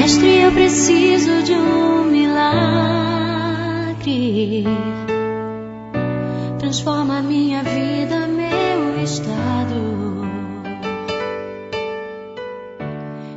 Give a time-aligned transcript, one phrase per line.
[0.00, 2.54] Mestre, eu preciso de um milagre.
[6.56, 9.74] Transforma minha vida, meu estado.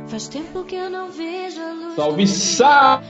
[0.06, 1.96] Faz tempo que eu não vejo a luz.
[1.96, 2.26] Salve,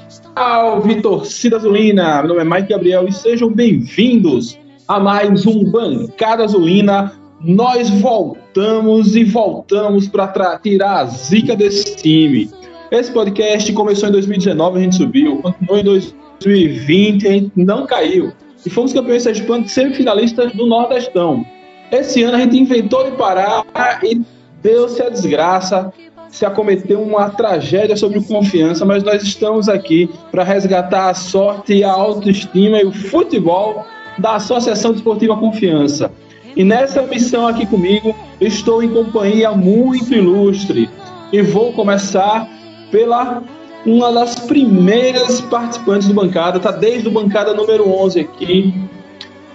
[0.08, 2.22] salve, torcida azulina!
[2.22, 4.58] Meu nome é Mike Gabriel e sejam bem-vindos
[4.88, 7.12] a mais um Bancada Azulina.
[7.38, 12.61] Nós voltamos e voltamos para tirar a zica desse time.
[12.92, 18.34] Esse podcast começou em 2019, a gente subiu, continuou em 2020, a gente não caiu.
[18.66, 21.42] E fomos campeões sergipanos semifinalistas do Nordestão.
[21.90, 23.64] Esse ano a gente inventou de parar
[24.02, 24.20] e
[24.62, 25.90] deu-se a desgraça,
[26.28, 31.90] se acometeu uma tragédia sobre confiança, mas nós estamos aqui para resgatar a sorte a
[31.90, 33.86] autoestima e o futebol
[34.18, 36.12] da Associação Desportiva Confiança.
[36.54, 40.90] E nessa missão aqui comigo, estou em companhia muito ilustre.
[41.32, 42.46] E vou começar
[42.92, 43.42] pela
[43.84, 48.72] uma das primeiras participantes do bancada, tá desde o bancada número 11 aqui.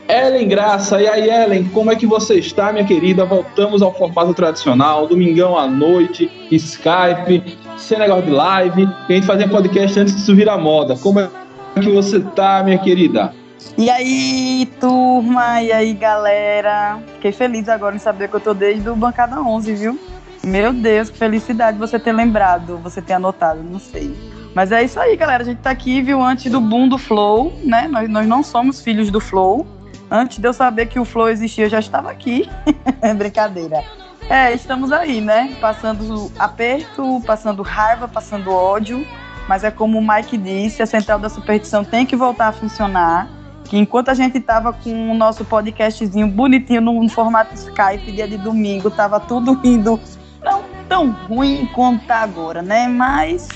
[0.10, 3.26] Ellen Graça, e aí Ellen, como é que você está, minha querida?
[3.26, 9.48] Voltamos ao formato tradicional, domingão à noite, Skype, sem negócio de live, a gente fazia
[9.48, 10.96] podcast antes disso virar moda.
[10.98, 11.30] Como é
[11.76, 13.34] que você tá, minha querida?
[13.78, 17.00] E aí, turma, e aí, galera?
[17.16, 20.00] Fiquei feliz agora em saber que eu tô desde o bancada 11, viu?
[20.48, 24.16] Meu Deus, que felicidade você ter lembrado, você ter anotado, não sei.
[24.56, 25.44] Mas é isso aí, galera.
[25.44, 27.86] A gente tá aqui, viu, antes do boom do Flow, né?
[27.90, 29.68] Nós, nós não somos filhos do Flow.
[30.10, 32.50] Antes de eu saber que o Flow existia, eu já estava aqui.
[33.18, 33.84] Brincadeira.
[34.30, 35.54] É, estamos aí, né?
[35.60, 39.06] Passando aperto, passando raiva, passando ódio.
[39.50, 43.28] Mas é como o Mike disse, a central da superstição tem que voltar a funcionar.
[43.66, 48.28] Que enquanto a gente tava com o nosso podcastzinho bonitinho no, no formato Skype, dia
[48.30, 50.00] de domingo, tava tudo indo
[50.44, 52.88] não tão ruim quanto tá agora, né?
[52.88, 53.48] Mas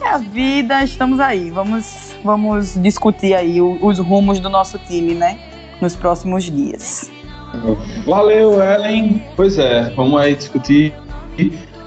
[0.00, 1.50] é a vida, estamos aí.
[1.50, 5.38] Vamos, vamos discutir aí os rumos do nosso time, né?
[5.80, 7.10] Nos próximos dias.
[8.04, 9.22] Valeu, Ellen.
[9.36, 10.92] Pois é, vamos aí discutir.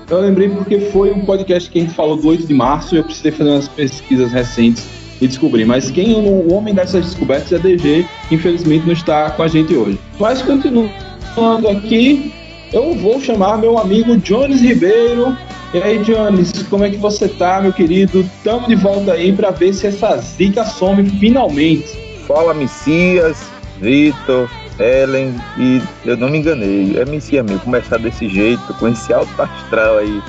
[0.10, 2.98] Eu lembrei porque foi um podcast que a gente falou do 8 de março e
[2.98, 4.88] eu precisei fazer umas pesquisas recentes
[5.22, 5.66] e descobrir.
[5.66, 10.00] Mas quem o homem dessas descobertas é DG, infelizmente não está com a gente hoje.
[10.20, 12.34] Mas continuando aqui,
[12.74, 15.36] eu vou chamar meu amigo Jones Ribeiro.
[15.74, 18.30] E aí, Jones, como é que você tá, meu querido?
[18.44, 21.88] Tamo de volta aí para ver se essa zica some finalmente.
[22.28, 23.38] Fala, Messias,
[23.80, 24.50] Vitor,
[24.80, 29.42] Ellen, e eu não me enganei, é Messias mesmo, começar desse jeito, com esse alto
[29.42, 30.22] astral aí,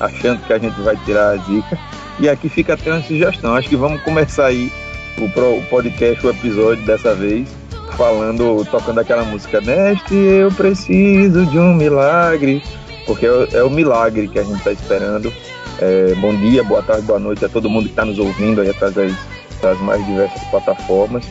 [0.00, 1.78] achando que a gente vai tirar a zica.
[2.18, 4.70] E aqui fica até uma sugestão, acho que vamos começar aí
[5.18, 7.48] o podcast, o episódio dessa vez,
[7.90, 12.62] falando, tocando aquela música, Neste eu preciso de um milagre,
[13.06, 15.32] porque é, é o milagre que a gente está esperando.
[15.78, 18.68] É, bom dia, boa tarde, boa noite a todo mundo que está nos ouvindo aí
[18.68, 19.14] através
[19.62, 21.24] das mais diversas plataformas.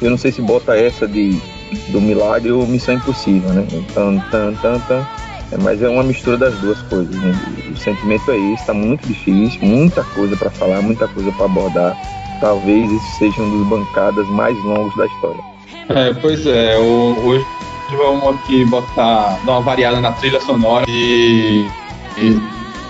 [0.00, 1.40] Eu não sei se bota essa de
[1.88, 3.66] do milagre ou missão impossível, né?
[3.94, 5.06] Tan, tan, tan, tan.
[5.52, 7.14] É, mas é uma mistura das duas coisas.
[7.14, 7.34] Né?
[7.72, 11.96] O sentimento é esse, está muito difícil, muita coisa para falar, muita coisa para abordar.
[12.40, 15.55] Talvez esse seja um dos bancadas mais longos da história.
[15.88, 17.46] É, pois é, o, hoje
[17.96, 21.64] vamos aqui botar, dar uma variada na trilha sonora e,
[22.18, 22.40] e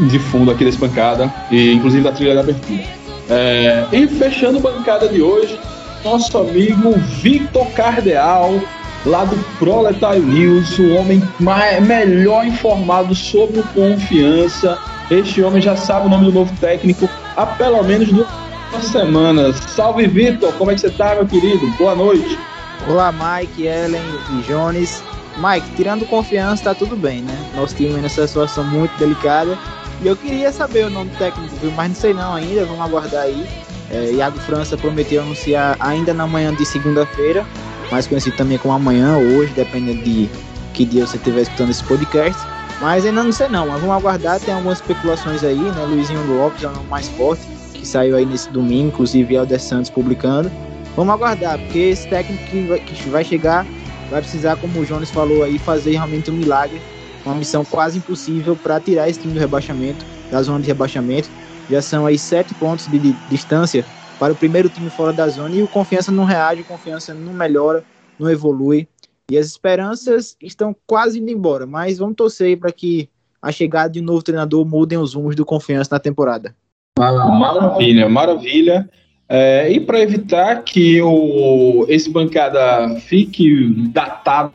[0.06, 2.84] de fundo aqui desse bancada, e inclusive da trilha da abertura.
[3.28, 5.58] É, e fechando a bancada de hoje,
[6.04, 8.60] nosso amigo Victor Cardeal,
[9.04, 14.78] lá do Proletário News, o homem mais, melhor informado sobre confiança.
[15.10, 19.56] Este homem já sabe o nome do novo técnico há pelo menos duas semanas.
[19.56, 21.66] Salve Victor, como é que você tá, meu querido?
[21.78, 22.38] Boa noite.
[22.84, 25.02] Olá, Mike, Ellen e Jones.
[25.38, 27.52] Mike, tirando confiança, tá tudo bem, né?
[27.56, 29.58] Nosso time nessa situação muito delicada.
[30.02, 33.46] E eu queria saber o nome técnico, mas não sei não ainda, vamos aguardar aí.
[33.90, 37.44] É, Iago França prometeu anunciar ainda na manhã de segunda-feira,
[37.90, 40.28] mais conhecido também como amanhã, ou hoje, dependendo de
[40.72, 42.40] que dia você estiver escutando esse podcast.
[42.80, 45.84] Mas ainda não sei não, mas vamos aguardar, tem algumas especulações aí, né?
[45.88, 47.42] Luizinho Lopes é o mais forte,
[47.72, 50.50] que saiu aí nesse domingo, inclusive Helder Santos publicando.
[50.96, 53.66] Vamos aguardar, porque esse técnico que vai, que vai chegar
[54.10, 56.80] vai precisar, como o Jones falou aí, fazer realmente um milagre,
[57.24, 61.28] uma missão quase impossível para tirar esse time do rebaixamento, da zona de rebaixamento.
[61.68, 63.84] Já são aí sete pontos de, de distância
[64.18, 67.34] para o primeiro time fora da zona e o Confiança não reage, o Confiança não
[67.34, 67.84] melhora,
[68.18, 68.88] não evolui.
[69.30, 73.08] E as esperanças estão quase indo embora, mas vamos torcer para que
[73.42, 76.54] a chegada de um novo treinador mudem os rumos do Confiança na temporada.
[76.98, 78.88] Maravilha, maravilha.
[79.28, 84.52] É, e para evitar que o, esse bancada fique datado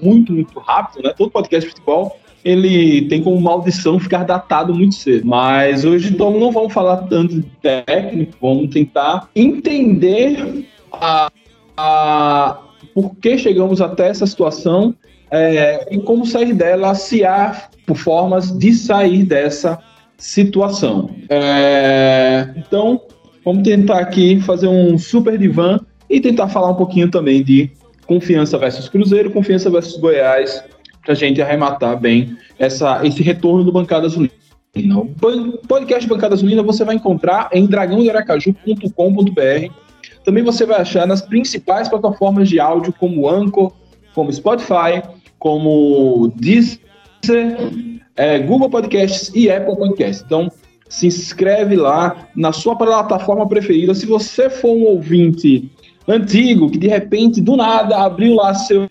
[0.00, 1.14] muito, muito rápido, né?
[1.16, 5.26] Todo podcast de futebol, ele tem como maldição ficar datado muito cedo.
[5.26, 11.30] Mas hoje então não vamos falar tanto de técnico, vamos tentar entender a,
[11.76, 12.58] a
[12.94, 14.94] por que chegamos até essa situação
[15.30, 19.78] é, e como sair dela, se há formas de sair dessa
[20.16, 21.10] situação.
[21.28, 23.00] É, então,
[23.44, 27.70] vamos tentar aqui fazer um super divã e tentar falar um pouquinho também de
[28.06, 30.62] confiança versus Cruzeiro, confiança versus Goiás,
[31.04, 34.32] para a gente arrematar bem essa, esse retorno do Bancada Azulina.
[34.96, 39.72] O podcast Bancada Azulina você vai encontrar em dragãodearacaju.com.br.
[40.24, 43.72] Também você vai achar nas principais plataformas de áudio como Anchor,
[44.14, 45.02] como Spotify,
[45.38, 46.78] como Deezer,
[48.16, 50.22] é, Google Podcasts e Apple Podcasts.
[50.24, 50.50] Então,
[50.88, 53.94] se inscreve lá na sua plataforma preferida.
[53.94, 55.70] Se você for um ouvinte
[56.06, 58.88] antigo que de repente, do nada, abriu lá seu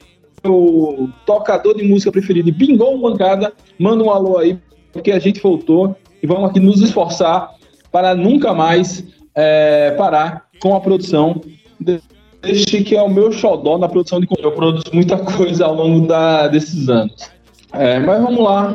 [1.25, 4.57] tocador de música preferido e bingou uma bancada, manda um alô aí,
[4.93, 7.51] porque a gente voltou e vamos aqui nos esforçar
[7.91, 9.03] para nunca mais
[9.35, 11.41] é, parar com a produção
[11.79, 14.49] deste que é o meu xodó na produção de conteúdo.
[14.49, 17.29] Eu produzo muita coisa ao longo da, desses anos.
[17.73, 18.73] É, mas vamos lá.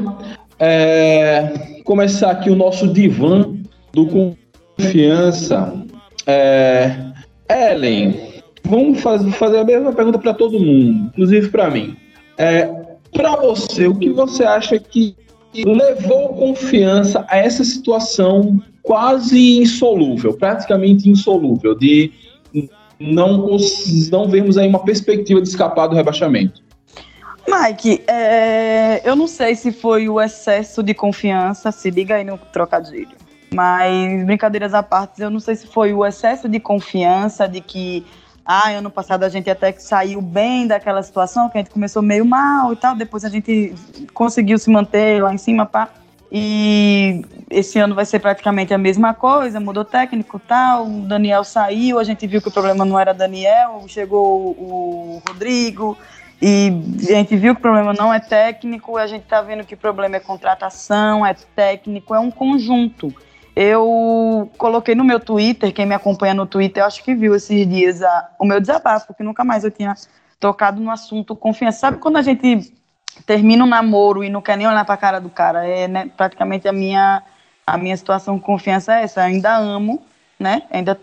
[0.65, 3.53] É, começar aqui o nosso divã
[3.93, 5.75] do confiança.
[6.25, 7.13] É,
[7.51, 8.15] Ellen,
[8.63, 11.97] vamos faz, fazer a mesma pergunta para todo mundo, inclusive para mim.
[12.39, 12.71] É,
[13.13, 15.17] para você, o que você acha que
[15.53, 22.13] levou confiança a essa situação quase insolúvel, praticamente insolúvel, de
[23.01, 23.49] não,
[24.13, 26.63] não vemos aí uma perspectiva de escapar do rebaixamento?
[27.47, 32.39] Mike, é, eu não sei se foi o excesso de confiança, se liga aí no
[32.39, 33.17] trocadilho.
[33.53, 38.07] Mas, brincadeiras à parte, eu não sei se foi o excesso de confiança de que,
[38.45, 42.01] ah, ano passado a gente até que saiu bem daquela situação, que a gente começou
[42.01, 43.75] meio mal e tal, depois a gente
[44.15, 45.91] conseguiu se manter lá em cima, pá.
[46.35, 51.99] E esse ano vai ser praticamente a mesma coisa, mudou técnico tal, o Daniel saiu,
[51.99, 55.99] a gente viu que o problema não era Daniel, chegou o Rodrigo,
[56.45, 56.73] e
[57.09, 59.79] a gente viu que o problema não é técnico, a gente está vendo que o
[59.79, 63.15] problema é contratação, é técnico, é um conjunto.
[63.55, 67.65] Eu coloquei no meu Twitter, quem me acompanha no Twitter, eu acho que viu esses
[67.69, 69.95] dias a, o meu desabafo, porque nunca mais eu tinha
[70.41, 71.79] tocado no assunto confiança.
[71.79, 72.75] Sabe quando a gente
[73.25, 75.65] termina um namoro e não quer nem olhar para a cara do cara?
[75.65, 77.23] É né, praticamente a minha,
[77.65, 79.21] a minha situação com confiança é essa.
[79.21, 80.03] Eu ainda amo,
[80.43, 80.63] né?
[80.71, 81.01] Ainda,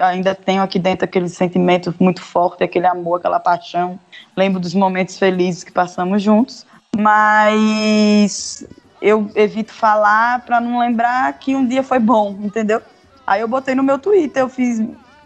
[0.00, 4.00] ainda tenho aqui dentro aquele sentimento muito forte, aquele amor, aquela paixão.
[4.36, 6.66] Lembro dos momentos felizes que passamos juntos,
[6.96, 8.66] mas
[9.00, 12.82] eu evito falar para não lembrar que um dia foi bom, entendeu?
[13.26, 14.80] Aí eu botei no meu Twitter, eu fiz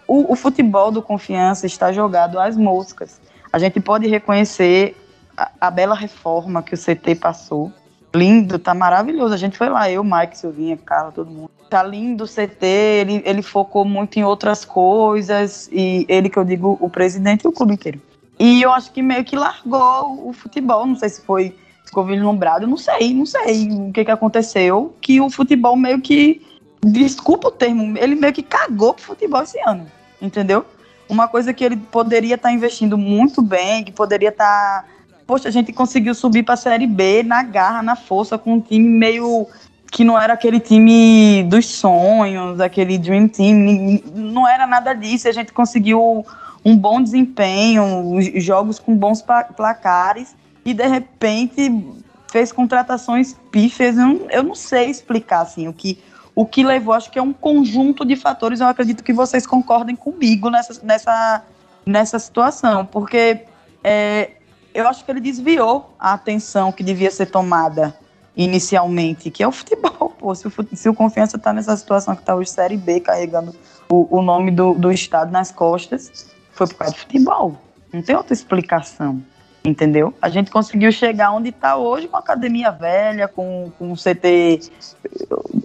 [0.07, 3.21] o, o futebol do confiança está jogado às moscas.
[3.53, 4.97] A gente pode reconhecer
[5.37, 7.73] a, a bela reforma que o CT passou,
[8.15, 9.35] lindo, tá maravilhoso.
[9.35, 11.51] A gente foi lá, eu, Mike, Silvinha, Carla, todo mundo.
[11.69, 16.45] Tá lindo o CT, ele, ele focou muito em outras coisas, e ele que eu
[16.45, 18.01] digo, o presidente e o clube inteiro.
[18.39, 22.67] E eu acho que meio que largou o futebol, não sei se foi, ficou vislumbrado,
[22.67, 26.43] não sei, não sei o que que aconteceu, que o futebol meio que,
[26.85, 29.87] desculpa o termo, ele meio que cagou pro futebol esse ano,
[30.21, 30.67] entendeu?
[31.09, 34.83] Uma coisa que ele poderia estar tá investindo muito bem, que poderia estar...
[34.83, 34.92] Tá
[35.27, 38.61] poxa, a gente conseguiu subir para a Série B na garra, na força, com um
[38.61, 39.47] time meio
[39.91, 45.29] que não era aquele time dos sonhos, aquele Dream Team, não era nada disso.
[45.29, 46.25] A gente conseguiu
[46.65, 49.23] um bom desempenho, jogos com bons
[49.57, 51.85] placares e de repente
[52.31, 53.97] fez contratações pífias.
[53.97, 55.99] Eu não, eu não sei explicar assim o que
[56.35, 56.95] o que levou.
[56.95, 58.61] Acho que é um conjunto de fatores.
[58.61, 61.43] Eu acredito que vocês concordem comigo nessa nessa
[61.85, 63.45] nessa situação, porque
[63.85, 64.31] é,
[64.75, 67.95] eu acho que ele desviou a atenção que devia ser tomada
[68.37, 70.15] inicialmente, que é o futebol.
[70.19, 73.55] Pô, se, o, se o Confiança está nessa situação que está hoje Série B, carregando
[73.89, 77.57] o, o nome do, do estado nas costas, foi por causa do futebol.
[77.93, 79.23] Não tem outra explicação,
[79.63, 80.15] entendeu?
[80.23, 84.71] A gente conseguiu chegar onde está hoje com a academia velha, com, com o CT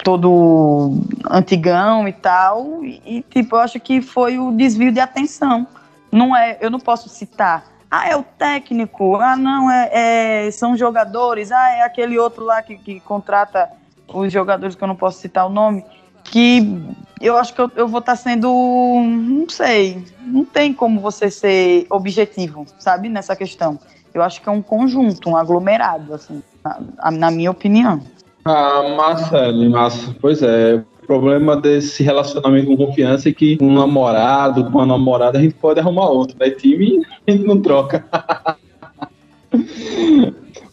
[0.04, 1.00] todo
[1.30, 5.66] antigão e tal, e, e tipo, eu acho que foi o desvio de atenção.
[6.12, 9.15] Não é, eu não posso citar ah, é o técnico.
[9.15, 11.51] Ah, não, é, é são jogadores.
[11.51, 13.70] Ah, é aquele outro lá que, que contrata
[14.08, 15.86] os jogadores que eu não posso citar o nome.
[16.25, 16.82] Que
[17.22, 18.50] eu acho que eu, eu vou estar tá sendo.
[18.50, 20.03] Não sei.
[20.22, 23.79] Não tem como você ser objetivo, sabe, nessa questão.
[24.13, 28.01] Eu acho que é um conjunto, um aglomerado, assim, na, na minha opinião.
[28.44, 30.15] Ah, Marcelo, massa.
[30.20, 35.42] Pois é, problema desse relacionamento com confiança é que um namorado com a namorada a
[35.42, 36.50] gente pode arrumar outro, né?
[36.50, 38.06] Time a gente não troca.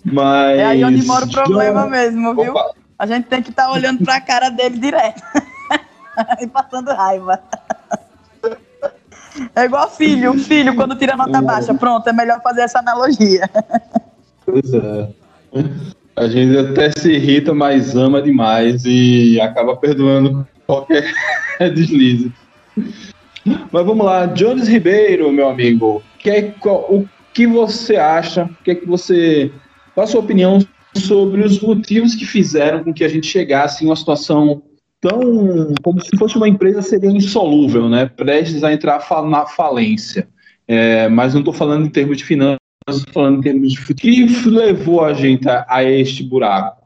[0.05, 0.59] Mas.
[0.59, 2.51] É aí onde mora o problema mesmo, viu?
[2.51, 5.23] Opa, A gente tem que estar olhando pra cara dele direto.
[6.43, 7.41] e passando raiva.
[9.55, 11.73] É igual filho, filho quando tira nota baixa.
[11.75, 13.49] Pronto, é melhor fazer essa analogia.
[14.45, 15.09] Pois é.
[16.17, 21.13] A gente até se irrita, mas ama demais e acaba perdoando qualquer
[21.75, 22.33] deslize.
[23.45, 26.03] Mas vamos lá, Jones Ribeiro, meu amigo.
[26.19, 28.45] Que é, qual- o que você acha?
[28.45, 29.51] O que é que você.
[29.95, 30.61] Qual a sua opinião
[30.97, 34.63] sobre os motivos que fizeram com que a gente chegasse em uma situação
[35.01, 35.75] tão.
[35.83, 38.07] como se fosse uma empresa seria insolúvel, né?
[38.07, 40.29] Prestes a entrar na falência.
[40.67, 42.57] É, mas não estou falando em termos de finanças
[42.87, 44.27] nós falando em termos de futebol.
[44.27, 46.85] O que levou a gente a, a este buraco?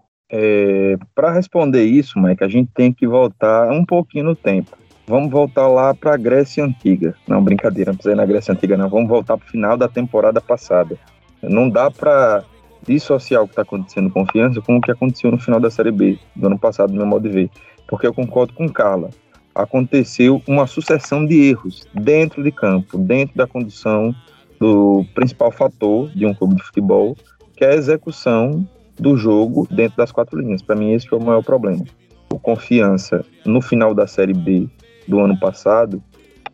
[1.15, 4.77] Para responder isso, Mike, a gente tem que voltar um pouquinho no tempo.
[5.07, 7.15] Vamos voltar lá para a Grécia Antiga.
[7.27, 8.91] Não, brincadeira, não precisa ir na Grécia Antiga, não.
[8.91, 10.99] Vamos voltar para o final da temporada passada.
[11.43, 12.45] Não dá para
[12.87, 15.91] dissociar o que está acontecendo com confiança com o que aconteceu no final da Série
[15.91, 17.51] B do ano passado, no meu modo de ver.
[17.89, 19.09] Porque eu concordo com Carla.
[19.55, 24.15] Aconteceu uma sucessão de erros dentro de campo, dentro da condição
[24.59, 27.17] do principal fator de um clube de futebol,
[27.57, 28.67] que é a execução
[28.99, 30.63] do jogo dentro das quatro linhas.
[30.63, 31.85] Para mim, esse foi o maior problema.
[32.33, 34.69] O Confiança, no final da Série B
[35.07, 36.03] do ano passado,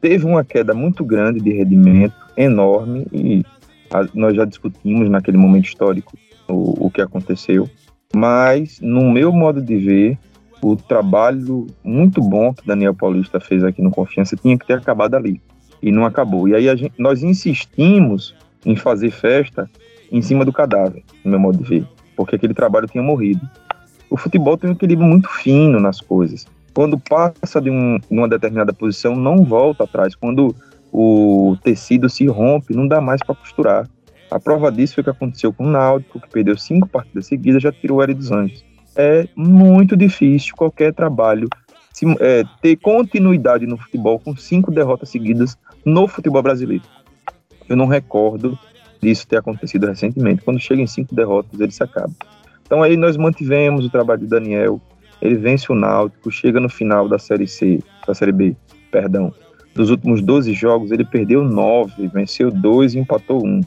[0.01, 3.43] teve uma queda muito grande de rendimento, enorme, e
[3.91, 6.13] a- nós já discutimos naquele momento histórico
[6.49, 7.69] o, o que aconteceu.
[8.15, 10.19] Mas, no meu modo de ver,
[10.63, 15.15] o trabalho muito bom que Daniel Paulista fez aqui no Confiança tinha que ter acabado
[15.15, 15.41] ali.
[15.85, 16.49] E não acabou.
[16.49, 19.69] E aí gente- nós insistimos em fazer festa
[20.11, 21.87] em cima do cadáver, no meu modo de ver,
[22.17, 23.47] porque aquele trabalho tinha morrido.
[24.09, 26.47] O futebol tem um equilíbrio muito fino nas coisas.
[26.73, 30.15] Quando passa de um- uma determinada posição, não volta atrás.
[30.15, 30.55] Quando
[30.91, 33.87] o tecido se rompe, não dá mais para costurar.
[34.31, 37.63] A prova disso foi o que aconteceu com o Náutico, que perdeu cinco partidas seguidas,
[37.63, 38.65] já tirou o Hélio dos Anjos.
[38.97, 41.49] É muito difícil qualquer trabalho
[41.93, 46.85] se- é, ter continuidade no futebol com cinco derrotas seguidas no futebol brasileiro.
[47.69, 48.59] Eu não recordo
[49.01, 50.43] disso ter acontecido recentemente.
[50.43, 52.13] Quando chega em cinco derrotas, ele se acaba.
[52.63, 54.81] Então aí nós mantivemos o trabalho de Daniel.
[55.21, 58.57] Ele vence o Náutico, chega no final da Série C, da Série B,
[58.91, 59.33] perdão.
[59.75, 63.61] Dos últimos 12 jogos, ele perdeu 9, venceu 2 e empatou 1.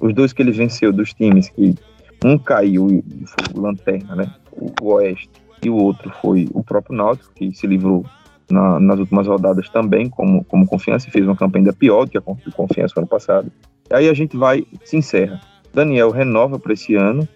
[0.00, 1.74] Os dois que ele venceu dos times que
[2.24, 4.34] um caiu e foi o Lanterna, né?
[4.52, 5.30] O, o Oeste.
[5.62, 8.04] E o outro foi o próprio Náutico, que se livrou
[8.50, 12.10] na- nas últimas rodadas também, como, como confiança, e fez uma campanha ainda pior do
[12.10, 13.50] que a Con- confiança no ano passado.
[13.90, 15.40] Aí a gente vai, se encerra.
[15.72, 17.26] Daniel renova para esse ano.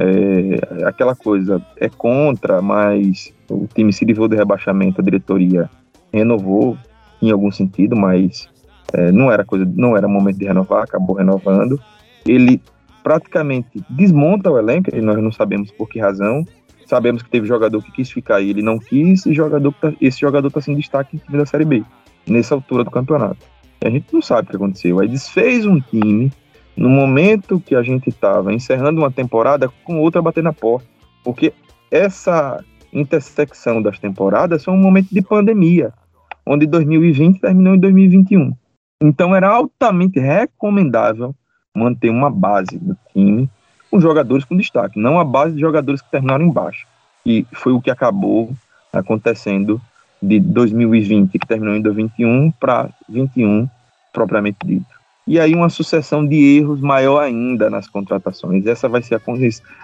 [0.00, 5.68] É, aquela coisa é contra, mas o time se livrou do rebaixamento, a diretoria
[6.12, 6.76] renovou
[7.20, 8.48] em algum sentido, mas
[8.92, 11.80] é, não era coisa, não era momento de renovar, acabou renovando.
[12.24, 12.62] Ele
[13.02, 16.44] praticamente desmonta o elenco, e nós não sabemos por que razão.
[16.88, 20.18] Sabemos que teve jogador que quis ficar e ele não quis, e jogador tá- esse
[20.18, 21.84] jogador está sem destaque em time da Série B,
[22.26, 23.36] nessa altura do campeonato.
[23.82, 24.98] E a gente não sabe o que aconteceu.
[24.98, 26.32] Aí desfez um time
[26.74, 30.88] no momento que a gente estava encerrando uma temporada com outra bater na porta.
[31.22, 31.52] Porque
[31.90, 35.92] essa intersecção das temporadas foi um momento de pandemia,
[36.46, 38.54] onde 2020 terminou em 2021.
[38.98, 41.34] Então era altamente recomendável
[41.76, 43.50] manter uma base do time
[43.90, 46.86] com jogadores com destaque, não a base de jogadores que terminaram embaixo.
[47.24, 48.52] E foi o que acabou
[48.92, 49.80] acontecendo
[50.20, 53.68] de 2020, que terminou em 2021, para 21,
[54.12, 54.86] propriamente dito.
[55.26, 58.66] E aí uma sucessão de erros maior ainda nas contratações.
[58.66, 59.20] Essa vai ser a,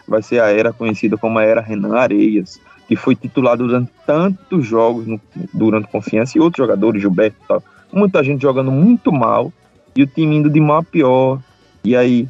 [0.09, 2.59] vai ser a era conhecida como a era Renan Areias,
[2.89, 5.21] que foi titulado durante tantos jogos no-
[5.53, 7.63] durante confiança e outros jogadores, Gilberto e tal.
[7.93, 9.53] Muita gente jogando muito mal
[9.95, 11.39] e o time indo de mal a pior.
[11.85, 12.27] E aí,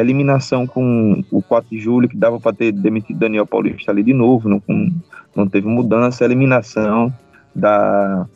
[0.00, 4.12] eliminação com o 4 de julho, que dava para ter demitido Daniel Paulista ali de
[4.12, 4.62] novo, não,
[5.34, 6.24] não teve mudança.
[6.24, 7.12] Eliminação
[7.54, 8.26] da,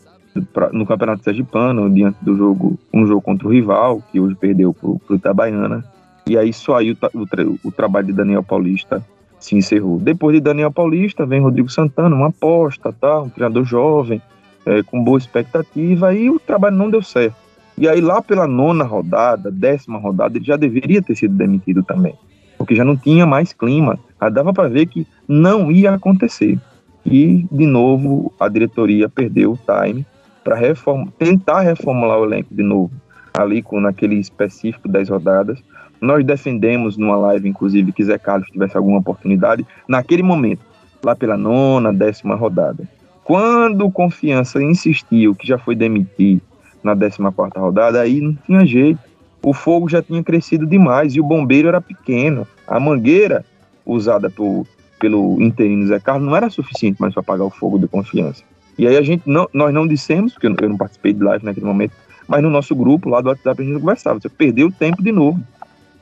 [0.73, 4.99] no Campeonato Sergipano, diante do jogo, um jogo contra o rival, que hoje perdeu pro,
[5.00, 5.85] pro Itabaiana.
[6.26, 9.05] E aí só aí o, o o trabalho de Daniel Paulista
[9.38, 9.99] se encerrou.
[9.99, 13.21] Depois de Daniel Paulista, vem Rodrigo Santana, uma aposta, tá?
[13.21, 14.21] um treinador jovem,
[14.67, 17.37] é, com boa expectativa, e o trabalho não deu certo.
[17.80, 22.12] E aí, lá pela nona rodada, décima rodada, ele já deveria ter sido demitido também,
[22.58, 23.99] porque já não tinha mais clima.
[24.20, 26.58] Já dava para ver que não ia acontecer.
[27.06, 30.04] E, de novo, a diretoria perdeu o time
[30.44, 32.92] para reform tentar reformular o elenco de novo,
[33.32, 35.58] ali com naquele específico 10 rodadas.
[36.02, 40.60] Nós defendemos numa live, inclusive, que Zé Carlos tivesse alguma oportunidade naquele momento,
[41.02, 42.87] lá pela nona, décima rodada.
[43.25, 46.42] Quando o Confiança insistiu que já foi demitir
[46.82, 49.00] na 14 rodada, aí não tinha jeito.
[49.42, 52.46] O fogo já tinha crescido demais e o bombeiro era pequeno.
[52.66, 53.44] A mangueira
[53.87, 54.66] usada por,
[54.99, 58.42] pelo interino Zé Carlos não era suficiente mais para apagar o fogo de confiança.
[58.78, 61.66] E aí a gente não, nós não dissemos, porque eu não participei de live naquele
[61.66, 61.92] momento,
[62.28, 64.20] mas no nosso grupo lá do WhatsApp a gente conversava.
[64.20, 65.40] Você perdeu o tempo de novo.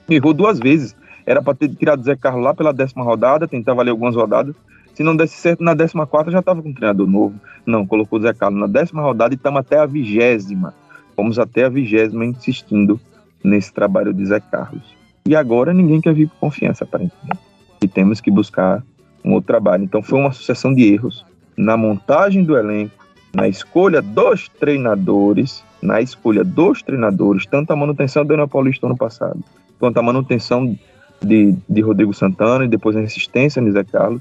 [0.08, 0.94] Errou duas vezes.
[1.24, 4.54] Era para ter tirado Zé Carlos lá pela décima rodada, tentava ali algumas rodadas.
[4.98, 7.40] Se não desse certo na décima quarta, já estava com um treinador novo.
[7.64, 10.74] Não, colocou o Zé Carlos na décima rodada e estamos até a vigésima.
[11.14, 13.00] Fomos até a vigésima insistindo
[13.44, 14.82] nesse trabalho de Zé Carlos.
[15.24, 17.38] E agora ninguém quer vir com confiança, aparentemente.
[17.80, 18.82] E temos que buscar
[19.24, 19.84] um outro trabalho.
[19.84, 21.24] Então foi uma sucessão de erros
[21.56, 28.24] na montagem do elenco, na escolha dos treinadores, na escolha dos treinadores, tanto a manutenção
[28.24, 29.44] do Daniel Paulista ano passado,
[29.78, 30.76] quanto a manutenção
[31.22, 34.20] de, de Rodrigo Santana e depois a insistência de Zé Carlos,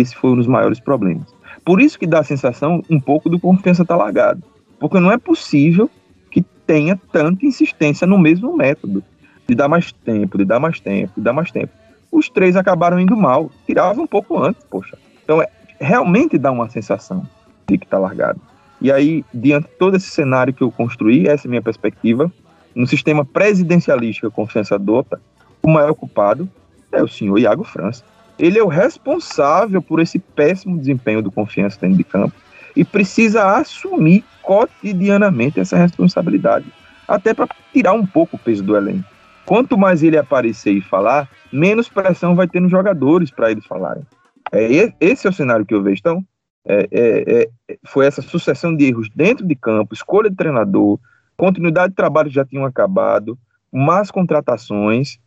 [0.00, 1.34] esse foi um dos maiores problemas.
[1.64, 4.42] Por isso que dá a sensação um pouco do confiança tá largado.
[4.80, 5.88] Porque não é possível
[6.30, 9.02] que tenha tanta insistência no mesmo método.
[9.46, 11.72] De dar mais tempo, de dar mais tempo, de dar mais tempo.
[12.10, 13.50] Os três acabaram indo mal.
[13.66, 14.98] Tirava um pouco antes, poxa.
[15.22, 15.48] Então, é,
[15.80, 17.26] realmente dá uma sensação
[17.68, 18.40] de que está largado.
[18.80, 22.32] E aí, diante de todo esse cenário que eu construí, essa é a minha perspectiva,
[22.74, 25.20] no sistema presidencialista que a confiança adota,
[25.62, 26.48] o maior culpado
[26.90, 28.04] é o senhor Iago França.
[28.38, 32.34] Ele é o responsável por esse péssimo desempenho do confiança dentro de campo
[32.74, 36.66] e precisa assumir cotidianamente essa responsabilidade,
[37.06, 39.04] até para tirar um pouco o peso do elenco.
[39.44, 44.02] Quanto mais ele aparecer e falar, menos pressão vai ter nos jogadores para eles falarem.
[44.50, 46.00] É, esse é o cenário que eu vejo.
[46.00, 46.24] Então,
[46.64, 50.98] é, é, é, foi essa sucessão de erros dentro de campo, escolha de treinador,
[51.36, 53.36] continuidade de trabalho já tinham acabado,
[53.72, 55.18] más contratações.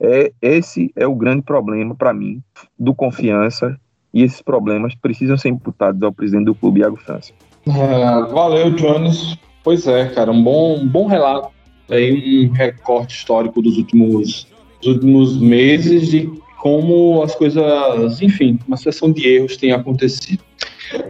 [0.00, 2.42] É, esse é o grande problema para mim
[2.78, 3.78] do confiança
[4.12, 7.32] e esses problemas precisam ser imputados ao presidente do clube, Iago França.
[7.66, 9.36] É, valeu, Jones.
[9.62, 11.50] Pois é, cara, um bom, um bom relato,
[11.88, 14.46] aí um recorte histórico dos últimos,
[14.80, 20.42] dos últimos meses de como as coisas, enfim, uma sucessão de erros tem acontecido.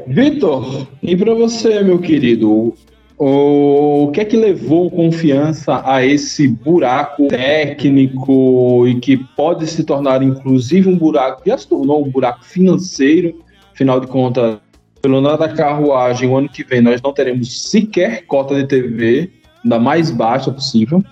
[0.06, 2.74] Vitor, e para você, meu querido,
[3.16, 10.22] o que é que levou confiança a esse buraco técnico e que pode se tornar
[10.22, 13.40] inclusive um buraco, já se tornou um buraco financeiro,
[13.72, 14.58] afinal de contas,
[15.00, 19.30] pelo nada da carruagem, o ano que vem nós não teremos sequer cota de TV,
[19.64, 21.02] da mais baixa possível.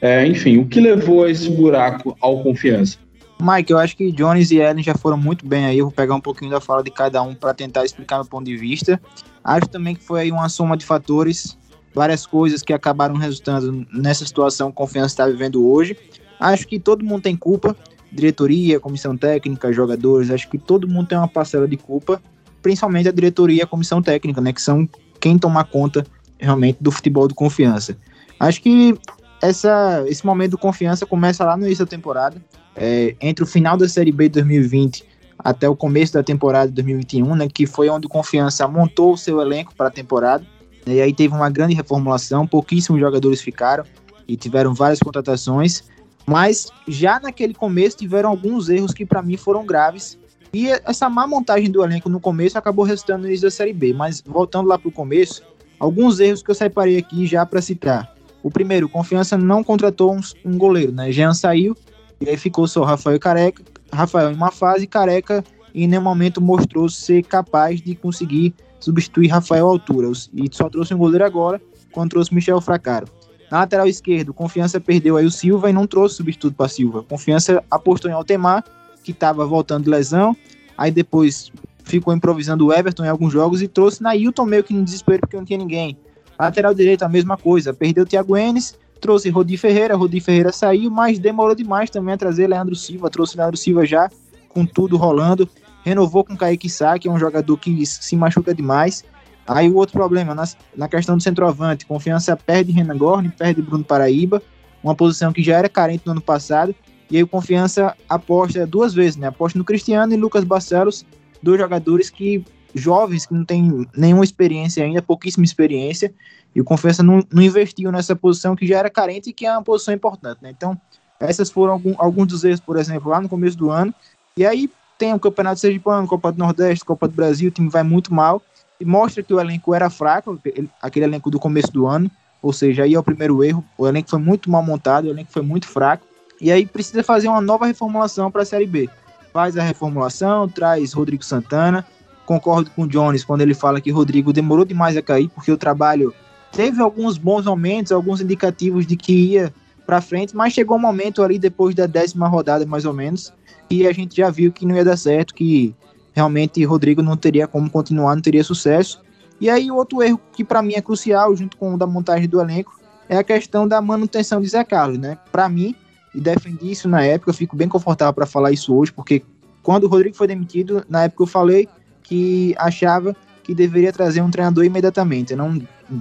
[0.00, 2.98] É, enfim, o que levou a esse buraco ao confiança?
[3.40, 5.78] Mike, eu acho que Jones e Ellen já foram muito bem aí.
[5.78, 8.44] Eu vou pegar um pouquinho da fala de cada um para tentar explicar meu ponto
[8.44, 9.00] de vista.
[9.44, 11.58] Acho também que foi aí uma soma de fatores,
[11.94, 15.96] várias coisas que acabaram resultando nessa situação que a confiança está vivendo hoje.
[16.40, 17.76] Acho que todo mundo tem culpa,
[18.10, 20.30] diretoria, comissão técnica, jogadores.
[20.30, 22.22] Acho que todo mundo tem uma parcela de culpa,
[22.62, 24.88] principalmente a diretoria e a comissão técnica, né, que são
[25.20, 26.06] quem toma conta
[26.38, 27.96] realmente do futebol de confiança.
[28.40, 28.98] Acho que
[29.42, 32.42] essa, esse momento de confiança começa lá no início da temporada
[32.74, 36.74] é, entre o final da Série B de 2020 até o começo da temporada de
[36.74, 40.44] 2021, né, que foi onde o Confiança montou o seu elenco para a temporada.
[40.86, 43.84] Né, e aí teve uma grande reformulação, pouquíssimos jogadores ficaram
[44.26, 45.84] e tiveram várias contratações,
[46.26, 50.18] mas já naquele começo tiveram alguns erros que para mim foram graves.
[50.52, 53.92] E essa má montagem do elenco no começo acabou resultando no início da Série B.
[53.92, 55.42] Mas voltando lá para o começo,
[55.80, 58.14] alguns erros que eu separei aqui já para citar.
[58.42, 61.10] O primeiro, Confiança não contratou um, um goleiro, né?
[61.10, 61.76] Jean saiu
[62.20, 63.62] e aí ficou só Rafael Careca,
[63.94, 69.66] Rafael em uma fase, Careca em nenhum momento mostrou ser capaz de conseguir substituir Rafael
[69.66, 70.10] altura.
[70.32, 73.06] E só trouxe um goleiro agora, quando trouxe Michel Fracaro.
[73.50, 77.02] Na lateral esquerdo, Confiança perdeu aí o Silva e não trouxe substituto para Silva.
[77.02, 78.64] Confiança apostou em Altemar,
[79.02, 80.36] que estava voltando de lesão.
[80.78, 81.50] Aí depois
[81.84, 85.36] ficou improvisando o Everton em alguns jogos e trouxe Nailton meio que no desespero porque
[85.36, 85.96] não tinha ninguém.
[86.38, 87.72] Lateral direito, a mesma coisa.
[87.72, 92.16] Perdeu o Thiago Enes trouxe Rodi Ferreira, Rodi Ferreira saiu, mas demorou demais também a
[92.16, 94.08] trazer Leandro Silva, trouxe Leandro Silva já
[94.48, 95.46] com tudo rolando,
[95.84, 99.04] renovou com Kaique Sá, que é um jogador que se machuca demais.
[99.46, 103.84] Aí o outro problema, na, na questão do centroavante, confiança perde Renan Gorni, perde Bruno
[103.84, 104.42] Paraíba,
[104.82, 106.74] uma posição que já era carente no ano passado,
[107.10, 109.26] e aí o Confiança aposta duas vezes, né?
[109.26, 111.04] Aposta no Cristiano e Lucas Barcelos,
[111.42, 112.42] dois jogadores que
[112.74, 116.12] jovens que não têm nenhuma experiência ainda, pouquíssima experiência,
[116.54, 119.52] e o Confiança não, não investiu nessa posição que já era carente e que é
[119.52, 120.50] uma posição importante, né?
[120.50, 120.78] Então,
[121.18, 123.94] essas foram algum, alguns dos erros, por exemplo, lá no começo do ano.
[124.36, 127.82] E aí tem o Campeonato Sergipano, Copa do Nordeste, Copa do Brasil, o time vai
[127.82, 128.42] muito mal
[128.80, 130.38] e mostra que o elenco era fraco,
[130.82, 132.10] aquele elenco do começo do ano,
[132.42, 135.30] ou seja, aí é o primeiro erro, o elenco foi muito mal montado, o elenco
[135.32, 136.06] foi muito fraco,
[136.40, 138.88] e aí precisa fazer uma nova reformulação para a Série B.
[139.32, 141.86] Faz a reformulação, traz Rodrigo Santana,
[142.24, 145.56] concordo com o Jones quando ele fala que Rodrigo demorou demais a cair, porque o
[145.56, 146.14] trabalho
[146.52, 149.52] teve alguns bons momentos, alguns indicativos de que ia
[149.86, 153.32] para frente, mas chegou um momento ali depois da décima rodada, mais ou menos,
[153.70, 155.74] e a gente já viu que não ia dar certo, que
[156.14, 159.02] realmente Rodrigo não teria como continuar, não teria sucesso.
[159.40, 162.40] E aí outro erro que para mim é crucial, junto com o da montagem do
[162.40, 165.18] elenco, é a questão da manutenção de Zé Carlos, né?
[165.30, 165.74] Para mim,
[166.14, 169.22] e defendi isso na época, eu fico bem confortável para falar isso hoje, porque
[169.62, 171.68] quando o Rodrigo foi demitido, na época eu falei
[172.04, 175.32] que achava que deveria trazer um treinador imediatamente.
[175.32, 175.60] Eu não,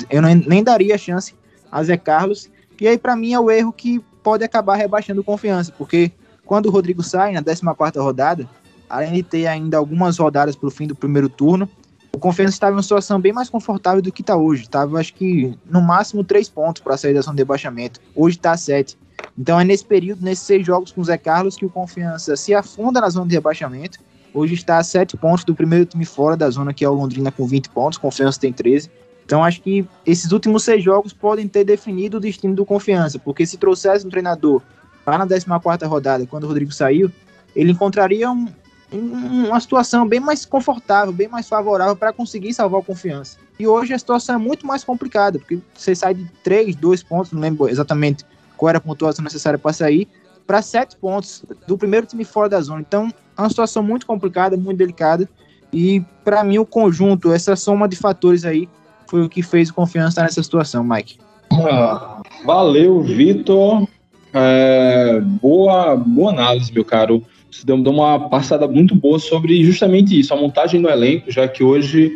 [0.10, 1.34] eu não, nem daria chance
[1.72, 2.50] a Zé Carlos.
[2.80, 6.12] E aí, para mim, é o erro que pode acabar rebaixando confiança, porque
[6.46, 8.48] quando o Rodrigo sai na 14 rodada,
[8.90, 11.68] além de ter ainda algumas rodadas para o fim do primeiro turno,
[12.14, 14.64] o Confiança estava em uma situação bem mais confortável do que está hoje.
[14.64, 18.00] Estava, acho que, no máximo três pontos para sair da zona de rebaixamento.
[18.16, 18.98] Hoje está sete.
[19.38, 22.54] Então é nesse período, nesses seis jogos com o Zé Carlos, que o Confiança se
[22.54, 24.00] afunda na zona de rebaixamento.
[24.34, 27.32] Hoje está a sete pontos do primeiro time fora da zona, que é o Londrina,
[27.32, 27.98] com 20 pontos.
[28.00, 28.90] Confiança tem 13.
[29.26, 33.46] Então acho que esses últimos seis jogos podem ter definido o destino do Confiança, porque
[33.46, 34.62] se trouxesse um treinador
[35.06, 37.12] lá na 14 rodada, quando o Rodrigo saiu,
[37.56, 38.48] ele encontraria um,
[38.92, 43.38] uma situação bem mais confortável, bem mais favorável para conseguir salvar o confiança.
[43.58, 47.32] E hoje a situação é muito mais complicada, porque você sai de 3, 2 pontos,
[47.32, 48.26] não lembro exatamente
[48.58, 50.08] qual era a pontuação necessária para sair,
[50.46, 52.82] para 7 pontos do primeiro time fora da zona.
[52.82, 55.28] Então é uma situação muito complicada, muito delicada.
[55.72, 58.70] E para mim o conjunto, essa soma de fatores aí,
[59.08, 61.18] foi o que fez o confiança estar nessa situação, Mike.
[61.52, 63.88] Ah, valeu, Vitor.
[64.34, 70.20] É, boa, boa análise, meu caro você deu, deu uma passada muito boa sobre justamente
[70.20, 72.12] isso, a montagem do elenco, já que hoje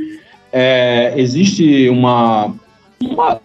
[0.51, 2.55] é, existe uma,
[2.99, 3.39] uma,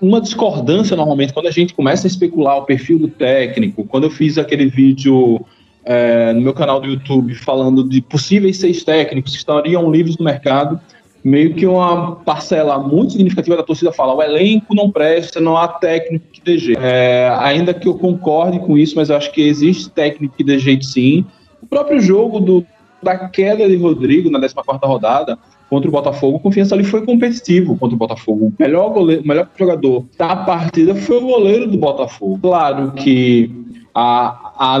[0.00, 3.84] uma discordância normalmente quando a gente começa a especular o perfil do técnico.
[3.84, 5.44] Quando eu fiz aquele vídeo
[5.86, 10.24] é, no meu canal do YouTube falando de possíveis seis técnicos que estariam livres no
[10.24, 10.80] mercado,
[11.22, 15.68] meio que uma parcela muito significativa da torcida fala: o elenco não presta, não há
[15.68, 16.80] técnico que dê jeito.
[16.82, 20.58] É, ainda que eu concorde com isso, mas eu acho que existe técnico que dê
[20.58, 21.24] jeito sim.
[21.62, 22.66] O próprio jogo do,
[23.00, 25.38] da queda de Rodrigo na 14 rodada
[25.70, 28.46] contra o Botafogo, confiança ali foi competitivo contra o Botafogo.
[28.46, 32.38] O melhor, goleiro, o melhor jogador da partida foi o goleiro do Botafogo.
[32.40, 33.50] Claro que
[33.92, 34.74] a, a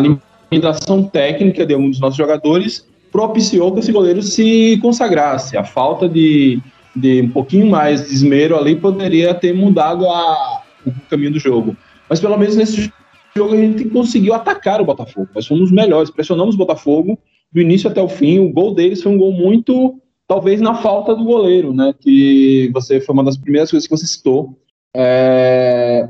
[0.56, 5.56] limitação técnica de alguns dos nossos jogadores propiciou que esse goleiro se consagrasse.
[5.56, 6.60] A falta de,
[6.94, 11.76] de um pouquinho mais de esmero ali poderia ter mudado a, o caminho do jogo.
[12.08, 12.92] Mas pelo menos nesse
[13.34, 15.28] jogo a gente conseguiu atacar o Botafogo.
[15.34, 17.18] Nós fomos melhores, pressionamos o Botafogo
[17.52, 18.38] do início até o fim.
[18.38, 21.94] O gol deles foi um gol muito, talvez na falta do goleiro, né?
[21.98, 24.58] Que você foi uma das primeiras coisas que você citou.
[24.94, 26.08] É...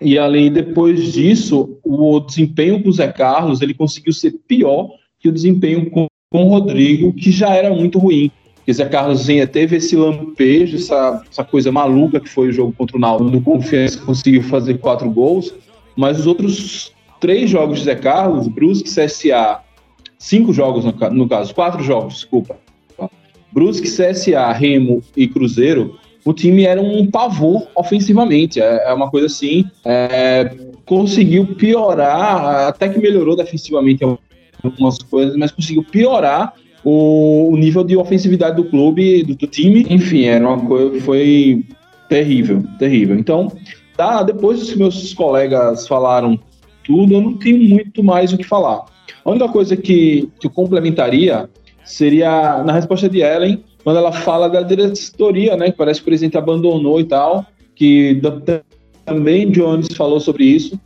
[0.00, 5.28] E ali depois disso, o desempenho com o Zé Carlos ele conseguiu ser pior que
[5.28, 8.30] o desempenho com com o Rodrigo, que já era muito ruim.
[8.54, 12.72] Porque Zé Carlos Zinha teve esse lampejo, essa, essa coisa maluca que foi o jogo
[12.72, 15.52] contra o Náutico, no Confiança conseguiu fazer quatro gols,
[15.96, 19.60] mas os outros três jogos de Zé Carlos, Brusque, CSA,
[20.18, 22.56] cinco jogos no, no caso, quatro jogos, desculpa,
[23.50, 28.60] Brusque, CSA, Remo e Cruzeiro, o time era um pavor ofensivamente.
[28.60, 29.64] É, é uma coisa assim.
[29.84, 30.50] É,
[30.84, 34.04] conseguiu piorar, até que melhorou defensivamente
[34.62, 36.54] algumas coisas, mas conseguiu piorar
[36.84, 39.86] o, o nível de ofensividade do clube, do, do, time.
[39.88, 41.64] Enfim, era uma coisa foi
[42.08, 43.18] terrível, terrível.
[43.18, 43.52] Então,
[43.96, 46.38] tá, depois que meus colegas falaram
[46.84, 48.84] tudo, eu não tenho muito mais o que falar.
[49.24, 51.48] A única coisa que, que eu complementaria
[51.84, 56.10] seria na resposta de Ellen, quando ela fala da diretoria, né, que parece que o
[56.10, 58.22] presidente abandonou e tal, que
[59.04, 60.78] também Jones falou sobre isso.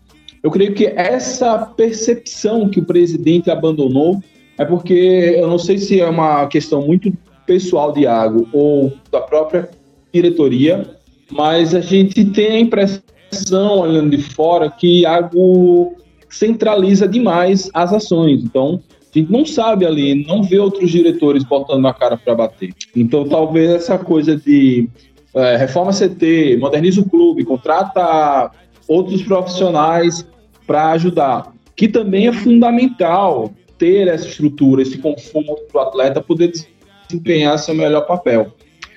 [0.43, 4.23] Eu creio que essa percepção que o presidente abandonou
[4.57, 7.13] é porque eu não sei se é uma questão muito
[7.45, 9.69] pessoal de Iago ou da própria
[10.11, 10.97] diretoria,
[11.31, 15.95] mas a gente tem a impressão, olhando de fora, que Iago
[16.31, 18.43] centraliza demais as ações.
[18.43, 18.81] Então,
[19.15, 22.75] a gente não sabe ali, não vê outros diretores botando a cara para bater.
[22.97, 24.89] Então, talvez essa coisa de
[25.35, 28.51] é, reforma CT, moderniza o clube, contrata
[28.89, 30.27] outros profissionais
[30.67, 36.53] para ajudar, que também é fundamental ter essa estrutura, esse conforto para o atleta poder
[37.09, 38.53] desempenhar seu melhor papel.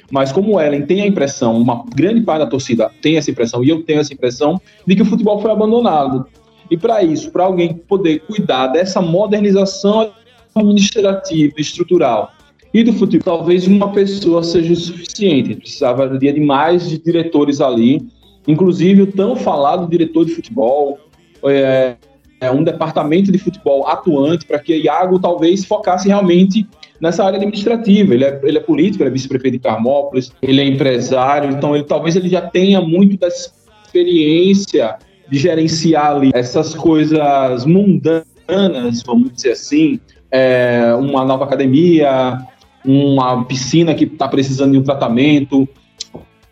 [0.10, 3.64] Mas como o Ellen tem a impressão, uma grande parte da torcida tem essa impressão,
[3.64, 6.26] e eu tenho essa impressão, de que o futebol foi abandonado.
[6.70, 10.12] E para isso, para alguém poder cuidar dessa modernização
[10.56, 12.32] administrativa, estrutural
[12.74, 15.56] e do futebol, talvez uma pessoa seja suficiente.
[15.56, 18.06] Precisava de mais de diretores ali,
[18.48, 21.00] inclusive o tão falado diretor de futebol,
[21.46, 21.96] é,
[22.40, 26.68] é um departamento de futebol atuante para que Iago talvez focasse realmente
[27.00, 28.14] nessa área administrativa.
[28.14, 31.86] Ele é, ele é político, ele é vice-prefeito de Carmópolis, ele é empresário, então ele
[31.86, 33.52] talvez ele já tenha muito dessa
[33.86, 34.98] experiência
[35.30, 40.00] de gerenciar ali essas coisas mundanas, vamos dizer assim,
[40.32, 42.40] é, uma nova academia,
[42.86, 45.68] uma piscina que está precisando de um tratamento,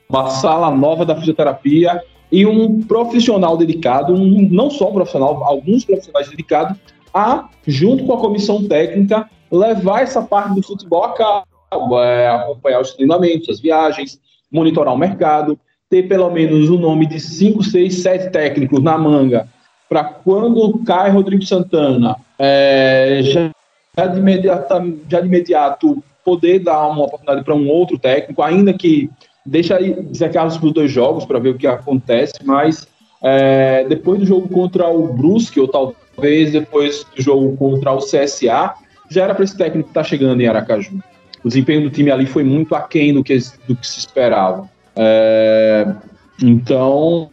[0.09, 5.85] uma sala nova da fisioterapia e um profissional dedicado, um, não só um profissional, alguns
[5.85, 6.77] profissionais dedicados
[7.13, 12.81] a, junto com a comissão técnica, levar essa parte do futebol a cabo, é, acompanhar
[12.81, 14.19] os treinamentos, as viagens,
[14.51, 15.57] monitorar o mercado,
[15.89, 19.47] ter pelo menos o nome de 5, 6, 7 técnicos na manga,
[19.87, 23.51] para quando cai Rodrigo Santana, é, já,
[23.97, 28.73] já, de imediato, já de imediato poder dar uma oportunidade para um outro técnico, ainda
[28.73, 29.09] que
[29.45, 29.77] deixa
[30.15, 32.87] Zé Carlos para os dois jogos para ver o que acontece, mas
[33.21, 38.73] é, depois do jogo contra o Brusque, ou talvez depois do jogo contra o CSA,
[39.09, 40.99] já era para esse técnico estar tá chegando em Aracaju.
[41.43, 44.67] O desempenho do time ali foi muito aquém do que, do que se esperava.
[44.95, 45.93] É,
[46.41, 47.29] então,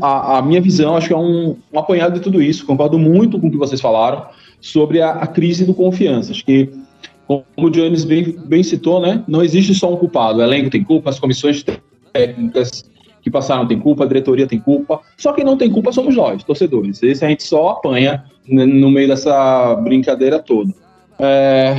[0.00, 2.66] a, a, minha visão, acho que é um, um, apanhado de tudo isso.
[2.66, 4.26] Concordo muito com o que vocês falaram
[4.60, 6.32] sobre a, a crise do confiança.
[6.32, 6.70] Acho que
[7.26, 10.38] como o Jones bem, bem citou, né, não existe só um culpado.
[10.38, 11.64] O elenco tem culpa, as comissões
[12.12, 12.84] técnicas
[13.22, 15.00] que passaram têm culpa, a diretoria tem culpa.
[15.16, 17.00] Só quem não tem culpa somos nós, torcedores.
[17.02, 20.72] Esse a gente só apanha no meio dessa brincadeira toda.
[21.18, 21.74] É,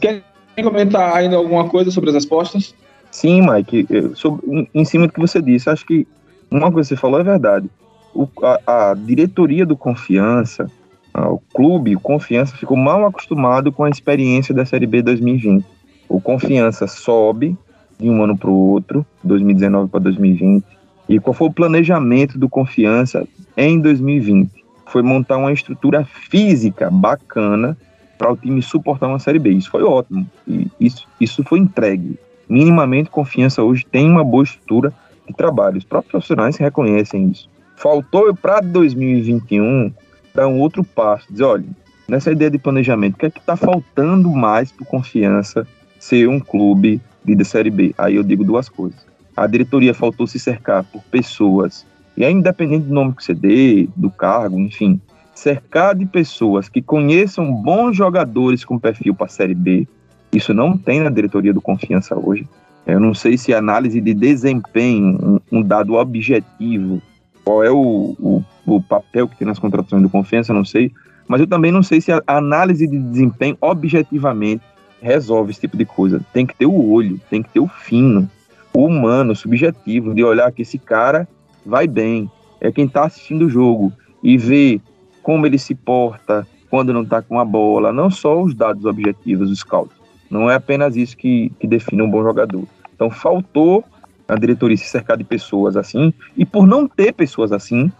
[0.00, 0.22] querem
[0.62, 2.74] comentar ainda alguma coisa sobre as respostas?
[3.14, 3.86] Sim, Mike.
[4.14, 6.06] Sobre, em cima do que você disse, acho que
[6.50, 7.70] uma coisa que você falou é verdade.
[8.12, 10.66] O, a, a diretoria do Confiança
[11.14, 15.64] ah, o clube, o Confiança, ficou mal acostumado com a experiência da Série B 2020.
[16.08, 17.56] O Confiança sobe
[18.00, 20.64] de um ano para o outro, 2019 para 2020.
[21.08, 24.50] E qual foi o planejamento do Confiança em 2020?
[24.86, 27.76] Foi montar uma estrutura física bacana
[28.18, 29.50] para o time suportar uma Série B.
[29.50, 30.26] Isso foi ótimo.
[30.48, 32.18] E isso, isso foi entregue.
[32.48, 34.92] Minimamente, Confiança hoje tem uma boa estrutura
[35.26, 35.78] de trabalho.
[35.78, 37.48] Os próprios profissionais reconhecem isso.
[37.76, 39.92] Faltou para 2021
[40.34, 41.64] dar um outro passo, dizer, olha,
[42.08, 45.66] nessa ideia de planejamento, o que é que está faltando mais para Confiança
[45.98, 47.94] ser um clube de Série B?
[47.96, 49.06] Aí eu digo duas coisas.
[49.36, 53.88] A diretoria faltou se cercar por pessoas, e aí independente do nome que você dê,
[53.96, 55.00] do cargo, enfim,
[55.34, 59.88] cercar de pessoas que conheçam bons jogadores com perfil para a Série B,
[60.36, 62.46] isso não tem na diretoria do Confiança hoje.
[62.86, 67.00] Eu não sei se análise de desempenho, um, um dado objetivo,
[67.44, 70.92] qual é o, o, o, papel que tem nas contratações do Confiança, não sei.
[71.26, 74.62] Mas eu também não sei se a análise de desempenho objetivamente
[75.00, 76.20] resolve esse tipo de coisa.
[76.32, 78.28] Tem que ter o olho, tem que ter o fino,
[78.72, 81.26] o humano, subjetivo, de olhar que esse cara
[81.64, 82.30] vai bem.
[82.60, 83.92] É quem está assistindo o jogo
[84.22, 84.80] e ver
[85.22, 89.50] como ele se porta quando não está com a bola, não só os dados objetivos,
[89.50, 90.03] os scouts.
[90.30, 92.64] Não é apenas isso que, que define um bom jogador.
[92.94, 93.84] Então faltou
[94.26, 97.92] a diretoria se cercar de pessoas assim, e por não ter pessoas assim,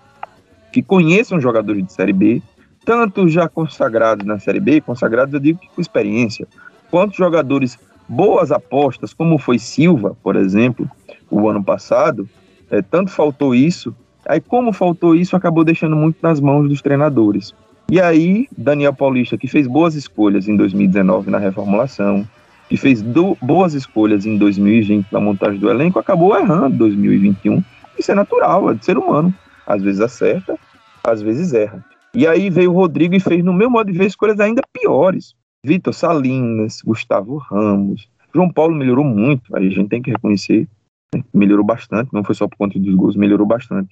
[0.73, 2.43] que conheçam jogadores de Série B,
[2.85, 6.47] tanto já consagrados na Série B, consagrados eu digo que com experiência,
[6.91, 10.91] quanto jogadores boas apostas, como foi Silva, por exemplo,
[11.31, 12.29] o ano passado,
[12.71, 13.95] é, tanto faltou isso,
[14.27, 17.55] aí como faltou isso, acabou deixando muito nas mãos dos treinadores.
[17.91, 22.27] E aí, Daniel Paulista, que fez boas escolhas em 2019 na reformulação,
[22.69, 27.63] que fez do, boas escolhas em 2020 na montagem do elenco, acabou errando em 2021.
[27.99, 29.33] Isso é natural, é de ser humano.
[29.67, 30.59] Às vezes acerta,
[31.05, 31.85] às vezes erra.
[32.15, 35.35] E aí veio o Rodrigo e fez, no meu modo de ver, escolhas ainda piores.
[35.65, 40.69] Vitor Salinas, Gustavo Ramos, João Paulo melhorou muito, aí a gente tem que reconhecer,
[41.15, 41.23] né?
[41.33, 43.89] melhorou bastante, não foi só por conta dos gols, melhorou bastante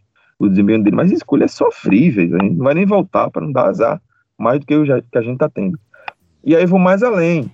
[0.47, 3.69] o desempenho dele, mas escolhas sofríveis, a gente não vai nem voltar para não dar
[3.69, 4.01] azar
[4.39, 5.79] mais do que, o que a gente está tendo.
[6.45, 7.51] E aí vou mais além,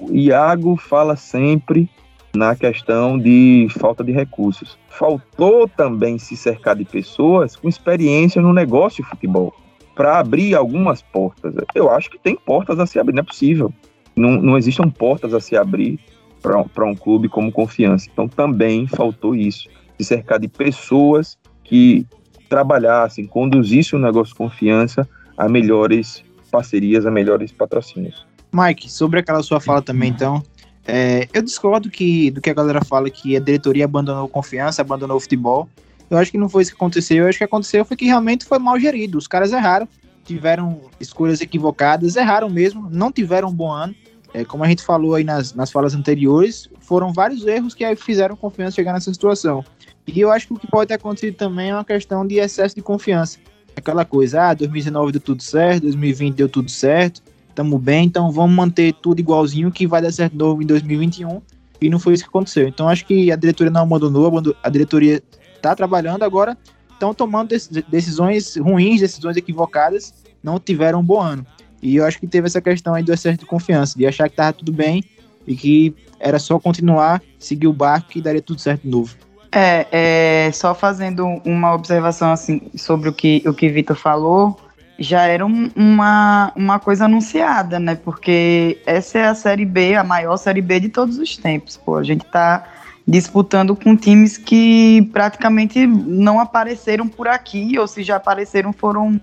[0.00, 1.88] o Iago fala sempre
[2.34, 4.78] na questão de falta de recursos.
[4.88, 9.52] Faltou também se cercar de pessoas com experiência no negócio de futebol
[9.94, 11.54] para abrir algumas portas.
[11.74, 13.72] Eu acho que tem portas a se abrir, não é possível.
[14.14, 15.98] Não, não existam portas a se abrir
[16.40, 18.08] para um clube como confiança.
[18.12, 22.06] Então também faltou isso, se cercar de pessoas que
[22.48, 28.26] trabalhassem, conduzissem o negócio confiança a melhores parcerias, a melhores patrocínios.
[28.52, 30.42] Mike, sobre aquela sua fala também, então,
[30.86, 35.18] é, eu discordo que, do que a galera fala que a diretoria abandonou confiança, abandonou
[35.18, 35.68] o futebol.
[36.10, 37.24] Eu acho que não foi isso que aconteceu.
[37.24, 39.18] Eu acho que aconteceu foi que realmente foi mal gerido.
[39.18, 39.86] Os caras erraram,
[40.24, 43.94] tiveram escolhas equivocadas, erraram mesmo, não tiveram um bom ano.
[44.32, 48.34] É, como a gente falou aí nas, nas falas anteriores, foram vários erros que fizeram
[48.36, 49.64] confiança chegar nessa situação.
[50.14, 52.74] E eu acho que o que pode ter acontecido também é uma questão de excesso
[52.74, 53.38] de confiança.
[53.76, 58.56] Aquela coisa, ah, 2019 deu tudo certo, 2020 deu tudo certo, estamos bem, então vamos
[58.56, 61.42] manter tudo igualzinho que vai dar certo novo em 2021.
[61.80, 62.66] E não foi isso que aconteceu.
[62.66, 65.22] Então acho que a diretoria não abandonou, a diretoria
[65.54, 66.56] está trabalhando agora.
[66.90, 67.50] estão tomando
[67.88, 71.46] decisões ruins, decisões equivocadas, não tiveram um bom ano.
[71.80, 74.34] E eu acho que teve essa questão aí do excesso de confiança, de achar que
[74.34, 75.04] tava tudo bem
[75.46, 79.14] e que era só continuar, seguir o barco que daria tudo certo de novo.
[79.50, 84.60] É, é, só fazendo uma observação assim sobre o que o que Vitor falou,
[84.98, 87.94] já era um, uma, uma coisa anunciada, né?
[87.94, 91.76] Porque essa é a série B, a maior série B de todos os tempos.
[91.76, 92.66] Pô, a gente tá
[93.06, 99.18] disputando com times que praticamente não apareceram por aqui, ou se já apareceram foram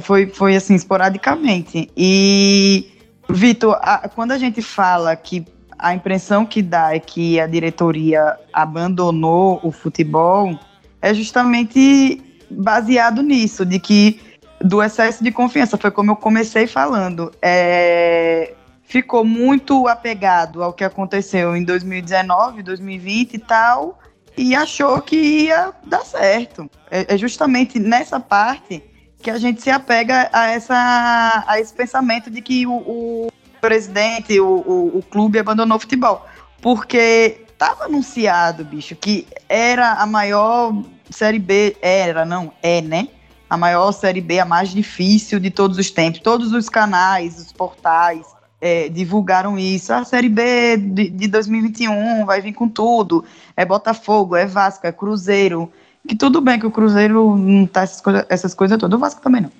[0.00, 1.90] foi, foi assim esporadicamente.
[1.96, 2.90] E
[3.28, 3.78] Vitor,
[4.14, 5.44] quando a gente fala que
[5.82, 10.56] a impressão que dá é que a diretoria abandonou o futebol,
[11.02, 14.20] é justamente baseado nisso, de que
[14.60, 20.84] do excesso de confiança, foi como eu comecei falando, é, ficou muito apegado ao que
[20.84, 23.98] aconteceu em 2019, 2020 e tal,
[24.36, 26.70] e achou que ia dar certo.
[26.92, 28.84] É, é justamente nessa parte
[29.20, 33.28] que a gente se apega a, essa, a esse pensamento de que o, o
[33.62, 36.26] presidente, o, o, o clube abandonou o futebol.
[36.60, 40.74] Porque estava anunciado, bicho, que era a maior
[41.08, 43.08] Série B, era, não, é, né?
[43.48, 46.20] A maior Série B, a mais difícil de todos os tempos.
[46.20, 48.26] Todos os canais, os portais
[48.60, 49.92] é, divulgaram isso.
[49.92, 53.24] A Série B de, de 2021 vai vir com tudo.
[53.56, 55.70] É Botafogo, é Vasco, é Cruzeiro.
[56.08, 59.20] Que tudo bem que o Cruzeiro não tá essas, coisa, essas coisas todas, o Vasco
[59.20, 59.52] também não.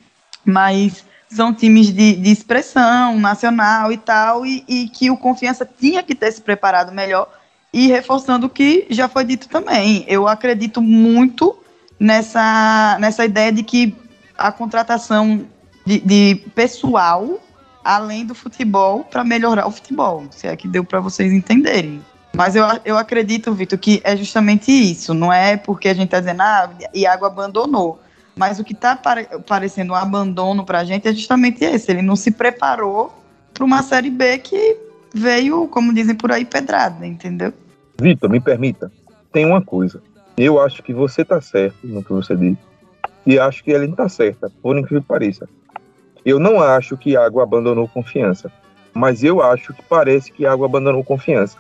[0.45, 6.03] Mas são times de, de expressão nacional e tal, e, e, que o Confiança tinha
[6.03, 7.29] que ter se preparado melhor.
[7.73, 11.57] E reforçando o que já foi dito também, eu acredito muito
[11.99, 13.95] nessa, nessa ideia de que
[14.37, 15.47] a contratação
[15.87, 17.41] de, de pessoal
[17.85, 22.01] além do futebol para melhorar o futebol, se é que deu para vocês entenderem.
[22.35, 25.13] Mas eu, eu acredito, Vitor, que é justamente isso.
[25.13, 28.01] Não é porque a gente está dizendo, ah, Iago abandonou.
[28.35, 31.91] Mas o que está pare parecendo um abandono para a gente é justamente esse.
[31.91, 33.13] Ele não se preparou
[33.53, 34.77] para uma Série B que
[35.15, 37.53] veio, como dizem por aí, pedrada, entendeu?
[38.01, 38.91] Vitor, me permita.
[39.31, 40.03] Tem uma coisa.
[40.37, 42.59] Eu acho que você está certo no que você disse.
[43.27, 45.49] E acho que ele está certa, por incrível que pareça.
[46.25, 48.51] Eu não acho que Iago abandonou confiança.
[48.95, 51.57] Mas eu acho que parece que Iago abandonou confiança.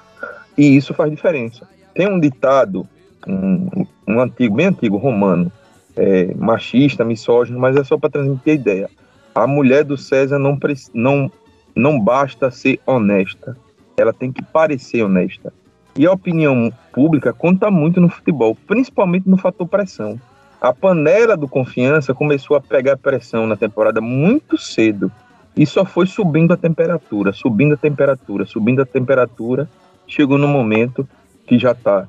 [0.57, 1.67] E isso faz diferença.
[1.95, 2.87] Tem um ditado,
[3.27, 5.51] um, um antigo, bem antigo, romano,
[5.97, 8.91] é, machista, misógino, mas é só para transmitir a ideia.
[9.35, 10.59] A mulher do César não,
[10.93, 11.31] não,
[11.75, 13.57] não basta ser honesta,
[13.97, 15.53] ela tem que parecer honesta.
[15.97, 20.19] E a opinião pública conta muito no futebol, principalmente no fator pressão.
[20.61, 25.11] A panela do confiança começou a pegar pressão na temporada muito cedo
[25.57, 29.69] e só foi subindo a temperatura, subindo a temperatura, subindo a temperatura.
[30.07, 31.07] Chegou no momento
[31.47, 32.07] que já está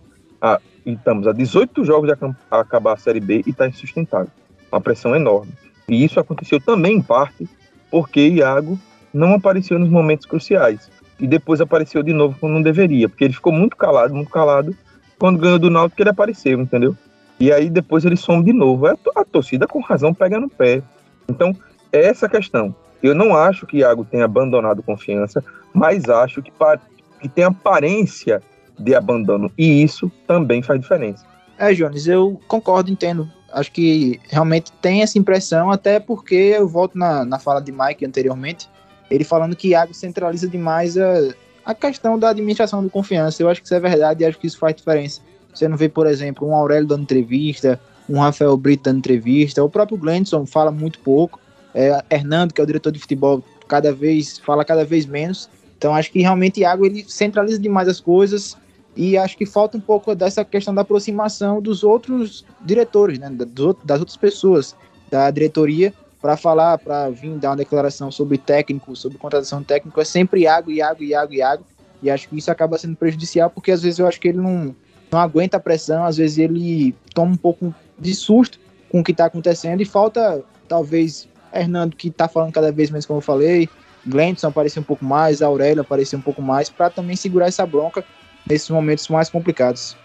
[0.92, 4.30] estamos a 18 jogos de acabar a Série B e está insustentável.
[4.72, 5.52] Uma pressão enorme.
[5.88, 7.48] E isso aconteceu também, em parte,
[7.90, 8.78] porque Iago
[9.14, 10.90] não apareceu nos momentos cruciais.
[11.20, 14.76] E depois apareceu de novo quando não deveria, porque ele ficou muito calado, muito calado.
[15.20, 16.98] Quando ganhou do Náutico, ele apareceu, entendeu?
[17.40, 18.88] E aí depois ele some de novo.
[18.88, 20.82] A, a torcida, com razão, pega no pé.
[21.30, 21.56] Então,
[21.92, 22.76] é essa questão.
[23.02, 25.44] Eu não acho que Iago tenha abandonado confiança,
[25.74, 26.52] mas acho que,
[27.22, 28.42] que tem aparência
[28.80, 29.52] de abandono.
[29.58, 31.26] E isso também faz diferença.
[31.58, 33.30] É, Jones, eu concordo, entendo.
[33.52, 38.06] Acho que realmente tem essa impressão, até porque eu volto na, na fala de Mike
[38.06, 38.68] anteriormente,
[39.10, 41.34] ele falando que Iago centraliza demais a,
[41.64, 43.44] a questão da administração de confiança.
[43.44, 45.22] Eu acho que isso é verdade e acho que isso faz diferença.
[45.54, 49.70] Você não vê, por exemplo, um Aurélio dando entrevista, um Rafael Brito dando entrevista, o
[49.70, 51.40] próprio Glenson fala muito pouco,
[51.76, 55.50] é, Hernando, que é o diretor de futebol, cada vez fala cada vez menos.
[55.78, 58.58] Então acho que realmente Iago ele centraliza demais as coisas,
[58.96, 64.00] e acho que falta um pouco dessa questão da aproximação dos outros diretores, né, das
[64.00, 64.76] outras pessoas
[65.10, 70.06] da diretoria, para falar, para vir dar uma declaração sobre técnico, sobre contratação técnica, é
[70.06, 71.64] sempre Iago, Iago, Iago, Iago.
[72.02, 74.74] E acho que isso acaba sendo prejudicial, porque às vezes eu acho que ele não,
[75.12, 79.12] não aguenta a pressão, às vezes ele toma um pouco de susto com o que
[79.12, 83.68] está acontecendo e falta, talvez, Hernando, que está falando cada vez menos, como eu falei,
[84.06, 88.04] Glenson aparecer um pouco mais, Aurélio aparecer um pouco mais, para também segurar essa bronca
[88.48, 89.96] nesses momentos mais complicados.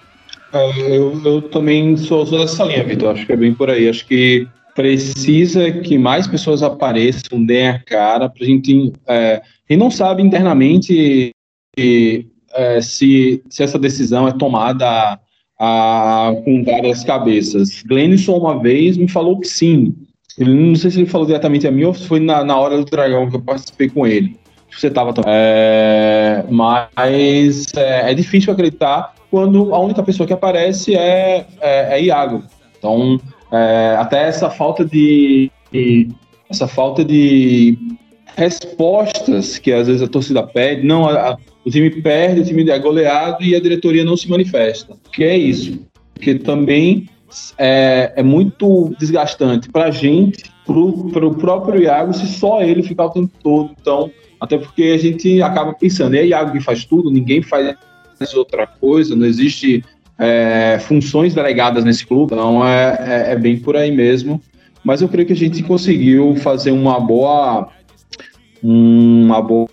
[0.53, 3.11] É, eu, eu, também sou, sou dessa linha, Vitor.
[3.11, 3.89] Acho que é bem por aí.
[3.89, 8.93] Acho que precisa que mais pessoas apareçam, deem a cara, para a gente.
[9.07, 11.33] É, e não sabe internamente
[11.77, 15.19] é, se, se essa decisão é tomada
[15.59, 17.83] a, com várias cabeças.
[17.87, 19.95] Glenison, uma vez, me falou que sim.
[20.39, 22.79] Ele, não sei se ele falou diretamente a mim ou se foi na, na hora
[22.79, 24.38] do dragão que eu participei com ele
[24.71, 25.31] você estava também.
[25.33, 32.03] É, mas é, é, difícil acreditar quando a única pessoa que aparece é, é, é
[32.03, 32.43] Iago.
[32.79, 36.09] Então, É, até essa falta de, de,
[36.51, 37.79] essa falta de
[38.37, 42.69] respostas que às vezes a torcida pede, não, a, a, o time perde, o time
[42.69, 44.95] é goleado e a diretoria não se manifesta.
[45.15, 45.81] Que é isso?
[46.13, 47.09] Porque também
[47.57, 53.07] é, é muito desgastante para a gente, para o próprio Iago, se só ele ficar
[53.07, 53.71] o tempo todo.
[53.81, 54.11] Então,
[54.41, 57.77] até porque a gente acaba pensando, é Iago que faz tudo, ninguém faz
[58.35, 59.85] outra coisa, não existe
[60.19, 64.43] é, funções delegadas nesse clube, então é, é, é, bem por aí mesmo.
[64.85, 67.69] Mas eu creio que a gente conseguiu fazer uma boa,
[68.63, 69.69] uma boa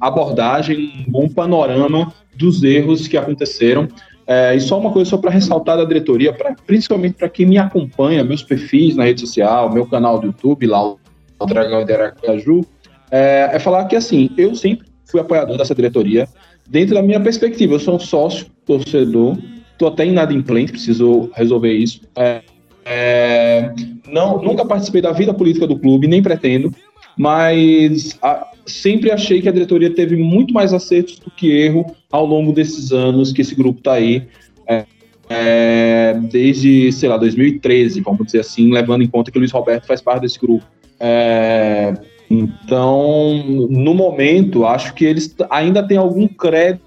[0.00, 3.88] abordagem, um bom panorama dos erros que aconteceram.
[4.26, 7.58] É, e só uma coisa só para ressaltar da diretoria, pra, principalmente para quem me
[7.58, 10.98] acompanha, meus perfis na rede social, meu canal do YouTube, lá o
[11.46, 12.64] Dragão de Aracaju,
[13.12, 16.26] é, é falar que assim, eu sempre fui apoiador dessa diretoria,
[16.66, 19.36] dentro da minha perspectiva, eu sou um sócio, torcedor,
[19.70, 22.00] estou até inadimplente, preciso resolver isso.
[22.16, 22.40] É,
[22.84, 23.72] é,
[24.08, 26.74] não, nunca participei da vida política do clube, nem pretendo,
[27.16, 32.24] mas a, sempre achei que a diretoria teve muito mais acertos do que erro ao
[32.24, 34.26] longo desses anos que esse grupo está aí.
[34.66, 34.86] É,
[35.28, 39.86] é, desde, sei lá, 2013, vamos dizer assim, levando em conta que o Luiz Roberto
[39.86, 40.64] faz parte desse grupo.
[40.98, 41.94] É,
[42.34, 46.82] então, no momento, acho que eles ainda têm algum crédito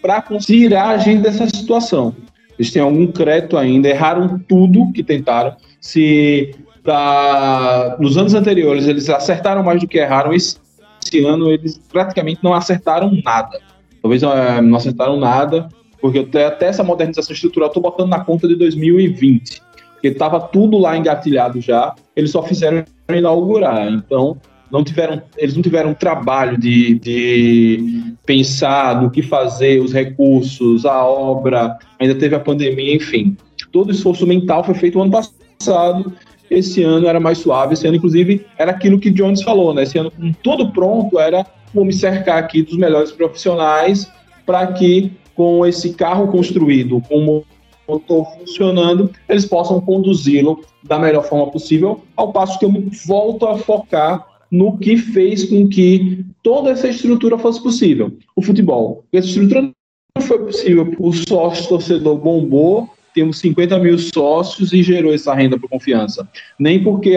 [0.00, 2.16] para tirar a gente dessa situação.
[2.58, 5.54] Eles têm algum crédito ainda, erraram tudo que tentaram.
[5.82, 6.54] Se
[7.98, 10.56] nos anos anteriores eles acertaram mais do que erraram, esse,
[11.04, 13.60] esse ano eles praticamente não acertaram nada.
[14.00, 15.68] Talvez é, não acertaram nada,
[16.00, 19.60] porque até, até essa modernização estrutural estou botando na conta de 2020,
[19.92, 23.86] porque estava tudo lá engatilhado já, eles só fizeram inaugurar.
[23.92, 24.38] Então,
[24.70, 31.04] não tiveram, eles não tiveram trabalho de, de pensar no que fazer, os recursos, a
[31.04, 33.36] obra, ainda teve a pandemia, enfim.
[33.72, 36.12] Todo o esforço mental foi feito no ano passado,
[36.50, 39.84] esse ano era mais suave, esse ano, inclusive, era aquilo que Jones falou, né?
[39.84, 44.10] Esse ano, com tudo pronto, era vou me cercar aqui dos melhores profissionais
[44.44, 47.44] para que, com esse carro construído, com o
[47.88, 52.72] motor funcionando, eles possam conduzi-lo da melhor forma possível, ao passo que eu
[53.06, 58.16] volto a focar no que fez com que toda essa estrutura fosse possível.
[58.34, 59.04] O futebol.
[59.12, 60.92] Essa estrutura não foi possível.
[60.98, 66.28] O sócio torcedor bombou, temos 50 mil sócios e gerou essa renda por confiança.
[66.58, 67.14] Nem porque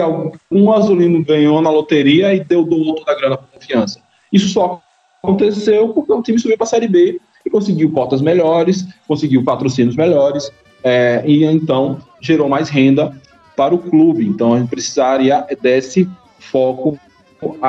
[0.50, 4.00] um azulino ganhou na loteria e deu do outro da grana por confiança.
[4.32, 4.80] Isso só
[5.22, 9.96] aconteceu porque o time subiu para a Série B e conseguiu cotas melhores, conseguiu patrocínios
[9.96, 10.50] melhores,
[10.82, 13.14] é, e então gerou mais renda
[13.56, 14.26] para o clube.
[14.26, 16.08] Então a gente precisaria desse
[16.38, 16.98] foco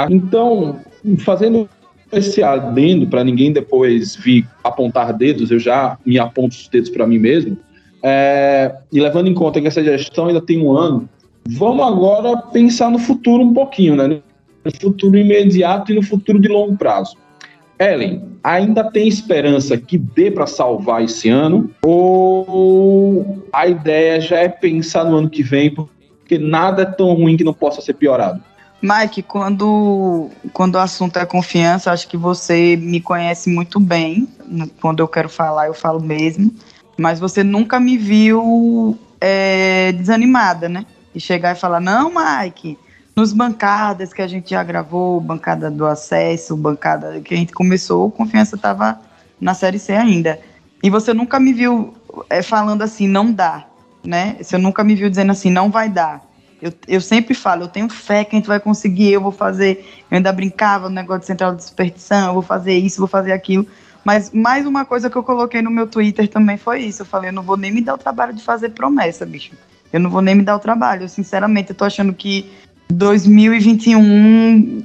[0.10, 0.80] então,
[1.20, 1.70] fazendo
[2.12, 7.08] esse adendo para ninguém depois vir apontar dedos, eu já me aponto os dedos para
[7.08, 7.58] mim mesmo.
[8.04, 11.10] É, e levando em conta que essa gestão ainda tem um ano,
[11.50, 14.20] vamos agora pensar no futuro um pouquinho, né?
[14.64, 17.18] No futuro imediato e no futuro de longo prazo.
[17.78, 21.70] Ellen, ainda tem esperança que dê para salvar esse ano?
[21.84, 27.36] Ou a ideia já é pensar no ano que vem, porque nada é tão ruim
[27.36, 28.42] que não possa ser piorado?
[28.82, 34.28] Mike, quando, quando o assunto é confiança, acho que você me conhece muito bem.
[34.80, 36.54] Quando eu quero falar, eu falo mesmo.
[36.98, 40.86] Mas você nunca me viu é, desanimada, né?
[41.14, 42.78] E chegar e falar: não, Mike,
[43.16, 48.12] nos bancadas que a gente já gravou, bancada do acesso, bancada que a gente começou,
[48.12, 49.00] confiança estava
[49.40, 50.40] na série C ainda.
[50.84, 51.94] E você nunca me viu
[52.30, 53.66] é, falando assim, não dá,
[54.04, 54.38] né?
[54.42, 56.24] Você nunca me viu dizendo assim, não vai dar.
[56.66, 59.86] Eu, eu sempre falo, eu tenho fé que a gente vai conseguir, eu vou fazer.
[60.10, 63.32] Eu ainda brincava no negócio de central de superstição, eu vou fazer isso, vou fazer
[63.32, 63.68] aquilo.
[64.04, 67.04] Mas mais uma coisa que eu coloquei no meu Twitter também foi isso.
[67.04, 69.52] Eu falei, eu não vou nem me dar o trabalho de fazer promessa, bicho.
[69.94, 71.04] Eu não vou nem me dar o trabalho.
[71.04, 72.52] Eu, sinceramente, eu tô achando que
[72.90, 74.84] 2021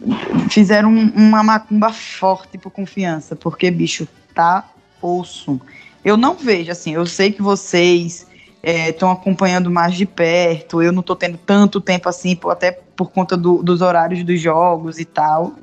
[0.51, 4.69] fizeram uma macumba forte por confiança, porque, bicho, tá
[5.01, 5.61] osso.
[6.05, 8.27] Eu não vejo, assim, eu sei que vocês
[8.63, 10.83] estão é, acompanhando mais de perto.
[10.83, 14.99] Eu não estou tendo tanto tempo assim, até por conta do, dos horários dos jogos
[14.99, 15.55] e tal.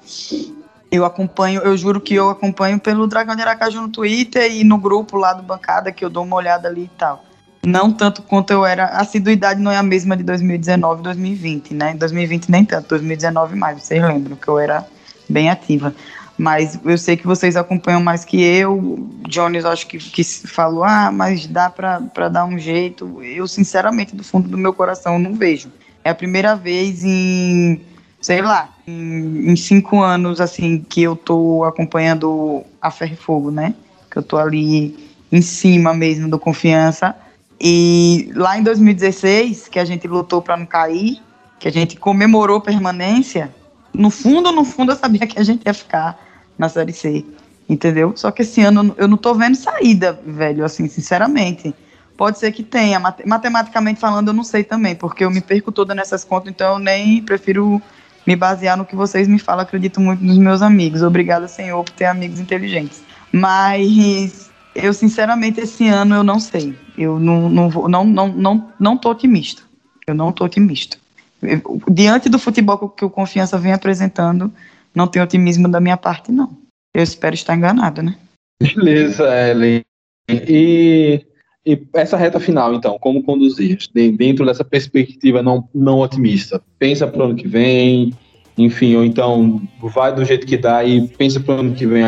[0.89, 4.78] Eu acompanho, eu juro que eu acompanho pelo Dragão de Aracaju no Twitter e no
[4.78, 7.24] grupo lá do Bancada, que eu dou uma olhada ali e tal.
[7.66, 8.86] Não tanto quanto eu era.
[8.86, 11.93] A assiduidade não é a mesma de 2019 e 2020, né?
[11.95, 14.88] 2020 nem tanto, 2019 mais, vocês lembram que eu era
[15.28, 15.93] bem ativa.
[16.38, 19.10] Mas eu sei que vocês acompanham mais que eu.
[19.28, 23.24] Jones, acho que, que falou, ah, mas dá para dar um jeito.
[23.24, 25.72] Eu, sinceramente, do fundo do meu coração, não vejo.
[26.04, 27.82] É a primeira vez em,
[28.22, 33.50] sei lá, em, em cinco anos, assim, que eu tô acompanhando a Ferro e Fogo,
[33.50, 33.74] né?
[34.12, 34.96] Que eu tô ali
[35.32, 37.16] em cima mesmo do Confiança.
[37.60, 41.20] E lá em 2016, que a gente lutou para não cair,
[41.60, 43.52] que a gente comemorou permanência,
[43.92, 46.26] no fundo, no fundo, eu sabia que a gente ia ficar
[46.58, 47.26] na Série C,
[47.70, 48.14] entendeu?
[48.16, 51.74] Só que esse ano eu não tô vendo saída, velho, assim, sinceramente.
[52.16, 55.93] Pode ser que tenha, matematicamente falando, eu não sei também, porque eu me perco toda
[55.93, 57.80] nessas contas, então eu nem prefiro
[58.26, 59.62] me basear no que vocês me falam.
[59.62, 61.01] Acredito muito nos meus amigos.
[61.01, 63.01] Obrigada, Senhor, por ter amigos inteligentes.
[63.32, 66.78] Mas eu, sinceramente, esse ano eu não sei.
[66.97, 69.62] Eu não, não, vou, não, não, não, não tô otimista.
[70.05, 70.97] Eu não tô otimista.
[71.41, 74.51] Eu, diante do futebol que o Confiança vem apresentando,
[74.96, 76.58] não tem otimismo da minha parte, não.
[76.94, 78.16] Eu espero estar enganado, né?
[78.62, 79.84] Beleza, Ellen.
[80.30, 81.26] E,
[81.66, 83.78] e essa reta final, então, como conduzir?
[83.94, 86.62] Dentro dessa perspectiva não, não otimista.
[86.80, 88.14] Pensa para o ano que vem,
[88.58, 92.04] enfim, ou então vai do jeito que dá e pensa para o ano que vem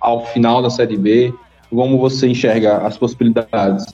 [0.00, 1.32] ao final da Série B.
[1.68, 3.86] Como você enxerga as possibilidades?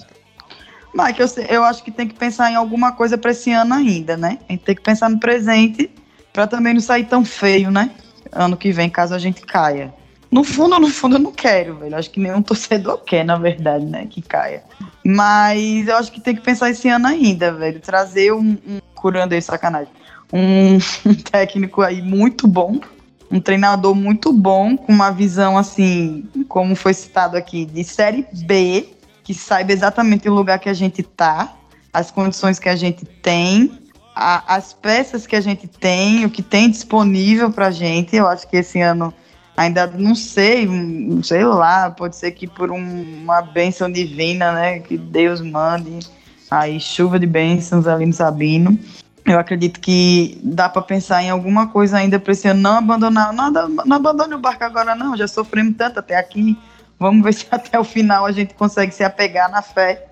[0.95, 4.17] Mike, eu, eu acho que tem que pensar em alguma coisa para esse ano ainda,
[4.17, 4.39] né?
[4.49, 5.91] A gente tem que pensar no presente
[6.33, 7.91] para também não sair tão feio, né?
[8.33, 9.93] Ano que vem, caso a gente caia.
[10.31, 11.97] No fundo, no fundo, eu não quero, velho.
[11.97, 14.07] Acho que nenhum torcedor quer, na verdade, né?
[14.07, 14.63] Que caia.
[15.05, 17.81] Mas eu acho que tem que pensar esse ano ainda, velho.
[17.81, 18.59] Trazer um.
[18.67, 19.93] um curando aí, sacanagem.
[20.33, 20.77] Um,
[21.09, 22.79] um técnico aí muito bom.
[23.31, 28.89] Um treinador muito bom, com uma visão assim, como foi citado aqui, de série B,
[29.23, 31.55] que saiba exatamente o lugar que a gente tá,
[31.93, 33.71] as condições que a gente tem,
[34.19, 38.17] a, as peças que a gente tem, o que tem disponível pra gente.
[38.17, 39.15] Eu acho que esse ano
[39.57, 40.69] ainda não sei,
[41.23, 46.01] sei lá, pode ser que por um, uma bênção divina, né, que Deus mande
[46.51, 48.77] aí chuva de bênçãos ali no Sabino.
[49.25, 53.33] Eu acredito que dá para pensar em alguma coisa ainda para esse ano, não abandonar,
[53.33, 56.59] nada, não abandone o barco agora não, já sofremos tanto até aqui.
[56.99, 60.09] Vamos ver se até o final a gente consegue se apegar na fé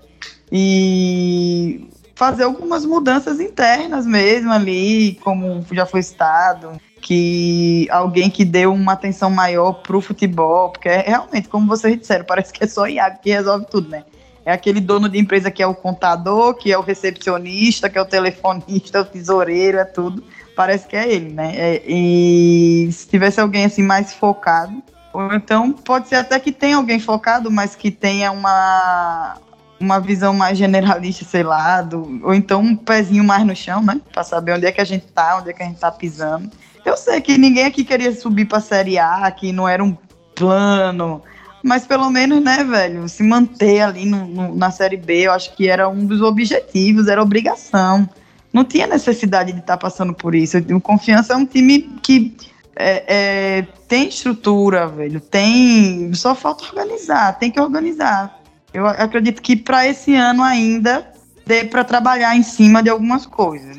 [0.53, 8.73] e fazer algumas mudanças internas mesmo ali, como já foi citado, que alguém que deu
[8.73, 12.89] uma atenção maior pro futebol, porque é, realmente, como vocês disseram, parece que é só
[12.89, 14.03] Iago que resolve tudo, né?
[14.47, 18.01] É aquele dono de empresa que é o contador, que é o recepcionista, que é
[18.01, 20.25] o telefonista, o tesoureiro, é tudo.
[20.57, 21.53] Parece que é ele, né?
[21.55, 26.77] É, e se tivesse alguém assim mais focado, ou então pode ser até que tenha
[26.77, 29.37] alguém focado, mas que tenha uma,
[29.79, 34.01] uma visão mais generalista, sei lá, do, ou então um pezinho mais no chão, né?
[34.13, 36.51] Pra saber onde é que a gente tá, onde é que a gente tá pisando.
[36.85, 39.97] Eu sei que ninguém aqui queria subir pra Série A, que não era um
[40.35, 41.23] plano,
[41.67, 45.53] mas pelo menos, né, velho, se manter ali no, no, na Série B, eu acho
[45.57, 48.09] que era um dos objetivos, era obrigação.
[48.53, 50.57] Não tinha necessidade de estar tá passando por isso.
[50.59, 52.37] O Confiança é um time que
[52.77, 56.15] é, é, tem estrutura, velho, tem.
[56.15, 58.36] Só falta organizar, tem que organizar.
[58.77, 61.07] Eu acredito que para esse ano ainda
[61.47, 63.79] dê para trabalhar em cima de algumas coisas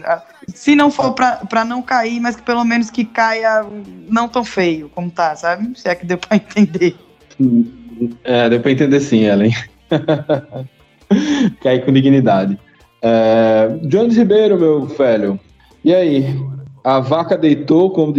[0.53, 3.65] se não for para não cair, mas que pelo menos que caia
[4.09, 5.77] não tão feio como tá, sabe?
[5.77, 6.95] Se é que deu para entender.
[8.23, 9.53] É, deu para entender sim, Ellen.
[11.61, 12.57] Cair com dignidade.
[13.01, 15.39] É, Jones Ribeiro, meu velho.
[15.83, 16.35] E aí?
[16.83, 18.13] A vaca deitou, como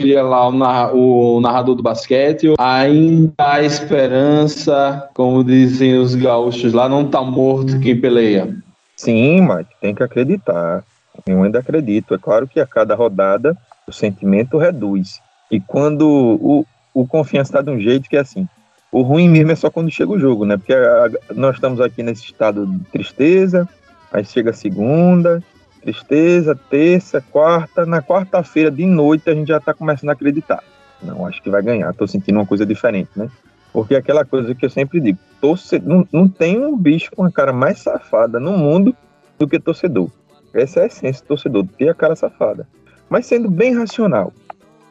[0.00, 0.48] diria lá
[0.92, 2.54] o, narrador do basquete.
[2.58, 8.56] Ainda há esperança, como dizem os gaúchos lá, não tá morto quem peleia.
[8.96, 10.82] Sim, Mike, tem que acreditar.
[11.26, 12.14] Eu ainda acredito.
[12.14, 15.20] É claro que a cada rodada o sentimento reduz.
[15.50, 18.48] E quando o, o confiança está de um jeito que é assim.
[18.92, 20.56] O ruim mesmo é só quando chega o jogo, né?
[20.56, 23.68] Porque a, a, nós estamos aqui nesse estado de tristeza,
[24.12, 25.42] aí chega segunda,
[25.80, 27.86] tristeza, terça, quarta.
[27.86, 30.62] Na quarta-feira de noite a gente já está começando a acreditar.
[31.02, 31.90] Não, acho que vai ganhar.
[31.90, 33.28] Estou sentindo uma coisa diferente, né?
[33.72, 37.24] Porque é aquela coisa que eu sempre digo: torcedor, não, não tem um bicho com
[37.24, 38.94] a cara mais safada no mundo
[39.38, 40.10] do que torcedor.
[40.52, 42.66] Essa é a essência do torcedor, ter a cara safada.
[43.08, 44.32] Mas sendo bem racional,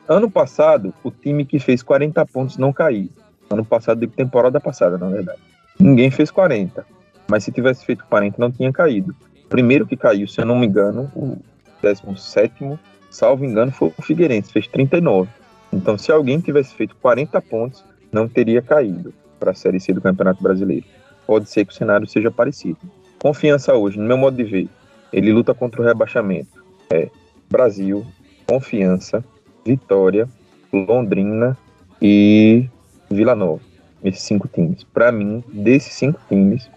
[0.07, 3.09] ano passado, o time que fez 40 pontos não caiu.
[3.49, 5.39] Ano passado, temporada passada, na verdade.
[5.79, 6.85] Ninguém fez 40.
[7.27, 9.15] Mas se tivesse feito 40, não tinha caído.
[9.49, 11.37] Primeiro que caiu, se eu não me engano, o
[11.81, 12.77] 17,
[13.09, 15.29] salvo engano, foi o Figueirense, fez 39.
[15.73, 20.01] Então, se alguém tivesse feito 40 pontos, não teria caído para a Série C do
[20.01, 20.85] Campeonato Brasileiro.
[21.25, 22.77] Pode ser que o cenário seja parecido.
[23.19, 24.67] Confiança hoje, no meu modo de ver,
[25.11, 26.63] ele luta contra o rebaixamento.
[26.89, 27.09] É
[27.49, 28.05] Brasil,
[28.47, 29.23] Confiança,
[29.65, 30.27] Vitória,
[30.71, 31.57] Londrina
[32.01, 32.67] e
[33.09, 33.61] Vila Nova.
[34.03, 34.83] Esses cinco times.
[34.83, 36.69] Para mim, desses cinco times,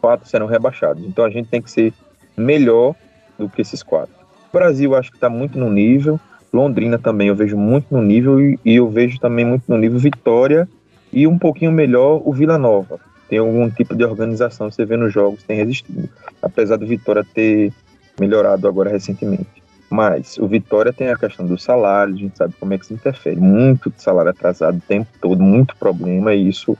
[0.00, 1.04] quatro serão rebaixados.
[1.04, 1.92] Então a gente tem que ser
[2.36, 2.94] melhor
[3.38, 4.14] do que esses quatro.
[4.48, 6.20] O Brasil acho que está muito no nível.
[6.52, 10.68] Londrina também eu vejo muito no nível e, eu vejo também muito no nível Vitória
[11.12, 13.00] e um pouquinho melhor o Vila Nova.
[13.28, 16.08] tem algum tipo de organização, você vê nos jogos, tem resistido.
[16.40, 17.72] Apesar do Vitória ter
[18.20, 19.62] melhorado agora recentemente.
[19.90, 22.94] Mas o Vitória tem a questão do salário, a gente sabe como é que se
[22.94, 23.36] interfere.
[23.36, 26.76] Muito salário atrasado o tempo todo, muito problema, e isso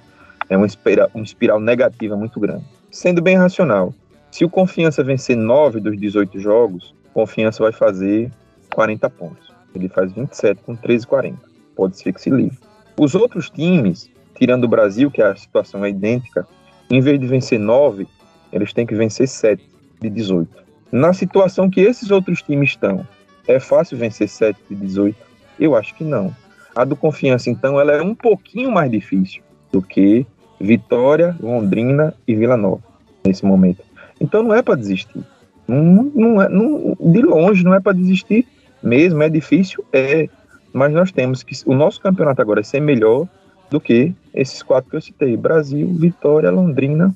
[0.49, 0.67] é uma
[1.15, 2.65] uma espiral negativa muito grande.
[2.91, 3.95] Sendo bem racional,
[4.35, 8.33] se o Confiança vencer 9 dos 18 jogos, Confiança vai fazer
[8.75, 9.53] 40 pontos.
[9.73, 11.39] Ele faz 27 com 13 40.
[11.77, 12.59] Pode ser que se livre.
[12.99, 16.45] Os outros times, tirando o Brasil, que a situação é idêntica,
[16.91, 18.09] em vez de vencer 9,
[18.53, 19.65] eles têm que vencer 7
[20.01, 20.51] de 18.
[20.91, 23.07] Na situação que esses outros times estão,
[23.47, 25.17] é fácil vencer 7 de 18?
[25.61, 26.35] Eu acho que não.
[26.75, 30.27] A do Confiança, então, ela é um pouquinho mais difícil do que
[30.61, 32.83] Vitória, Londrina e Vila Nova,
[33.25, 33.94] nesse momento.
[34.25, 35.23] Então não é para desistir.
[35.69, 38.47] Não, não é, não, de longe não é para desistir
[38.83, 40.29] mesmo, é difícil, é.
[40.73, 41.55] Mas nós temos que.
[41.67, 43.29] O nosso campeonato agora é ser melhor
[43.71, 47.15] do que esses quatro que eu citei: Brasil, Vitória, Londrina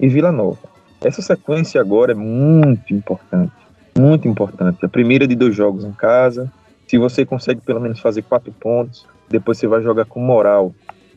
[0.00, 0.58] e Vila Nova.
[1.04, 3.52] Essa sequência agora é muito importante.
[3.98, 4.84] Muito importante.
[4.84, 6.50] A primeira de dois jogos em casa.
[6.86, 10.72] Se você consegue pelo menos fazer quatro pontos, depois você vai jogar com moral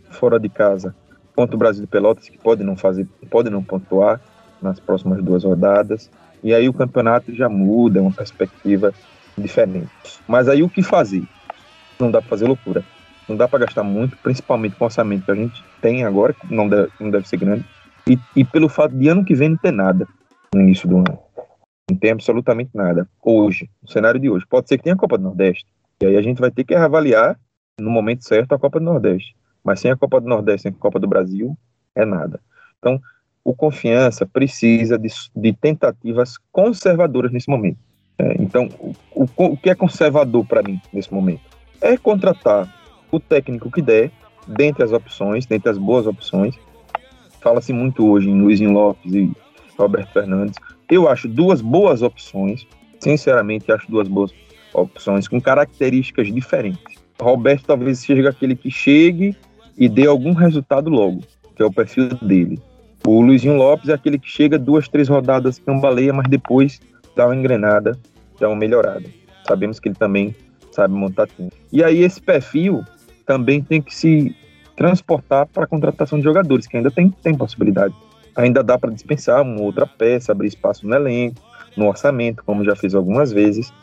[0.09, 0.93] fora de casa
[1.35, 4.19] contra o Brasil de Pelotas, que pode não fazer, pode não pontuar
[4.61, 6.09] nas próximas duas rodadas.
[6.43, 8.93] E aí o campeonato já muda, é uma perspectiva
[9.37, 9.89] diferente.
[10.27, 11.23] Mas aí o que fazer?
[11.99, 12.83] Não dá para fazer loucura.
[13.27, 16.53] Não dá para gastar muito, principalmente com o orçamento que a gente tem agora, que
[16.53, 17.65] não deve, não deve ser grande.
[18.07, 20.07] E, e pelo fato de ano que vem não ter nada
[20.53, 21.19] no início do ano.
[21.89, 23.07] Não tem absolutamente nada.
[23.23, 24.45] Hoje, no cenário de hoje.
[24.47, 25.65] Pode ser que tenha a Copa do Nordeste.
[26.01, 27.37] E aí a gente vai ter que avaliar
[27.79, 29.35] no momento certo a Copa do Nordeste.
[29.63, 31.57] Mas sem a Copa do Nordeste, sem a Copa do Brasil,
[31.95, 32.39] é nada.
[32.79, 32.99] Então,
[33.43, 37.77] o Confiança precisa de, de tentativas conservadoras nesse momento.
[38.17, 38.69] É, então,
[39.15, 41.41] o, o, que é conservador para mim nesse momento?
[41.81, 42.73] É contratar
[43.11, 44.11] o técnico que der,
[44.47, 46.55] dentre as opções, dentre as boas opções.
[47.41, 49.31] Fala-se muito hoje em Luizinho Lopes e
[49.77, 50.55] Roberto Fernandes.
[50.89, 52.67] Eu acho duas boas opções,
[52.99, 54.33] sinceramente, acho duas boas
[54.73, 56.99] opções com características diferentes.
[57.21, 59.35] Roberto talvez seja aquele que chegue
[59.77, 61.21] e dê algum resultado logo,
[61.55, 62.59] que é o perfil dele.
[63.05, 66.79] O Luizinho Lopes é aquele que chega duas, três rodadas cambaleia, mas depois
[67.15, 67.97] dá uma engrenada,
[68.39, 69.05] dá uma melhorada.
[69.47, 70.35] Sabemos que ele também
[70.71, 71.51] sabe montar time.
[71.71, 72.83] E aí esse perfil
[73.25, 74.35] também tem que se
[74.75, 77.93] transportar para a contratação de jogadores, que ainda tem, tem possibilidade.
[78.35, 81.41] Ainda dá para dispensar uma outra peça, abrir espaço no elenco,
[81.75, 83.73] no orçamento, como já fiz algumas vezes.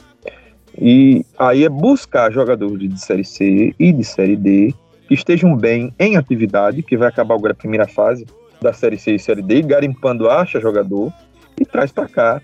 [0.79, 4.75] E aí é buscar jogadores de Série C e de Série D
[5.09, 8.27] que estejam bem em atividade, que vai acabar agora a primeira fase
[8.67, 11.13] da Série C e Série D, garimpando acha jogador
[11.59, 12.43] e traz para cá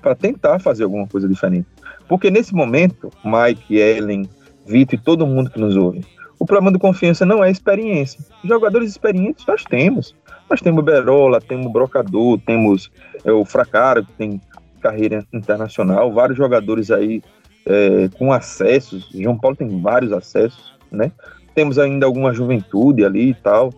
[0.00, 1.66] para tentar fazer alguma coisa diferente.
[2.08, 4.28] Porque nesse momento, Mike, Ellen,
[4.64, 6.04] Vitor e todo mundo que nos ouve,
[6.38, 8.24] o problema do confiança não é experiência.
[8.44, 10.14] Jogadores experientes nós temos.
[10.48, 12.90] Nós temos Berola, temos Brocador, temos
[13.24, 14.40] é, o Fracaro, que tem
[14.80, 17.20] carreira internacional, vários jogadores aí
[17.66, 19.10] é, com acessos.
[19.12, 21.10] João Paulo tem vários acessos, né?
[21.56, 23.72] temos ainda alguma juventude ali e tal,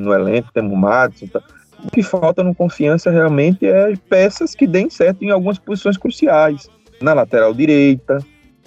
[0.00, 1.26] no elenco, temos o Madison.
[1.26, 1.42] Tá.
[1.84, 6.68] O que falta no confiança realmente é peças que deem certo em algumas posições cruciais.
[7.00, 8.18] Na lateral direita,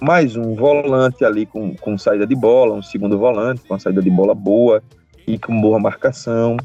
[0.01, 4.09] mais um volante ali com, com saída de bola, um segundo volante com saída de
[4.09, 4.83] bola boa
[5.25, 6.57] e com boa marcação.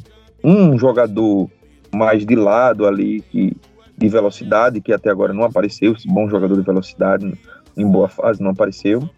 [0.42, 1.48] Um jogador
[1.94, 3.56] mais de lado ali, que,
[3.96, 7.32] de velocidade, que até agora não apareceu, esse bom jogador de velocidade
[7.76, 9.08] em boa fase não apareceu.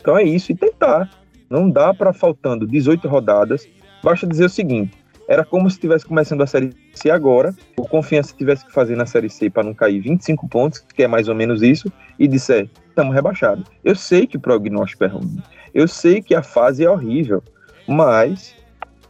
[0.00, 1.08] Então é isso, e tentar
[1.52, 3.68] não dá para faltando 18 rodadas.
[4.02, 4.96] Basta dizer o seguinte:
[5.28, 9.06] era como se estivesse começando a Série C agora, o Confiança tivesse que fazer na
[9.06, 12.68] Série C para não cair 25 pontos, que é mais ou menos isso, e disser:
[12.88, 13.64] estamos rebaixados.
[13.84, 15.40] Eu sei que o prognóstico é ruim,
[15.72, 17.42] eu sei que a fase é horrível,
[17.86, 18.54] mas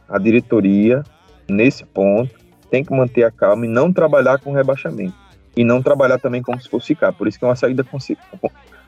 [0.07, 1.03] a diretoria,
[1.49, 2.35] nesse ponto,
[2.69, 5.15] tem que manter a calma e não trabalhar com rebaixamento.
[5.55, 7.13] E não trabalhar também como se fosse ficar.
[7.13, 7.85] Por isso que é uma saída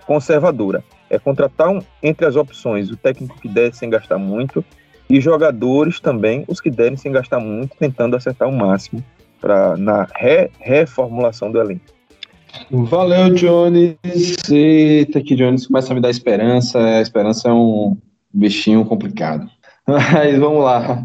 [0.08, 0.84] conservadora.
[1.10, 4.66] É contratar um, entre as opções o técnico que der sem gastar muito
[5.10, 9.04] e jogadores também, os que derem sem gastar muito, tentando acertar o máximo
[9.40, 11.84] pra, na re, reformulação do elenco.
[12.72, 13.96] Valeu, Jones.
[14.50, 16.80] Eita, que Jones começa a me dar esperança.
[16.80, 17.98] A esperança é um
[18.34, 19.50] bichinho complicado.
[19.86, 21.04] Mas vamos lá.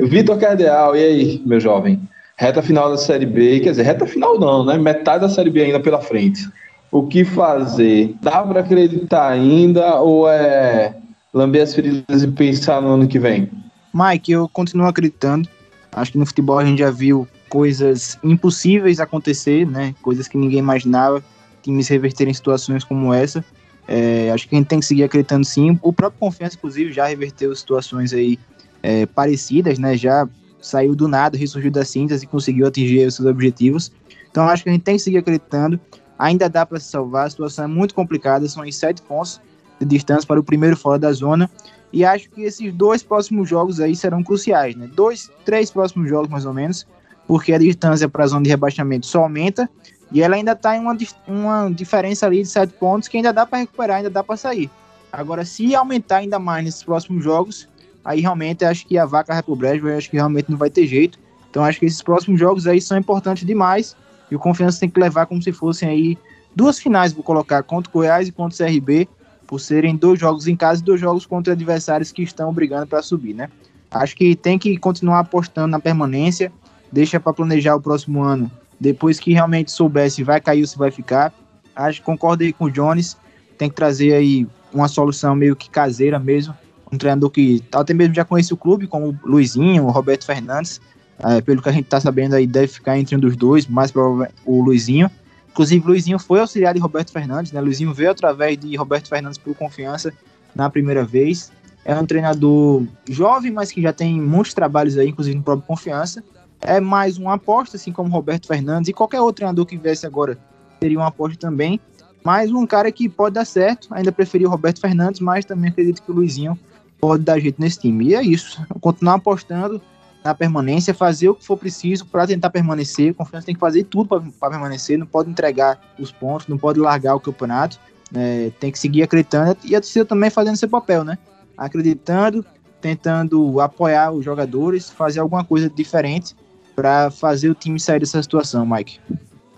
[0.00, 2.00] Vitor Cardeal, e aí, meu jovem?
[2.36, 4.76] Reta final da Série B, quer dizer, reta final não, né?
[4.76, 6.48] Metade da Série B ainda pela frente
[6.94, 8.14] o que fazer?
[8.22, 10.94] Dá para acreditar ainda ou é
[11.34, 13.50] lamber as feridas e pensar no ano que vem?
[13.92, 15.48] Mike, eu continuo acreditando.
[15.92, 19.94] Acho que no futebol a gente já viu coisas impossíveis acontecer, né?
[20.00, 21.22] Coisas que ninguém imaginava,
[21.62, 23.44] times reverterem situações como essa.
[23.86, 25.78] É, acho que a gente tem que seguir acreditando sim.
[25.82, 28.38] O próprio Confiança, inclusive, já reverteu situações aí
[28.82, 29.96] é, parecidas, né?
[29.96, 30.28] Já
[30.60, 33.92] saiu do nada, ressurgiu da síntese e conseguiu atingir os seus objetivos.
[34.30, 35.78] Então acho que a gente tem que seguir acreditando.
[36.18, 39.40] Ainda dá para se salvar, a situação é muito complicada, são em sete pontos
[39.84, 41.50] de distância para o primeiro fora da zona.
[41.92, 44.88] E acho que esses dois próximos jogos aí serão cruciais, né?
[44.92, 46.86] Dois, três próximos jogos mais ou menos,
[47.26, 49.68] porque a distância para a zona de rebaixamento só aumenta
[50.10, 53.46] e ela ainda está em uma, uma diferença ali de sete pontos que ainda dá
[53.46, 54.70] para recuperar, ainda dá para sair.
[55.12, 57.68] Agora, se aumentar ainda mais nesses próximos jogos,
[58.04, 60.86] aí realmente acho que a vaca vai pro brejo, acho que realmente não vai ter
[60.86, 61.18] jeito.
[61.48, 63.96] Então acho que esses próximos jogos aí são importantes demais
[64.30, 66.18] e o Confiança tem que levar como se fossem aí
[66.54, 69.08] duas finais, vou colocar, contra o Goiás e contra o CRB,
[69.46, 73.02] por serem dois jogos em casa e dois jogos contra adversários que estão brigando para
[73.02, 73.48] subir, né?
[73.90, 76.52] Acho que tem que continuar apostando na permanência,
[76.90, 80.76] deixa para planejar o próximo ano, depois que realmente souber se vai cair ou se
[80.76, 81.32] vai ficar.
[81.76, 83.16] Acho que concordo aí com o Jones,
[83.56, 86.54] tem que trazer aí uma solução meio que caseira mesmo,
[86.92, 90.80] um treinador que até mesmo já conhece o clube, como o Luizinho, o Roberto Fernandes,
[91.18, 93.90] é, pelo que a gente está sabendo aí, deve ficar entre um dos dois, mais
[93.90, 95.10] provavelmente o Luizinho.
[95.54, 97.60] Inclusive, Luizinho foi auxiliar de Roberto Fernandes, né?
[97.60, 100.12] Luizinho veio através de Roberto Fernandes por confiança
[100.52, 101.52] na primeira vez.
[101.84, 106.24] É um treinador jovem, mas que já tem muitos trabalhos aí, inclusive no próprio Confiança.
[106.60, 110.36] É mais uma aposta, assim como Roberto Fernandes e qualquer outro treinador que viesse agora
[110.82, 111.78] seria uma aposta também.
[112.24, 116.02] Mas um cara que pode dar certo, ainda preferi o Roberto Fernandes, mas também acredito
[116.02, 116.58] que o Luizinho
[117.00, 118.06] pode dar jeito nesse time.
[118.06, 119.80] E é isso, continuar apostando
[120.24, 123.12] na permanência, fazer o que for preciso para tentar permanecer.
[123.12, 124.08] O Confiança tem que fazer tudo
[124.38, 127.78] para permanecer, não pode entregar os pontos, não pode largar o campeonato,
[128.10, 128.50] né?
[128.58, 131.18] tem que seguir acreditando e a torcida também fazendo seu papel, né?
[131.58, 132.44] Acreditando,
[132.80, 136.34] tentando apoiar os jogadores, fazer alguma coisa diferente
[136.74, 138.98] para fazer o time sair dessa situação, Mike.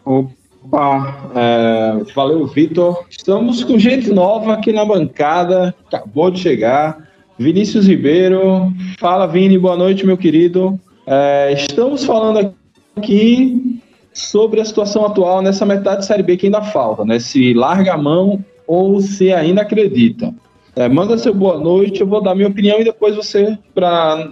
[0.04, 3.06] Opa, é, valeu, Vitor.
[3.08, 7.05] Estamos com gente nova aqui na bancada, acabou de chegar.
[7.38, 8.72] Vinícius Ribeiro.
[8.98, 10.78] Fala, Vini, boa noite, meu querido.
[11.06, 12.54] É, estamos falando
[12.96, 13.80] aqui
[14.12, 17.18] sobre a situação atual nessa metade de Série B que ainda falta, né?
[17.18, 20.34] Se larga a mão ou se ainda acredita.
[20.74, 24.30] É, manda seu boa noite, eu vou dar minha opinião e depois você, para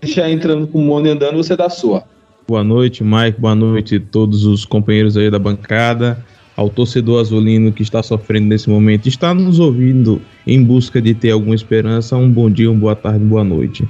[0.00, 2.04] deixar entrando com o mundo andando, você dá a sua.
[2.46, 3.40] Boa noite, Mike.
[3.40, 6.22] Boa noite a todos os companheiros aí da bancada
[6.56, 11.30] ao torcedor azulino que está sofrendo nesse momento, está nos ouvindo em busca de ter
[11.30, 13.88] alguma esperança, um bom dia, uma boa tarde, boa noite.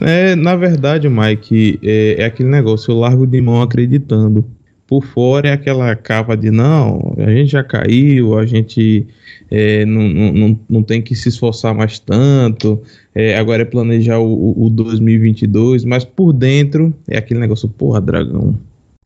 [0.00, 4.44] É, na verdade, Mike, é, é aquele negócio, eu largo de mão acreditando.
[4.86, 9.04] Por fora é aquela capa de não, a gente já caiu, a gente
[9.50, 12.80] é, não, não, não tem que se esforçar mais tanto,
[13.12, 18.56] é, agora é planejar o, o 2022, mas por dentro é aquele negócio, porra, dragão,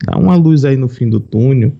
[0.05, 1.71] dá uma luz aí no fim do túnel,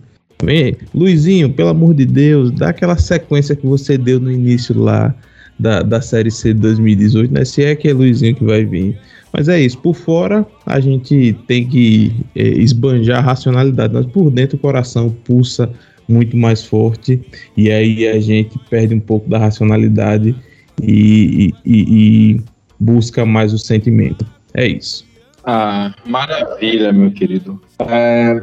[0.93, 5.13] Luizinho, pelo amor de Deus, dá aquela sequência que você deu no início lá
[5.59, 7.45] da, da Série C de 2018, né?
[7.45, 8.97] Se é que é Luizinho que vai vir.
[9.31, 14.29] Mas é isso, por fora a gente tem que é, esbanjar a racionalidade, mas por
[14.29, 15.71] dentro o coração pulsa
[16.07, 17.21] muito mais forte
[17.55, 20.35] e aí a gente perde um pouco da racionalidade
[20.81, 22.41] e, e, e
[22.77, 24.25] busca mais o sentimento.
[24.53, 25.05] É isso.
[25.45, 27.61] Ah, maravilha, meu querido.
[27.87, 28.41] É,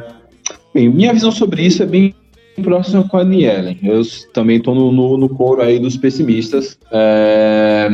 [0.73, 2.13] Bem, minha visão sobre isso é bem
[2.61, 3.77] próxima com a Nielen.
[3.81, 4.01] Eu
[4.33, 6.77] também estou no, no, no, coro aí dos pessimistas.
[6.91, 7.89] É,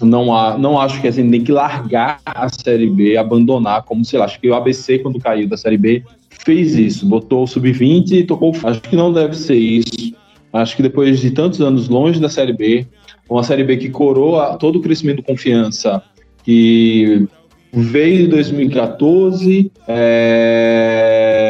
[0.00, 4.04] não, há, não acho que a gente tem que largar a Série B, abandonar, como
[4.04, 7.46] sei lá, acho que o ABC, quando caiu da Série B, fez isso, botou o
[7.46, 8.52] sub-20 e tocou.
[8.62, 10.14] Acho que não deve ser isso.
[10.52, 12.86] Acho que depois de tantos anos longe da Série B,
[13.28, 16.02] uma Série B que coroa todo o crescimento de confiança
[16.44, 17.26] que
[17.72, 21.43] veio em 2014, é,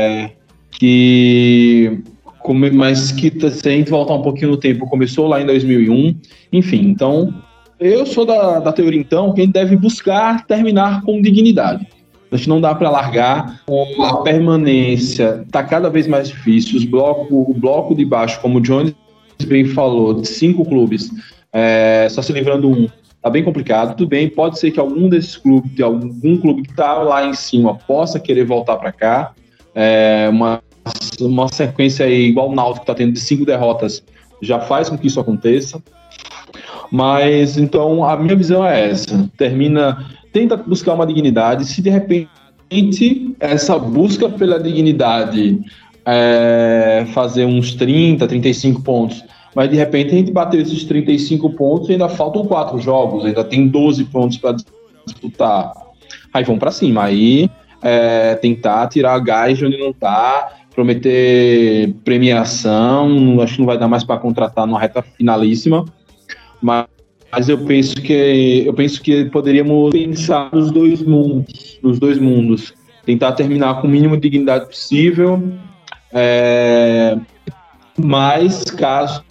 [0.78, 2.02] que
[2.64, 6.14] mas que se a gente voltar um pouquinho no tempo, começou lá em 2001,
[6.52, 7.32] enfim, então
[7.80, 11.86] eu sou da, da teoria então que a gente deve buscar terminar com dignidade.
[12.30, 13.62] A gente não dá para largar,
[14.00, 18.60] a permanência está cada vez mais difícil, os blocos, o bloco de baixo, como o
[18.60, 18.94] Jones
[19.46, 21.10] bem falou, de cinco clubes,
[21.52, 22.88] é, só se livrando um,
[23.22, 23.96] tá bem complicado.
[23.96, 27.74] Tudo bem, pode ser que algum desses clubes, algum clube que está lá em cima,
[27.74, 29.32] possa querer voltar para cá.
[29.74, 30.62] É, uma
[31.20, 34.02] uma sequência aí, igual o Náutico está tendo de cinco derrotas,
[34.42, 35.82] já faz com que isso aconteça.
[36.90, 41.64] Mas então a minha visão é essa: termina, tenta buscar uma dignidade.
[41.64, 45.60] Se de repente essa busca pela dignidade
[46.04, 49.24] é, fazer uns 30, 35 pontos,
[49.54, 53.44] mas de repente a gente bateu esses 35 pontos e ainda faltam quatro jogos, ainda
[53.44, 54.56] tem 12 pontos para
[55.06, 55.72] disputar.
[56.32, 57.48] Aí vão para cima, aí
[57.80, 63.88] é, tentar tirar gás de onde não está prometer premiação, acho que não vai dar
[63.88, 65.84] mais para contratar numa reta finalíssima,
[66.60, 66.86] mas,
[67.30, 72.74] mas eu penso que eu penso que poderíamos pensar nos dois mundos, nos dois mundos,
[73.06, 75.42] tentar terminar com o mínimo de dignidade possível,
[76.12, 77.16] é,
[77.96, 79.22] mas caso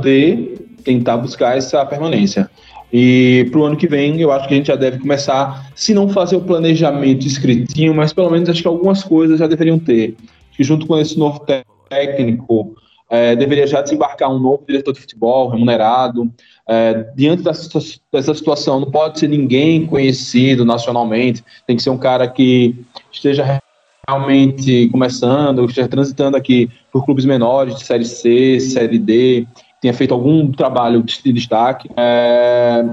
[0.00, 2.50] de tentar buscar essa permanência.
[2.90, 5.92] E para o ano que vem, eu acho que a gente já deve começar, se
[5.92, 10.16] não fazer o planejamento escritinho, mas pelo menos acho que algumas coisas já deveriam ter.
[10.58, 11.46] Que junto com esse novo
[11.88, 12.74] técnico,
[13.08, 16.28] é, deveria já desembarcar um novo diretor de futebol remunerado.
[16.68, 17.78] É, diante dessa,
[18.12, 22.74] dessa situação, não pode ser ninguém conhecido nacionalmente, tem que ser um cara que
[23.12, 23.60] esteja
[24.08, 29.46] realmente começando, esteja transitando aqui por clubes menores, de Série C, Série D,
[29.80, 31.88] tenha feito algum trabalho de destaque.
[31.96, 32.84] É,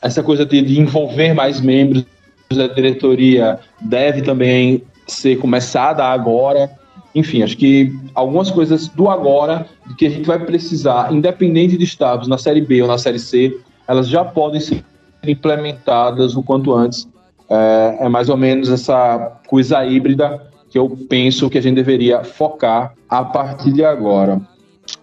[0.00, 2.06] essa coisa de, de envolver mais membros
[2.50, 6.70] da diretoria deve também ser começada agora
[7.14, 9.66] enfim, acho que algumas coisas do agora,
[9.98, 13.58] que a gente vai precisar, independente de estarmos na Série B ou na Série C,
[13.86, 14.84] elas já podem ser
[15.22, 17.08] implementadas o quanto antes.
[17.48, 22.24] É, é mais ou menos essa coisa híbrida que eu penso que a gente deveria
[22.24, 24.40] focar a partir de agora.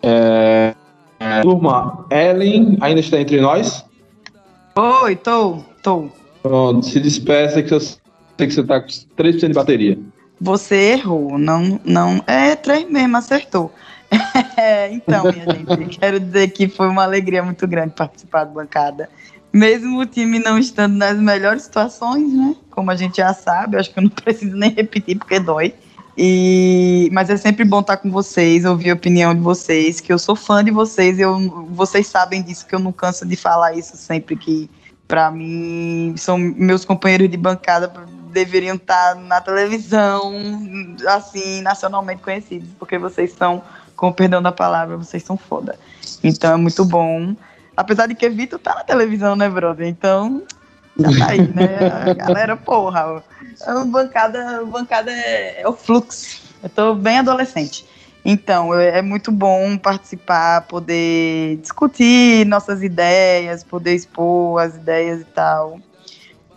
[0.02, 0.74] É,
[1.20, 3.86] é, turma, Ellen ainda está entre nós?
[4.76, 6.10] Oi, tô, tô.
[6.42, 8.00] Pronto, se despeça que eu sei
[8.38, 10.00] que você está com 3% de bateria.
[10.42, 12.24] Você errou, não, não.
[12.26, 13.74] É, três mesmo, acertou.
[14.58, 19.10] É, então, minha gente, quero dizer que foi uma alegria muito grande participar da bancada.
[19.54, 22.56] Mesmo o time não estando nas melhores situações, né?
[22.70, 25.74] Como a gente já sabe, acho que eu não preciso nem repetir porque dói.
[26.18, 30.20] E, mas é sempre bom estar com vocês, ouvir a opinião de vocês, que eu
[30.20, 33.96] sou fã de vocês, eu, vocês sabem disso, que eu não canso de falar isso
[33.96, 34.70] sempre que,
[35.08, 37.88] para mim, são meus companheiros de bancada
[38.32, 40.34] deveriam estar na televisão,
[41.08, 43.62] assim, nacionalmente conhecidos, porque vocês são,
[43.96, 45.78] com o perdão da palavra, vocês são foda.
[46.24, 47.36] Então é muito bom.
[47.76, 49.88] Apesar de que Vitor tá na televisão, né, brother?
[49.88, 50.44] Então,
[50.98, 51.78] já tá aí, né?
[52.12, 53.24] A galera, porra,
[53.66, 56.42] a bancada, a bancada é, é o fluxo.
[56.62, 57.86] Eu tô bem adolescente.
[58.24, 65.80] Então, é muito bom participar, poder discutir nossas ideias, poder expor as ideias e tal.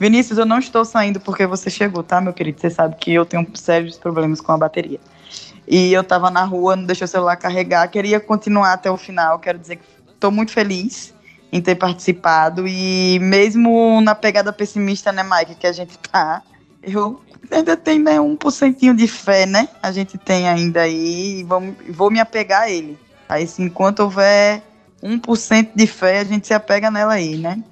[0.03, 2.61] Vinícius, eu não estou saindo porque você chegou, tá, meu querido?
[2.61, 4.99] Você sabe que eu tenho sérios problemas com a bateria.
[5.65, 9.39] E eu tava na rua, não deixei o celular carregar, queria continuar até o final.
[9.39, 11.15] Quero dizer que estou muito feliz
[11.53, 12.67] em ter participado.
[12.67, 16.43] E mesmo na pegada pessimista, né, Mike, que a gente tá,
[16.83, 19.69] eu ainda tenho né, um porcentinho de fé, né?
[19.81, 22.99] A gente tem ainda aí e vou me apegar a ele.
[23.29, 24.65] Aí, se enquanto houver
[25.01, 27.63] 1% de fé, a gente se apega nela aí, né?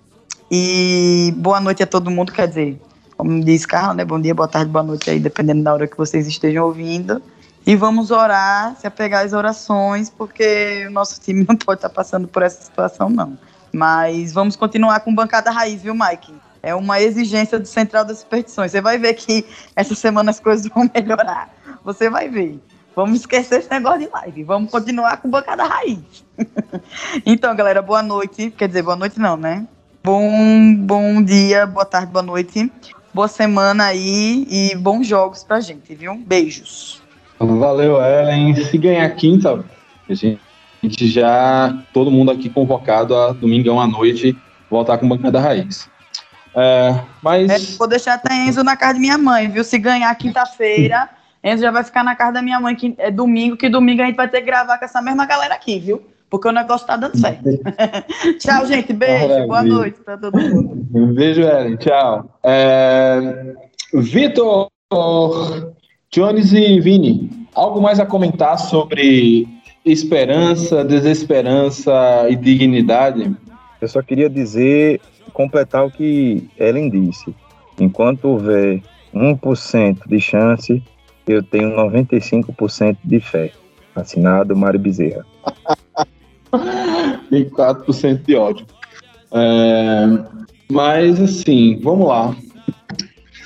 [0.51, 2.81] E boa noite a todo mundo, quer dizer,
[3.17, 4.05] como diz Carla, né?
[4.05, 7.23] Bom dia, boa tarde, boa noite aí, dependendo da hora que vocês estejam ouvindo.
[7.65, 12.27] E vamos orar, se apegar às orações, porque o nosso time não pode estar passando
[12.27, 13.39] por essa situação, não.
[13.73, 16.35] Mas vamos continuar com bancada raiz, viu, Mike?
[16.61, 18.73] É uma exigência do Central das Superstições.
[18.73, 19.47] Você vai ver que
[19.77, 21.55] essa semana as coisas vão melhorar.
[21.85, 22.61] Você vai ver.
[22.97, 24.43] Vamos esquecer esse negócio de live.
[24.43, 26.25] Vamos continuar com bancada raiz.
[27.25, 28.51] então, galera, boa noite.
[28.51, 29.65] Quer dizer, boa noite não, né?
[30.03, 32.73] Bom, bom dia, boa tarde, boa noite.
[33.13, 36.15] Boa semana aí e bons jogos pra gente, viu?
[36.17, 37.03] Beijos.
[37.39, 38.57] Valeu, Ellen.
[38.57, 39.63] Se ganhar quinta,
[40.09, 40.39] a gente
[41.07, 44.35] já, todo mundo aqui convocado a domingão à noite,
[44.71, 45.87] voltar com bancada raiz.
[46.57, 47.51] É, mas.
[47.51, 49.63] É, vou deixar até Enzo na casa de minha mãe, viu?
[49.63, 51.11] Se ganhar quinta-feira,
[51.45, 54.07] Enzo já vai ficar na casa da minha mãe, que é domingo, que domingo a
[54.07, 56.03] gente vai ter que gravar com essa mesma galera aqui, viu?
[56.31, 57.45] Porque o negócio tá dando certo.
[58.39, 58.93] tchau, gente.
[58.93, 59.27] Beijo.
[59.27, 59.47] Maravilha.
[59.49, 60.87] Boa noite para todo mundo.
[60.95, 61.77] Um beijo, Ellen.
[61.77, 62.31] Tchau.
[62.45, 63.55] É...
[63.93, 64.69] Vitor,
[66.13, 69.49] Jones e Vini, algo mais a comentar sobre
[69.85, 73.35] esperança, desesperança e dignidade?
[73.81, 75.01] Eu só queria dizer,
[75.33, 77.35] completar o que Ellen disse.
[77.81, 78.81] Enquanto houver
[79.13, 80.83] 1% de chance,
[81.27, 83.51] eu tenho 95% de fé.
[83.97, 85.27] Assinado Mário Bezerra.
[87.31, 88.67] e 4% de ódio.
[89.33, 90.07] É,
[90.71, 92.35] mas, assim, vamos lá.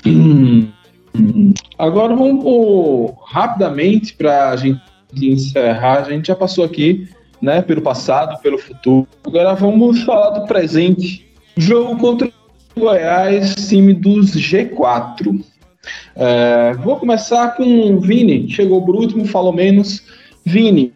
[1.77, 4.81] Agora vamos rapidamente para a gente
[5.21, 5.99] encerrar.
[5.99, 7.07] A gente já passou aqui
[7.41, 9.07] né, pelo passado, pelo futuro.
[9.25, 11.25] Agora vamos falar do presente.
[11.57, 12.27] Jogo contra
[12.75, 15.43] o Goiás, time dos G4.
[16.15, 20.03] É, vou começar com o Vini, chegou por último, falou menos.
[20.45, 20.91] Vini,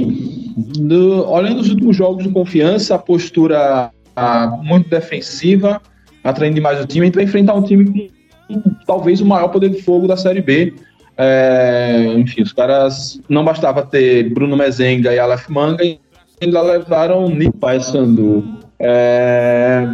[0.77, 5.81] do, olhando os últimos jogos de confiança, a postura a, muito defensiva,
[6.23, 8.11] atraindo demais o time, a gente vai enfrentar um time
[8.47, 10.73] com talvez o maior poder de fogo da Série B.
[11.17, 15.83] É, enfim, os caras não bastava ter Bruno Mezenga e Aleph Manga,
[16.41, 18.43] ainda levaram Nico Paysandu.
[18.79, 19.85] É,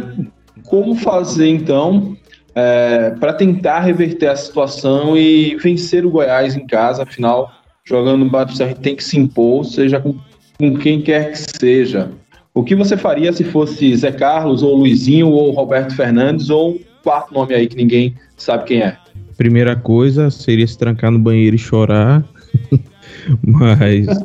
[0.66, 2.16] como fazer então
[2.54, 7.02] é, para tentar reverter a situação e vencer o Goiás em casa?
[7.02, 7.50] Afinal,
[7.86, 10.14] jogando no Bato a gente tem que se impor, seja com,
[10.58, 12.10] com quem quer que seja.
[12.52, 16.78] O que você faria se fosse Zé Carlos, ou Luizinho, ou Roberto Fernandes, ou um
[17.02, 18.96] quarto nome aí que ninguém sabe quem é?
[19.36, 22.24] Primeira coisa seria se trancar no banheiro e chorar.
[23.42, 24.06] Mas.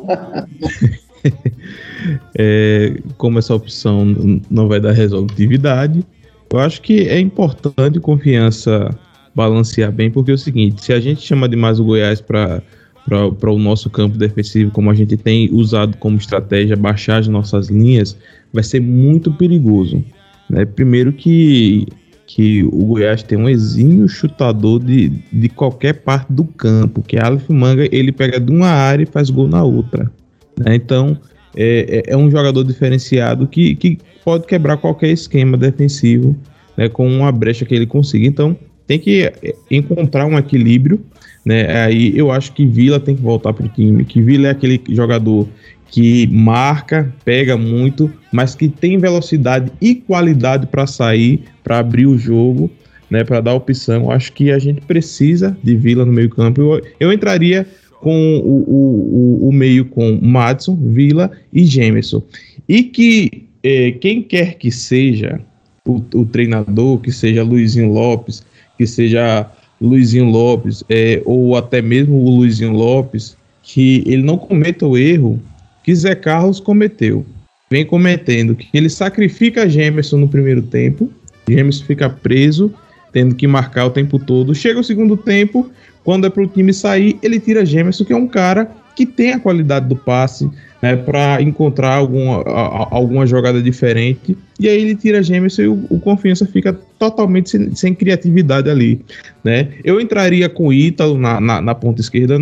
[2.36, 6.04] é, como essa opção não vai dar resolutividade,
[6.50, 8.90] eu acho que é importante confiança
[9.34, 12.62] balancear bem, porque é o seguinte: se a gente chama demais o Goiás para
[13.06, 17.68] para o nosso campo defensivo, como a gente tem usado como estratégia, baixar as nossas
[17.68, 18.16] linhas,
[18.52, 20.04] vai ser muito perigoso.
[20.48, 20.64] Né?
[20.64, 21.86] Primeiro que,
[22.26, 27.24] que o Goiás tem um exímio chutador de, de qualquer parte do campo, que é
[27.24, 30.10] Aleph Manga, ele pega de uma área e faz gol na outra.
[30.58, 30.76] Né?
[30.76, 31.18] Então,
[31.56, 36.36] é, é, é um jogador diferenciado que, que pode quebrar qualquer esquema defensivo
[36.76, 38.26] né, com uma brecha que ele consiga.
[38.26, 41.04] Então, tem que é, encontrar um equilíbrio
[41.44, 41.84] né?
[41.84, 44.80] Aí eu acho que Vila tem que voltar para o time, que Vila é aquele
[44.90, 45.48] jogador
[45.90, 52.16] que marca, pega muito, mas que tem velocidade e qualidade para sair, para abrir o
[52.16, 52.70] jogo,
[53.10, 54.10] né, para dar opção.
[54.10, 56.62] Acho que a gente precisa de Vila no meio-campo.
[56.62, 57.66] Eu, eu entraria
[58.00, 62.22] com o, o, o, meio com Madison, Vila e Gemerson.
[62.66, 65.40] E que eh, quem quer que seja
[65.86, 68.44] o, o treinador, que seja Luizinho Lopes,
[68.78, 69.46] que seja
[69.82, 75.40] Luizinho Lopes, é, ou até mesmo o Luizinho Lopes, que ele não cometa o erro
[75.82, 77.24] que Zé Carlos cometeu.
[77.70, 81.10] Vem cometendo que ele sacrifica Gemerson no primeiro tempo,
[81.48, 82.72] Gemerson fica preso,
[83.12, 84.54] tendo que marcar o tempo todo.
[84.54, 85.70] Chega o segundo tempo,
[86.04, 89.32] quando é para o time sair, ele tira Gemerson, que é um cara que tem
[89.32, 94.36] a qualidade do passe, né, para encontrar alguma, a, alguma jogada diferente.
[94.58, 99.00] E aí ele tira Gemerson e o, o Confiança fica totalmente sem, sem, criatividade ali.
[99.44, 99.68] Né?
[99.84, 102.38] Eu entraria com Ítalo na, na, na ponta esquerda.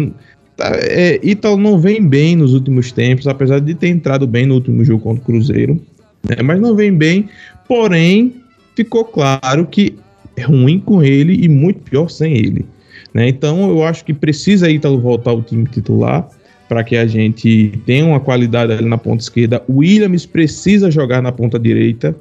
[0.59, 4.85] É, Ítalo não vem bem nos últimos tempos, apesar de ter entrado bem no último
[4.85, 5.81] jogo contra o Cruzeiro.
[6.27, 6.37] Né?
[6.43, 7.29] Mas não vem bem.
[7.69, 8.35] Porém,
[8.75, 9.97] ficou claro que
[10.37, 12.65] é ruim com ele e muito pior sem ele.
[13.13, 13.29] Né?
[13.29, 16.29] Então eu acho que precisa Ítalo voltar ao time titular
[16.71, 19.61] para que a gente tenha uma qualidade ali na ponta esquerda.
[19.67, 22.15] O Williams precisa jogar na ponta direita.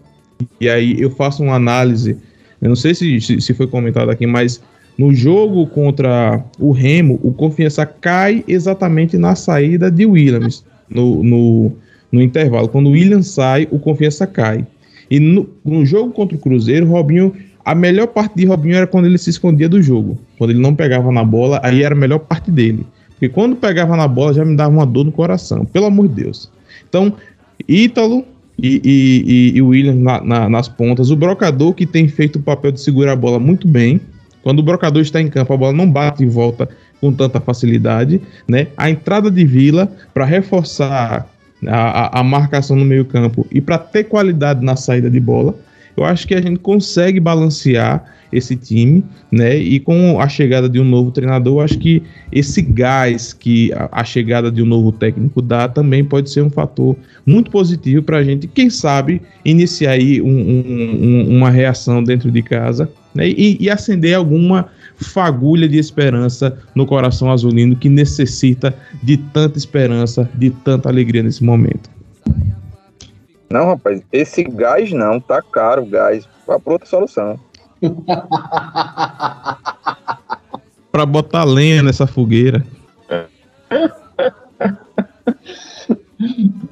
[0.60, 2.18] E aí eu faço uma análise,
[2.60, 4.60] eu não sei se, se, se foi comentado aqui, mas
[4.97, 11.72] no jogo contra o Remo, o Confiança cai exatamente na saída de Williams, no, no,
[12.12, 12.70] no intervalo.
[12.70, 14.66] Quando o Williams sai, o Confiança cai.
[15.12, 19.06] E no, no jogo contra o Cruzeiro, Robinho a melhor parte de Robinho era quando
[19.06, 20.18] ele se escondia do jogo.
[20.39, 22.84] Quando ele não pegava na bola, aí era a melhor parte dele.
[23.20, 26.24] Porque quando pegava na bola já me dava uma dor no coração, pelo amor de
[26.24, 26.49] Deus.
[26.88, 27.13] Então,
[27.67, 28.24] Ítalo
[28.57, 28.82] e,
[29.53, 32.80] e, e William na, na, nas pontas, o brocador que tem feito o papel de
[32.80, 33.99] segurar a bola muito bem.
[34.41, 36.70] Quando o brocador está em campo, a bola não bate em volta
[37.01, 38.67] com tanta facilidade, né?
[38.78, 41.28] A entrada de Vila para reforçar
[41.67, 45.55] a, a, a, marcação no meio campo e para ter qualidade na saída de bola,
[46.00, 49.58] eu acho que a gente consegue balancear esse time, né?
[49.58, 54.04] E com a chegada de um novo treinador, acho que esse gás que a, a
[54.04, 56.95] chegada de um novo técnico dá também pode ser um fator
[57.26, 62.41] muito positivo para a gente, quem sabe, iniciar aí um, um, uma reação dentro de
[62.41, 63.28] casa né?
[63.28, 70.30] e, e acender alguma fagulha de esperança no coração azulino que necessita de tanta esperança,
[70.36, 71.99] de tanta alegria nesse momento.
[73.50, 76.28] Não, rapaz, esse gás não, tá caro o gás.
[76.45, 77.39] Vá para outra solução.
[80.91, 82.64] para botar lenha nessa fogueira.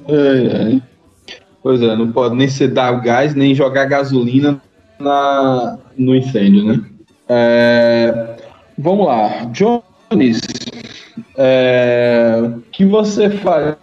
[0.06, 0.80] É, é.
[1.62, 4.60] Pois é, não pode nem se dar o gás, nem jogar gasolina
[4.98, 6.84] na, no incêndio, né?
[7.28, 8.36] É,
[8.76, 9.44] vamos lá.
[9.46, 10.40] Jones,
[11.36, 13.76] é, o que você faria,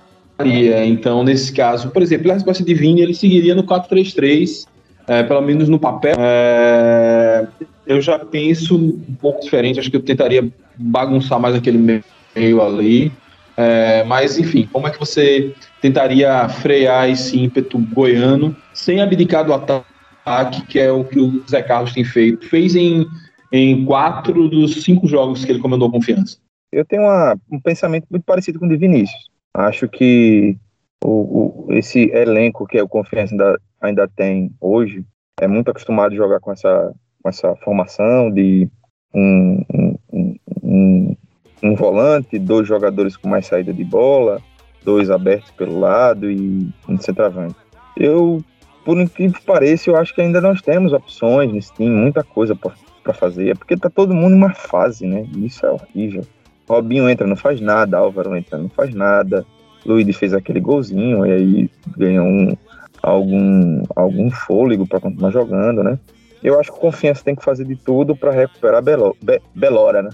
[0.86, 1.90] então, nesse caso?
[1.92, 4.68] Por exemplo, a resposta de Vini, ele seguiria no 4-3-3,
[5.08, 6.16] é, pelo menos no papel.
[6.18, 7.48] É,
[7.88, 13.12] eu já penso um pouco diferente, acho que eu tentaria bagunçar mais aquele meio ali.
[13.58, 19.54] É, mas, enfim, como é que você tentaria frear esse ímpeto goiano sem abdicar do
[19.54, 22.50] ataque, que é o que o Zé Carlos tem feito?
[22.50, 23.06] Fez em,
[23.54, 26.38] em quatro dos cinco jogos que ele comandou confiança.
[26.72, 29.30] Eu tenho uma, um pensamento muito parecido com o de Vinícius.
[29.56, 30.58] Acho que
[31.02, 35.06] o, o, esse elenco que é o Confiança ainda, ainda tem hoje
[35.40, 36.94] é muito acostumado a jogar com essa,
[37.24, 38.70] com essa formação de
[39.14, 41.18] um, um, um,
[41.64, 44.42] um volante, dois jogadores com mais saída de bola,
[44.84, 47.56] dois abertos pelo lado e um centroavante.
[47.96, 48.44] Eu
[48.84, 52.56] por incrível que pareça, eu acho que ainda nós temos opções nesse time, muita coisa
[52.56, 53.50] para fazer.
[53.50, 55.26] É porque tá todo mundo em uma fase, né?
[55.38, 56.24] Isso é horrível.
[56.68, 57.98] Robinho entra, não faz nada.
[57.98, 59.46] Álvaro entra, não faz nada.
[59.86, 62.58] Luiz fez aquele golzinho e aí ganhou um,
[63.02, 66.00] algum, algum fôlego para continuar jogando, né?
[66.44, 70.02] Eu acho que o Confiança tem que fazer de tudo para recuperar Belo, Be, Belora,
[70.02, 70.10] né?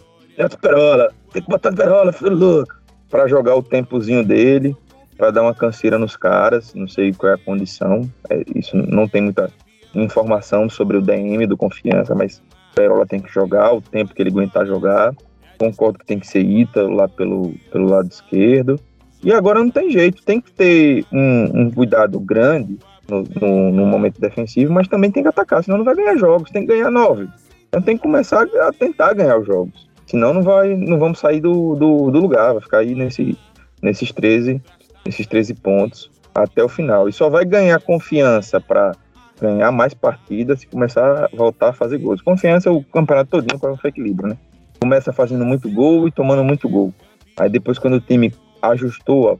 [0.61, 2.73] Perola, tem que botar Perola, filho louco,
[3.09, 4.75] para jogar o tempozinho dele,
[5.17, 6.73] para dar uma canseira nos caras.
[6.73, 9.51] Não sei qual é a condição, é, isso não tem muita
[9.93, 12.41] informação sobre o DM do Confiança, mas
[12.73, 15.13] Perola tem que jogar o tempo que ele aguentar jogar.
[15.61, 18.79] Concordo que tem que ser Ita lá pelo, pelo lado esquerdo.
[19.23, 23.85] E agora não tem jeito, tem que ter um, um cuidado grande no, no, no,
[23.85, 26.89] momento defensivo, mas também tem que atacar, senão não vai ganhar jogos, tem que ganhar
[26.89, 27.29] nove.
[27.67, 29.87] Então tem que começar a tentar ganhar os jogos.
[30.07, 33.37] Senão não vai, não vamos sair do, do, do lugar, vai ficar aí nesse,
[33.83, 34.59] nesses 13,
[35.05, 37.07] nesses 13 pontos até o final.
[37.07, 38.93] E só vai ganhar confiança para
[39.39, 42.19] ganhar mais partidas se começar a voltar a fazer gols.
[42.19, 44.37] Confiança o campeonato todinho para o equilíbrio, né?
[44.81, 46.93] Começa fazendo muito gol e tomando muito gol.
[47.37, 49.39] Aí depois quando o time ajustou,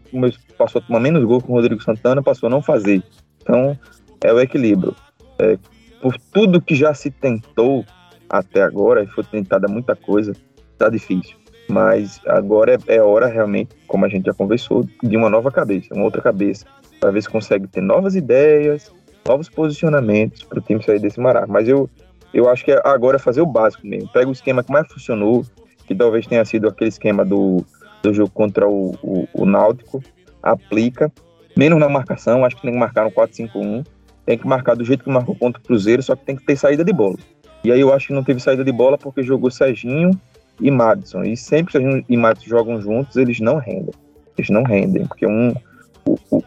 [0.58, 3.04] passou a tomar menos gol com o Rodrigo Santana, passou a não fazer.
[3.42, 3.78] Então,
[4.24, 4.96] é o equilíbrio.
[5.40, 5.58] É,
[6.02, 7.86] por tudo que já se tentou
[8.30, 10.34] até agora, e foi tentada muita coisa,
[10.78, 11.36] tá difícil.
[11.68, 15.94] Mas agora é, é hora realmente, como a gente já conversou, de uma nova cabeça,
[15.94, 16.66] uma outra cabeça,
[17.00, 18.92] para ver se consegue ter novas ideias,
[19.28, 21.54] novos posicionamentos para o time sair desse marasmo.
[21.54, 21.90] Mas eu,
[22.34, 24.10] eu acho que agora é fazer o básico mesmo.
[24.12, 25.46] Pega o esquema que mais funcionou,
[25.86, 27.66] que talvez tenha sido aquele esquema do,
[28.02, 30.02] do jogo contra o, o, o Náutico,
[30.42, 31.12] aplica,
[31.56, 33.86] menos na marcação, acho que tem que marcar no 4-5-1,
[34.26, 36.56] tem que marcar do jeito que marcou contra o Cruzeiro, só que tem que ter
[36.56, 37.18] saída de bola.
[37.64, 40.12] E aí eu acho que não teve saída de bola porque jogou Serginho
[40.60, 41.24] e Madison.
[41.24, 43.94] E sempre que Serginho e Madison jogam juntos, eles não rendem.
[44.38, 45.54] Eles não rendem, porque um,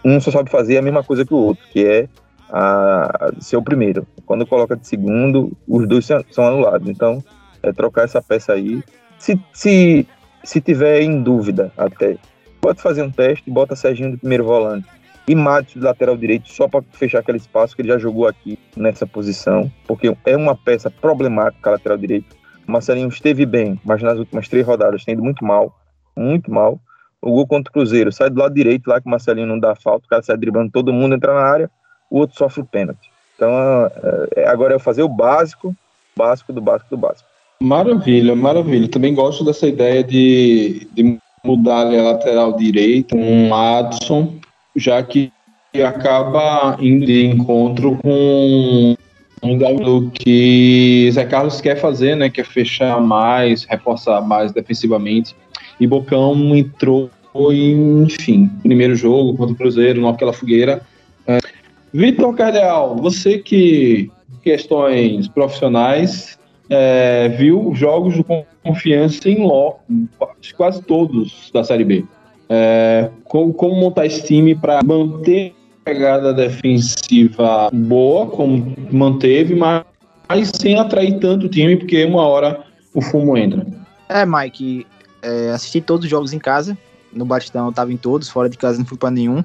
[0.04, 2.08] um só sabe fazer a mesma coisa que o outro, que é
[2.54, 4.06] a, ser o primeiro.
[4.24, 6.88] Quando coloca de segundo, os dois são anulados.
[6.88, 7.22] Então,
[7.62, 8.82] é trocar essa peça aí.
[9.18, 10.06] Se, se
[10.44, 12.18] se tiver em dúvida até,
[12.60, 14.86] pode fazer um teste, bota Serginho de primeiro volante
[15.26, 18.58] e Matos de lateral direito só para fechar aquele espaço que ele já jogou aqui
[18.76, 22.36] nessa posição, porque é uma peça problemática lateral direito.
[22.66, 25.74] Marcelinho esteve bem, mas nas últimas três rodadas tem ido muito mal,
[26.14, 26.78] muito mal.
[27.22, 29.74] O gol contra o Cruzeiro sai do lado direito lá que o Marcelinho não dá
[29.74, 31.70] falta, o cara sai driblando todo mundo, entra na área,
[32.14, 33.10] o outro sofre o pênalti.
[33.34, 35.74] Então é, é agora é fazer o básico,
[36.16, 37.28] básico do básico do básico.
[37.60, 38.88] Maravilha, maravilha.
[38.88, 44.36] Também gosto dessa ideia de, de mudar a lateral direita, um Adson,
[44.76, 45.32] já que
[45.84, 48.94] acaba indo de encontro com
[49.42, 52.30] o que Zé Carlos quer fazer, né?
[52.30, 55.34] Quer fechar mais, reforçar mais defensivamente.
[55.80, 57.10] E Bocão entrou
[57.50, 60.80] em, enfim, primeiro jogo contra o Cruzeiro, naquela fogueira.
[61.94, 64.10] Vitor Cardeal, você que
[64.42, 66.36] questões profissionais
[66.68, 68.24] é, viu jogos do
[68.64, 69.80] Confiança em loco,
[70.56, 72.04] quase todos da Série B.
[72.48, 79.84] É, como, como, montar esse time para manter a pegada defensiva boa, como manteve, mas,
[80.28, 83.64] mas sem atrair tanto time, porque uma hora o fumo entra.
[84.08, 84.84] É, Mike,
[85.22, 86.76] é, assisti todos os jogos em casa.
[87.12, 89.44] No Batistão eu estava em todos, fora de casa não fui para nenhum.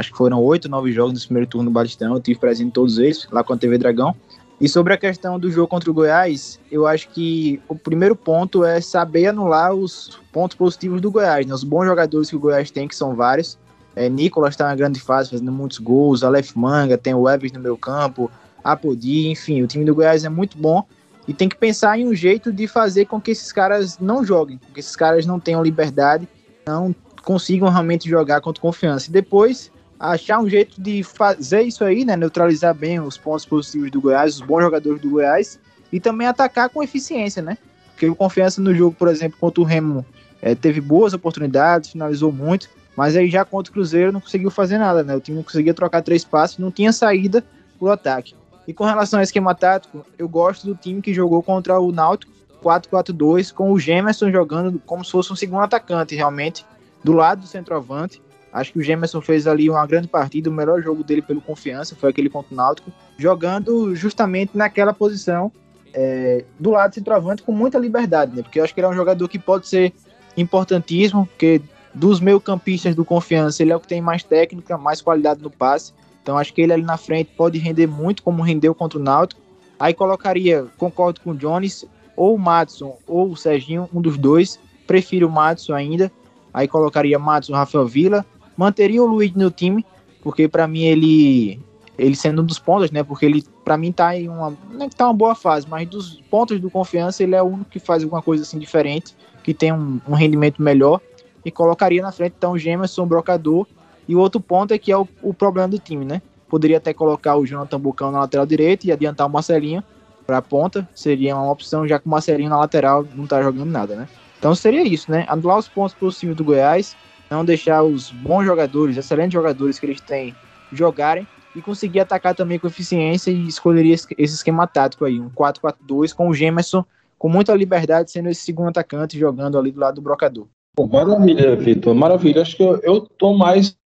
[0.00, 2.14] Acho que foram oito, nove jogos no primeiro turno no Batistão.
[2.14, 4.16] Eu tive presente em todos eles, lá com a TV Dragão.
[4.58, 8.64] E sobre a questão do jogo contra o Goiás, eu acho que o primeiro ponto
[8.64, 11.52] é saber anular os pontos positivos do Goiás, né?
[11.52, 13.58] Os bons jogadores que o Goiás tem, que são vários.
[13.94, 17.60] É, Nicolas está na grande fase, fazendo muitos gols, Aleph Manga, tem o Evers no
[17.60, 18.30] meu campo,
[18.64, 20.82] Apodi, enfim, o time do Goiás é muito bom
[21.28, 24.56] e tem que pensar em um jeito de fazer com que esses caras não joguem,
[24.56, 26.26] com que esses caras não tenham liberdade,
[26.66, 29.10] não consigam realmente jogar contra confiança.
[29.10, 29.70] E depois
[30.00, 32.16] achar um jeito de fazer isso aí, né?
[32.16, 35.60] Neutralizar bem os pontos positivos do Goiás, os bons jogadores do Goiás,
[35.92, 37.58] e também atacar com eficiência, né?
[37.90, 40.06] Porque o confiança no jogo, por exemplo, contra o Remo,
[40.40, 44.78] é, teve boas oportunidades, finalizou muito, mas aí já contra o Cruzeiro não conseguiu fazer
[44.78, 45.14] nada, né?
[45.14, 47.44] O time não conseguia trocar três passes, não tinha saída
[47.78, 48.34] pro ataque.
[48.66, 52.32] E com relação ao esquema tático, eu gosto do time que jogou contra o Náutico
[52.62, 56.64] 4-4-2, com o Gemerson jogando como se fosse um segundo atacante, realmente,
[57.04, 58.20] do lado do centroavante
[58.52, 61.94] Acho que o Gemerson fez ali uma grande partida, o melhor jogo dele pelo confiança
[61.94, 65.52] foi aquele contra o Náutico, jogando justamente naquela posição
[65.94, 68.42] é, do lado centroavante com muita liberdade, né?
[68.42, 69.92] Porque eu acho que ele é um jogador que pode ser
[70.36, 71.60] importantíssimo, porque
[71.94, 75.50] dos meio campistas do confiança, ele é o que tem mais técnica, mais qualidade no
[75.50, 75.92] passe.
[76.22, 79.40] Então acho que ele ali na frente pode render muito, como rendeu contra o Náutico.
[79.78, 81.84] Aí colocaria, concordo com o Jones,
[82.16, 84.58] ou o Madison ou o Serginho, um dos dois.
[84.86, 86.12] Prefiro o Madison ainda.
[86.52, 88.26] Aí colocaria Madison, Rafael Vila,
[88.60, 89.86] Manteria o Luiz no time,
[90.22, 91.58] porque para mim ele
[91.96, 93.02] ele sendo um dos pontos, né?
[93.02, 94.54] Porque ele, para mim, tá em uma.
[94.70, 97.46] Não é que tá uma boa fase, mas dos pontos do confiança, ele é o
[97.46, 101.00] único que faz alguma coisa assim diferente, que tem um, um rendimento melhor.
[101.42, 103.66] E colocaria na frente, então, Gemerson, Brocador.
[104.06, 106.20] E o outro ponto é que é o, o problema do time, né?
[106.46, 109.82] Poderia até colocar o Jonathan Bucão na lateral direita e adiantar o Marcelinho
[110.26, 110.86] para a ponta.
[110.94, 114.06] Seria uma opção, já que o Marcelinho na lateral não tá jogando nada, né?
[114.38, 115.24] Então seria isso, né?
[115.28, 116.94] Anular os pontos possíveis do Goiás,
[117.30, 120.34] não deixar os bons jogadores, excelentes jogadores que eles têm
[120.72, 126.14] jogarem e conseguir atacar também com eficiência e escolheria esse esquema tático aí, um 4-4-2
[126.14, 126.84] com o Gemerson
[127.18, 130.46] com muita liberdade sendo esse segundo atacante jogando ali do lado do brocador.
[130.74, 132.40] Pô, maravilha, Vitor, maravilha.
[132.40, 133.76] Acho que eu, eu tô mais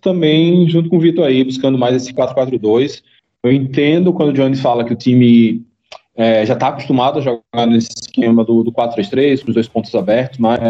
[0.00, 3.02] também junto com o Vitor aí, buscando mais esse 4-4-2.
[3.42, 5.66] Eu entendo quando o Jones fala que o time
[6.14, 9.94] é, já está acostumado a jogar nesse esquema do, do 4-3-3, com os dois pontos
[9.94, 10.60] abertos, mas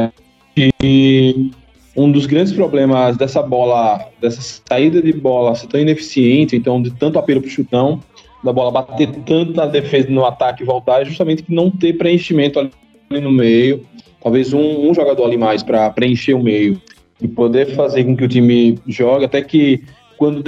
[0.82, 1.50] e
[1.98, 6.92] um dos grandes problemas dessa bola, dessa saída de bola ser tão ineficiente, então de
[6.92, 8.00] tanto apelo para o chutão,
[8.44, 11.94] da bola bater tanto na defesa no ataque e voltar, é justamente que não ter
[11.94, 13.84] preenchimento ali no meio,
[14.22, 16.80] talvez um, um jogador ali mais para preencher o meio
[17.20, 19.82] e poder fazer com que o time jogue, até que
[20.16, 20.44] quando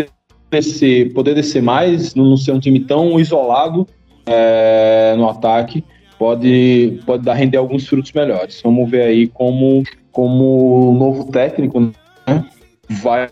[0.49, 3.89] descer, poder descer mais, não ser um time tão isolado
[4.25, 5.83] é, no ataque,
[6.21, 8.61] pode, pode dar render alguns frutos melhores.
[8.63, 9.83] Vamos ver aí como
[10.13, 12.45] como novo técnico, né,
[12.91, 13.31] vai.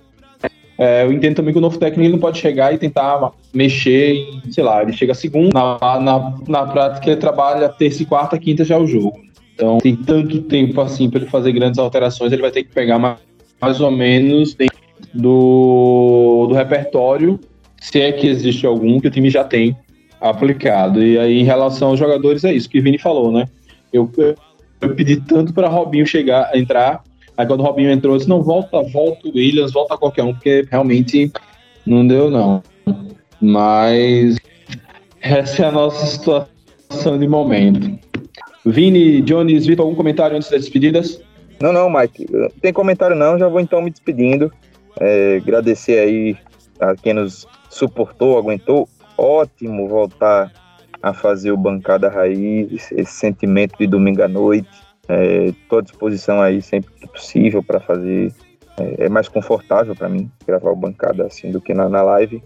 [0.79, 4.63] É, eu entendo também que o novo técnico não pode chegar e tentar mexer sei
[4.63, 8.77] lá, ele chega segundo, na, na, na prática ele trabalha terça e quarta, quinta já
[8.77, 9.21] é o jogo.
[9.55, 12.99] Então tem tanto tempo assim para ele fazer grandes alterações, ele vai ter que pegar
[12.99, 13.19] mais,
[13.61, 14.57] mais ou menos
[15.13, 17.41] do, do repertório,
[17.81, 19.77] se é que existe algum, que o time já tem
[20.21, 21.03] aplicado.
[21.03, 23.47] E aí, em relação aos jogadores, é isso que o Vini falou, né?
[23.93, 24.11] Eu,
[24.81, 27.03] eu pedi tanto para Robinho chegar, entrar.
[27.37, 30.35] Aí quando o Robinho entrou, eu disse, não, volta, volta o Williams, volta qualquer um,
[30.35, 31.31] porque realmente
[31.87, 32.63] não deu, não.
[33.41, 34.37] Mas
[35.21, 37.99] essa é a nossa situação de momento.
[38.65, 41.21] Vini, Jones, Vitor, algum comentário antes das despedidas?
[41.61, 42.27] Não, não, Mike.
[42.31, 44.53] Não tem comentário não, já vou então me despedindo.
[45.01, 46.37] É, agradecer aí
[46.81, 48.89] a quem nos suportou, aguentou.
[49.19, 50.53] Ótimo voltar
[51.03, 54.69] a fazer o Bancada Raiz, esse sentimento de domingo à noite.
[55.49, 58.33] Estou é, à disposição aí sempre que possível para fazer.
[58.79, 62.41] É, é, mais confortável para mim gravar o Bancada assim do que na, na live.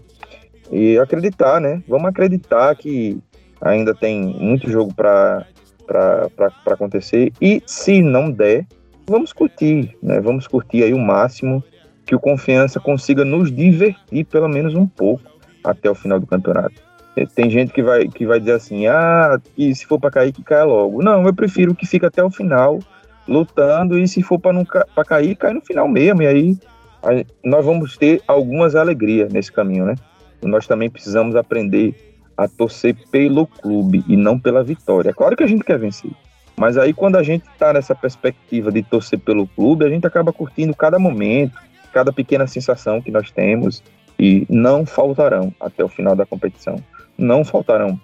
[0.71, 1.83] E acreditar, né?
[1.87, 3.19] Vamos acreditar que
[3.61, 5.45] ainda tem muito jogo para
[6.65, 7.31] acontecer.
[7.39, 8.65] E se não der,
[9.05, 10.19] vamos curtir, né?
[10.19, 11.63] Vamos curtir aí o máximo
[12.03, 15.32] que o Confiança consiga nos divertir pelo menos um pouco
[15.63, 16.81] até o final do campeonato.
[17.35, 20.43] Tem gente que vai, que vai dizer assim, ah, que se for para cair, que
[20.43, 21.03] caia logo.
[21.03, 22.79] Não, eu prefiro que fique até o final
[23.27, 26.23] lutando e se for para cair, cai no final mesmo.
[26.23, 26.57] E aí
[27.43, 29.95] nós vamos ter algumas alegrias nesse caminho, né?
[30.41, 31.93] E nós também precisamos aprender
[32.35, 35.11] a torcer pelo clube e não pela vitória.
[35.11, 36.11] É claro que a gente quer vencer.
[36.57, 40.33] Mas aí quando a gente está nessa perspectiva de torcer pelo clube, a gente acaba
[40.33, 41.57] curtindo cada momento,
[41.91, 43.83] cada pequena sensação que nós temos
[44.23, 46.77] e não faltarão até o final da competição
[47.17, 47.99] não faltarão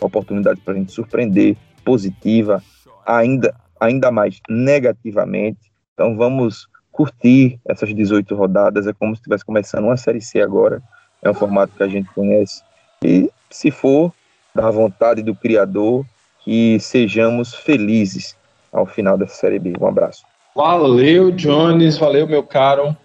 [0.00, 2.62] oportunidades para a gente surpreender positiva,
[3.04, 5.70] ainda, ainda mais negativamente.
[5.94, 8.86] Então vamos curtir essas 18 rodadas.
[8.86, 10.82] É como se estivesse começando uma Série C agora.
[11.22, 12.62] É um formato que a gente conhece.
[13.04, 14.12] E se for
[14.54, 16.04] da vontade do Criador,
[16.44, 18.36] que sejamos felizes
[18.72, 19.74] ao final dessa Série B.
[19.80, 20.24] Um abraço.
[20.54, 21.98] Valeu, Jones.
[21.98, 22.96] Valeu, meu caro.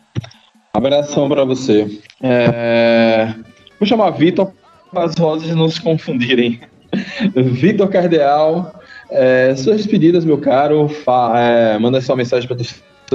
[0.73, 1.99] Abração para você.
[2.21, 3.33] É...
[3.79, 4.51] Vou chamar Vitor
[4.99, 6.59] as vozes não se confundirem.
[7.35, 8.73] Vitor Cardeal,
[9.09, 10.89] é, suas despedidas, meu caro.
[10.89, 12.57] Fa, é, manda sua mensagem para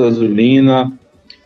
[0.03, 0.93] a Azulina.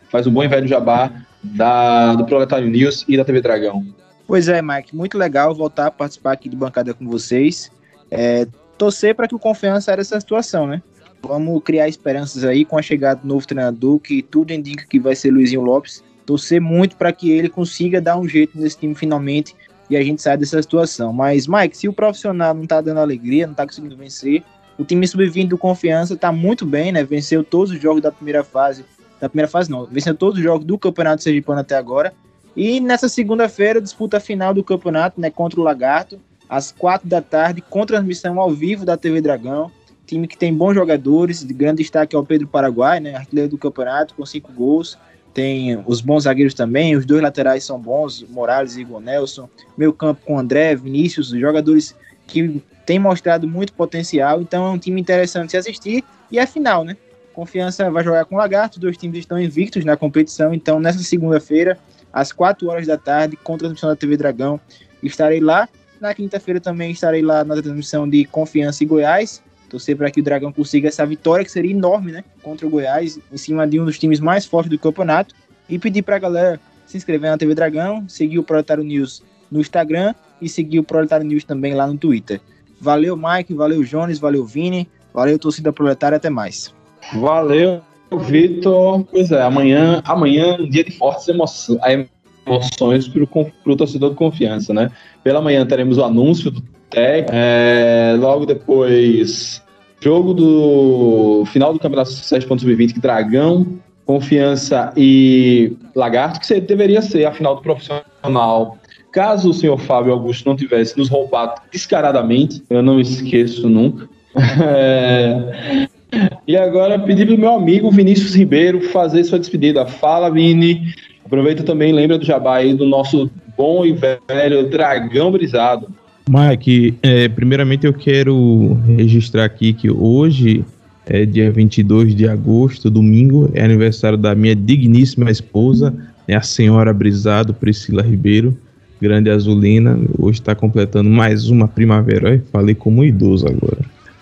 [0.09, 1.11] Faz um bom e velho jabá
[1.43, 3.85] da, do Proletário News e da TV Dragão.
[4.27, 7.71] Pois é, Mike, muito legal voltar a participar aqui de bancada com vocês.
[8.09, 8.47] É,
[8.77, 10.81] torcer para que o Confiança era essa situação, né?
[11.23, 15.15] Vamos criar esperanças aí com a chegada do novo treinador, que tudo indica que vai
[15.15, 16.03] ser Luizinho Lopes.
[16.25, 19.55] Torcer muito para que ele consiga dar um jeito nesse time finalmente
[19.89, 21.11] e a gente sai dessa situação.
[21.11, 24.43] Mas, Mike, se o profissional não tá dando alegria, não tá conseguindo vencer,
[24.77, 27.03] o time sub-20 do Confiança tá muito bem, né?
[27.03, 28.85] Venceu todos os jogos da primeira fase.
[29.19, 29.85] Da primeira fase, não.
[29.85, 32.13] Venceu todos os jogos do Campeonato Sergipano até agora.
[32.55, 35.29] E nessa segunda-feira, disputa final do campeonato, né?
[35.29, 36.19] Contra o Lagarto,
[36.49, 39.71] às quatro da tarde, com transmissão ao vivo da TV Dragão.
[40.11, 43.15] Time que tem bons jogadores, de grande destaque é o Pedro Paraguai, né?
[43.15, 44.97] Artilheiro do campeonato, com cinco gols
[45.33, 49.47] tem os bons zagueiros também, os dois laterais são bons, Morales e Igor Nelson,
[49.77, 51.95] meio campo com André, Vinícius, jogadores
[52.27, 56.83] que têm mostrado muito potencial, então é um time interessante se assistir, e é final,
[56.83, 56.97] né?
[57.33, 61.79] Confiança vai jogar com o Lagarto, dois times estão invictos na competição, então nessa segunda-feira
[62.11, 64.59] às 4 horas da tarde, com transmissão da TV Dragão.
[65.01, 65.69] Estarei lá.
[66.01, 69.41] Na quinta-feira também estarei lá na transmissão de Confiança e Goiás.
[69.71, 72.25] Torcer para que o Dragão consiga essa vitória, que seria enorme, né?
[72.43, 75.33] Contra o Goiás, em cima de um dos times mais fortes do campeonato.
[75.69, 79.61] E pedir para a galera se inscrever na TV Dragão, seguir o Proletário News no
[79.61, 82.41] Instagram e seguir o Proletário News também lá no Twitter.
[82.81, 86.73] Valeu, Mike, valeu, Jones, valeu, Vini, valeu, torcida proletária, até mais.
[87.13, 87.81] Valeu,
[88.11, 89.05] Vitor.
[89.05, 92.09] Pois é, amanhã, amanhã dia de fortes emoções,
[92.43, 94.91] para o torcedor de confiança, né?
[95.23, 99.60] Pela manhã teremos o anúncio do TEC, é, logo depois,
[100.01, 107.55] jogo do final do Campeonato 7.20, Dragão, Confiança e Lagarto, que deveria ser a final
[107.55, 108.77] do profissional.
[109.11, 114.09] Caso o senhor Fábio Augusto não tivesse nos roubado descaradamente, eu não esqueço nunca.
[116.45, 119.85] E agora pedir para o meu amigo Vinícius Ribeiro fazer sua despedida.
[119.85, 120.93] Fala, Vini.
[121.25, 125.87] Aproveita também, lembra do jabá aí do nosso bom e velho Dragão Brisado.
[126.29, 130.63] Mike, é, primeiramente eu quero registrar aqui que hoje
[131.05, 135.93] é dia 22 de agosto, domingo, é aniversário da minha digníssima esposa,
[136.27, 138.55] né, a senhora Brisado, Priscila Ribeiro,
[139.01, 139.99] grande azulina.
[140.17, 142.41] Hoje está completando mais uma primavera.
[142.51, 143.79] falei como idoso agora.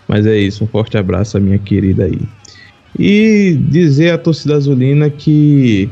[0.08, 2.22] Mas é isso, um forte abraço à minha querida aí.
[2.98, 5.90] E dizer à torcida azulina que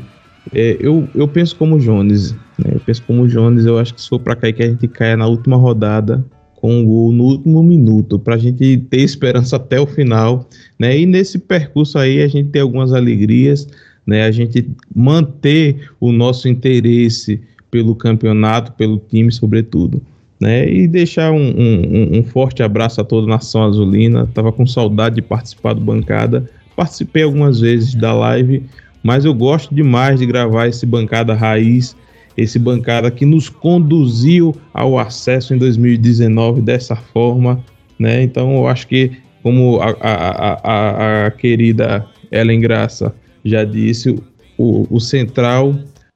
[0.52, 2.34] é, eu, eu penso como Jones.
[2.58, 2.72] Né?
[2.74, 5.16] Eu penso como Jones, eu acho que se for para cair, que a gente caia
[5.16, 6.24] na última rodada
[6.56, 10.48] com um gol no último minuto, para a gente ter esperança até o final.
[10.78, 10.98] Né?
[10.98, 13.68] E nesse percurso aí a gente tem algumas alegrias,
[14.06, 14.24] né?
[14.24, 17.40] a gente manter o nosso interesse
[17.70, 20.02] pelo campeonato, pelo time, sobretudo
[20.40, 20.70] né?
[20.70, 24.28] E deixar um, um, um, forte abraço a toda a nação azulina.
[24.32, 26.48] Tava com saudade de participar do bancada.
[26.76, 28.62] Participei algumas vezes da live,
[29.02, 31.96] mas eu gosto demais de gravar esse bancada raiz,
[32.38, 37.62] esse bancada que nos conduziu ao acesso em 2019 dessa forma,
[37.98, 38.22] né?
[38.22, 39.10] Então eu acho que
[39.42, 43.12] como a, a, a, a querida Ellen Graça
[43.44, 44.16] já disse,
[44.56, 45.74] o, o central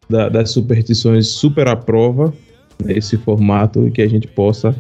[0.09, 2.33] da, das superstições super aprova
[2.87, 4.75] esse formato e que a gente possa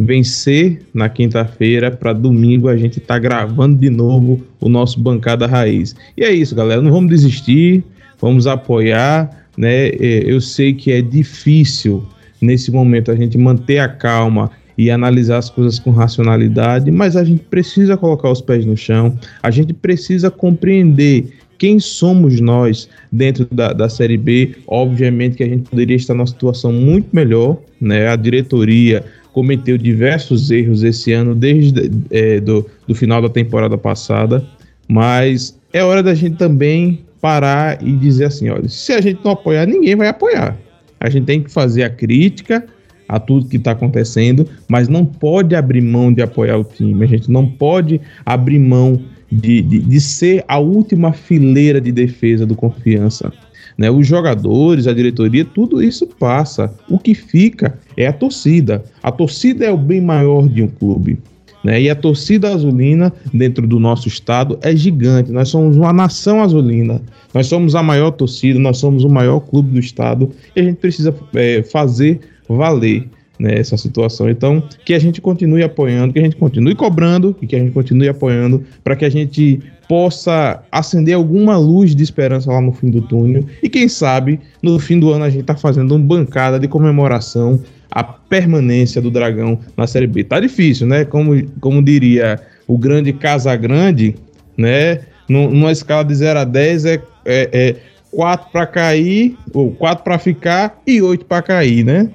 [0.00, 5.94] vencer na quinta-feira para domingo a gente tá gravando de novo o nosso bancada raiz.
[6.16, 7.84] E é isso, galera, não vamos desistir,
[8.20, 9.88] vamos apoiar, né?
[9.88, 12.04] É, eu sei que é difícil
[12.40, 17.24] nesse momento a gente manter a calma e analisar as coisas com racionalidade, mas a
[17.24, 23.46] gente precisa colocar os pés no chão, a gente precisa compreender quem somos nós dentro
[23.50, 24.56] da, da Série B.
[24.66, 28.08] Obviamente que a gente poderia estar numa situação muito melhor, né?
[28.08, 29.02] A diretoria
[29.32, 34.46] cometeu diversos erros esse ano, desde é, do, do final da temporada passada,
[34.88, 39.32] mas é hora da gente também parar e dizer assim, olha, se a gente não
[39.32, 40.56] apoiar, ninguém vai apoiar.
[41.00, 42.64] A gente tem que fazer a crítica
[43.08, 47.02] a tudo que está acontecendo, mas não pode abrir mão de apoiar o time.
[47.02, 49.00] A gente não pode abrir mão
[49.30, 53.32] de, de, de ser a última fileira de defesa do confiança.
[53.76, 53.90] Né?
[53.90, 56.72] Os jogadores, a diretoria, tudo isso passa.
[56.88, 58.84] O que fica é a torcida.
[59.02, 61.18] A torcida é o bem maior de um clube.
[61.66, 61.82] Né?
[61.82, 65.32] E a torcida azulina, dentro do nosso estado, é gigante.
[65.32, 67.02] Nós somos uma nação azulina.
[67.34, 70.30] Nós somos a maior torcida, nós somos o maior clube do estado.
[70.54, 74.30] E a gente precisa é, fazer valer né, essa situação.
[74.30, 77.72] Então, que a gente continue apoiando, que a gente continue cobrando e que a gente
[77.72, 82.90] continue apoiando para que a gente possa acender alguma luz de esperança lá no fim
[82.90, 83.44] do túnel.
[83.60, 87.60] E quem sabe, no fim do ano, a gente está fazendo uma bancada de comemoração
[87.96, 90.22] à permanência do Dragão na Série B.
[90.22, 91.06] Tá difícil, né?
[91.06, 94.14] Como, como diria o grande Casagrande,
[94.54, 95.00] né?
[95.26, 97.76] Numa escala de 0 a 10 é, é, é
[98.10, 102.10] 4 para cair, ou 4 para ficar e 8 para cair, né?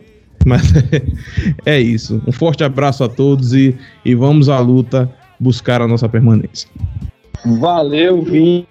[0.45, 0.71] Mas
[1.65, 2.21] é isso.
[2.27, 3.75] Um forte abraço a todos e,
[4.05, 6.69] e vamos à luta buscar a nossa permanência.
[7.59, 8.67] Valeu, Vini.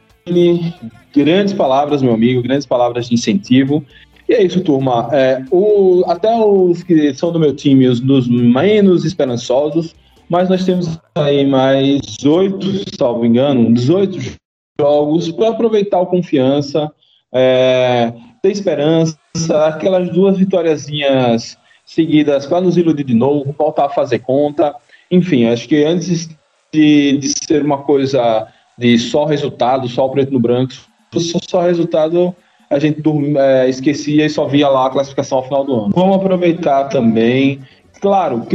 [1.13, 3.85] Grandes palavras, meu amigo, grandes palavras de incentivo.
[4.31, 5.09] E é isso, turma.
[5.13, 9.93] É, o, até os que são do meu time, os dos menos esperançosos,
[10.29, 12.65] mas nós temos aí mais oito,
[12.97, 14.39] salvo engano, 18
[14.81, 16.89] jogos para aproveitar o confiança,
[17.35, 19.19] é, ter esperança,
[19.67, 24.77] aquelas duas vitóriazinhas seguidas para nos iludir de novo, voltar a fazer conta.
[25.11, 26.29] Enfim, acho que antes
[26.73, 28.47] de, de ser uma coisa
[28.79, 30.73] de só resultado, só preto no branco,
[31.19, 32.33] só, só resultado,
[32.71, 33.03] a gente
[33.37, 35.91] é, esquecia e só via lá a classificação ao final do ano.
[35.93, 37.61] Vamos aproveitar também,
[38.01, 38.47] claro,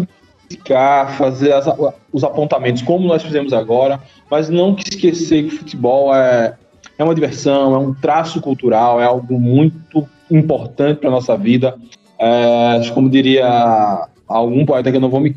[0.47, 1.65] criticar, fazer as,
[2.13, 3.99] os apontamentos como nós fizemos agora,
[4.31, 6.55] mas não esquecer que futebol é,
[6.97, 11.75] é uma diversão, é um traço cultural, é algo muito importante para nossa vida.
[12.17, 15.35] É, como diria algum poeta que eu não vou me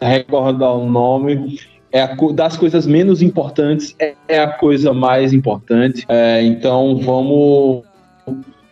[0.00, 1.58] recordar o nome,
[1.92, 6.04] é a, das coisas menos importantes é, é a coisa mais importante.
[6.08, 7.85] É, então vamos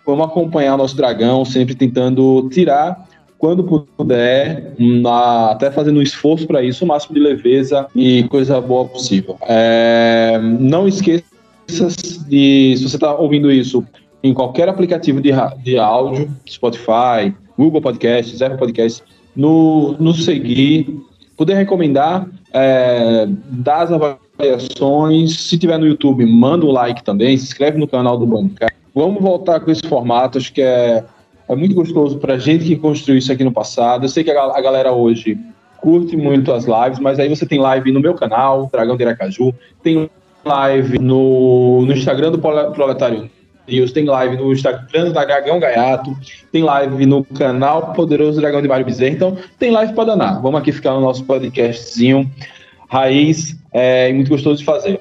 [0.06, 3.06] vamos acompanhar nosso dragão, sempre tentando tirar
[3.44, 8.58] quando puder, na, até fazendo um esforço para isso, o máximo de leveza e coisa
[8.58, 9.36] boa possível.
[9.42, 11.24] É, não esqueça
[12.26, 13.84] de, se você está ouvindo isso
[14.22, 15.30] em qualquer aplicativo de,
[15.62, 19.02] de áudio, Spotify, Google Podcasts, Apple Podcasts,
[19.36, 20.98] no, no seguir,
[21.36, 25.38] poder recomendar, é, dar as avaliações.
[25.40, 28.72] Se tiver no YouTube, manda um like também, se inscreve no canal do Bancar.
[28.94, 31.04] Vamos voltar com esse formato, acho que é,
[31.48, 34.04] é muito gostoso para a gente que construiu isso aqui no passado.
[34.04, 35.38] Eu sei que a, a galera hoje
[35.78, 39.52] curte muito as lives, mas aí você tem live no meu canal, Dragão de Iracaju,
[39.82, 40.08] tem
[40.44, 43.30] live no, no Instagram do Proletário
[43.66, 46.16] News, tem live no Instagram da Dragão Gaiato,
[46.52, 50.40] tem live no canal Poderoso Dragão de Mário Bezerra, então tem live para danar.
[50.40, 52.30] Vamos aqui ficar no nosso podcastzinho
[52.88, 55.00] raiz é, muito gostoso de fazer.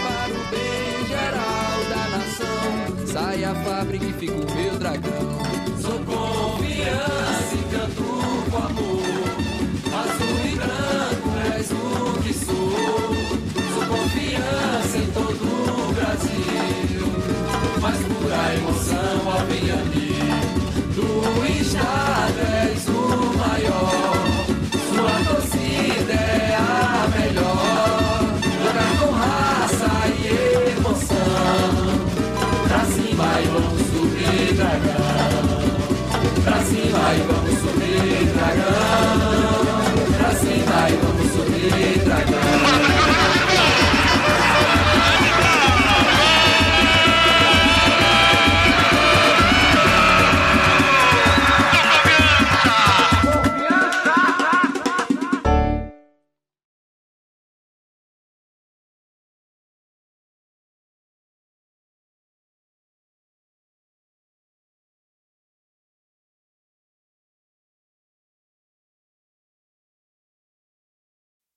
[3.21, 5.39] sai a fábrica e fica o meu dragão.
[5.79, 8.03] Sou confiança e canto
[8.49, 9.01] com amor.
[10.01, 12.55] Azul e branco és o que sou.
[13.73, 17.05] Sou confiança em todo o Brasil.
[17.79, 19.71] Mais pura emoção ao vir
[20.95, 22.50] do estado.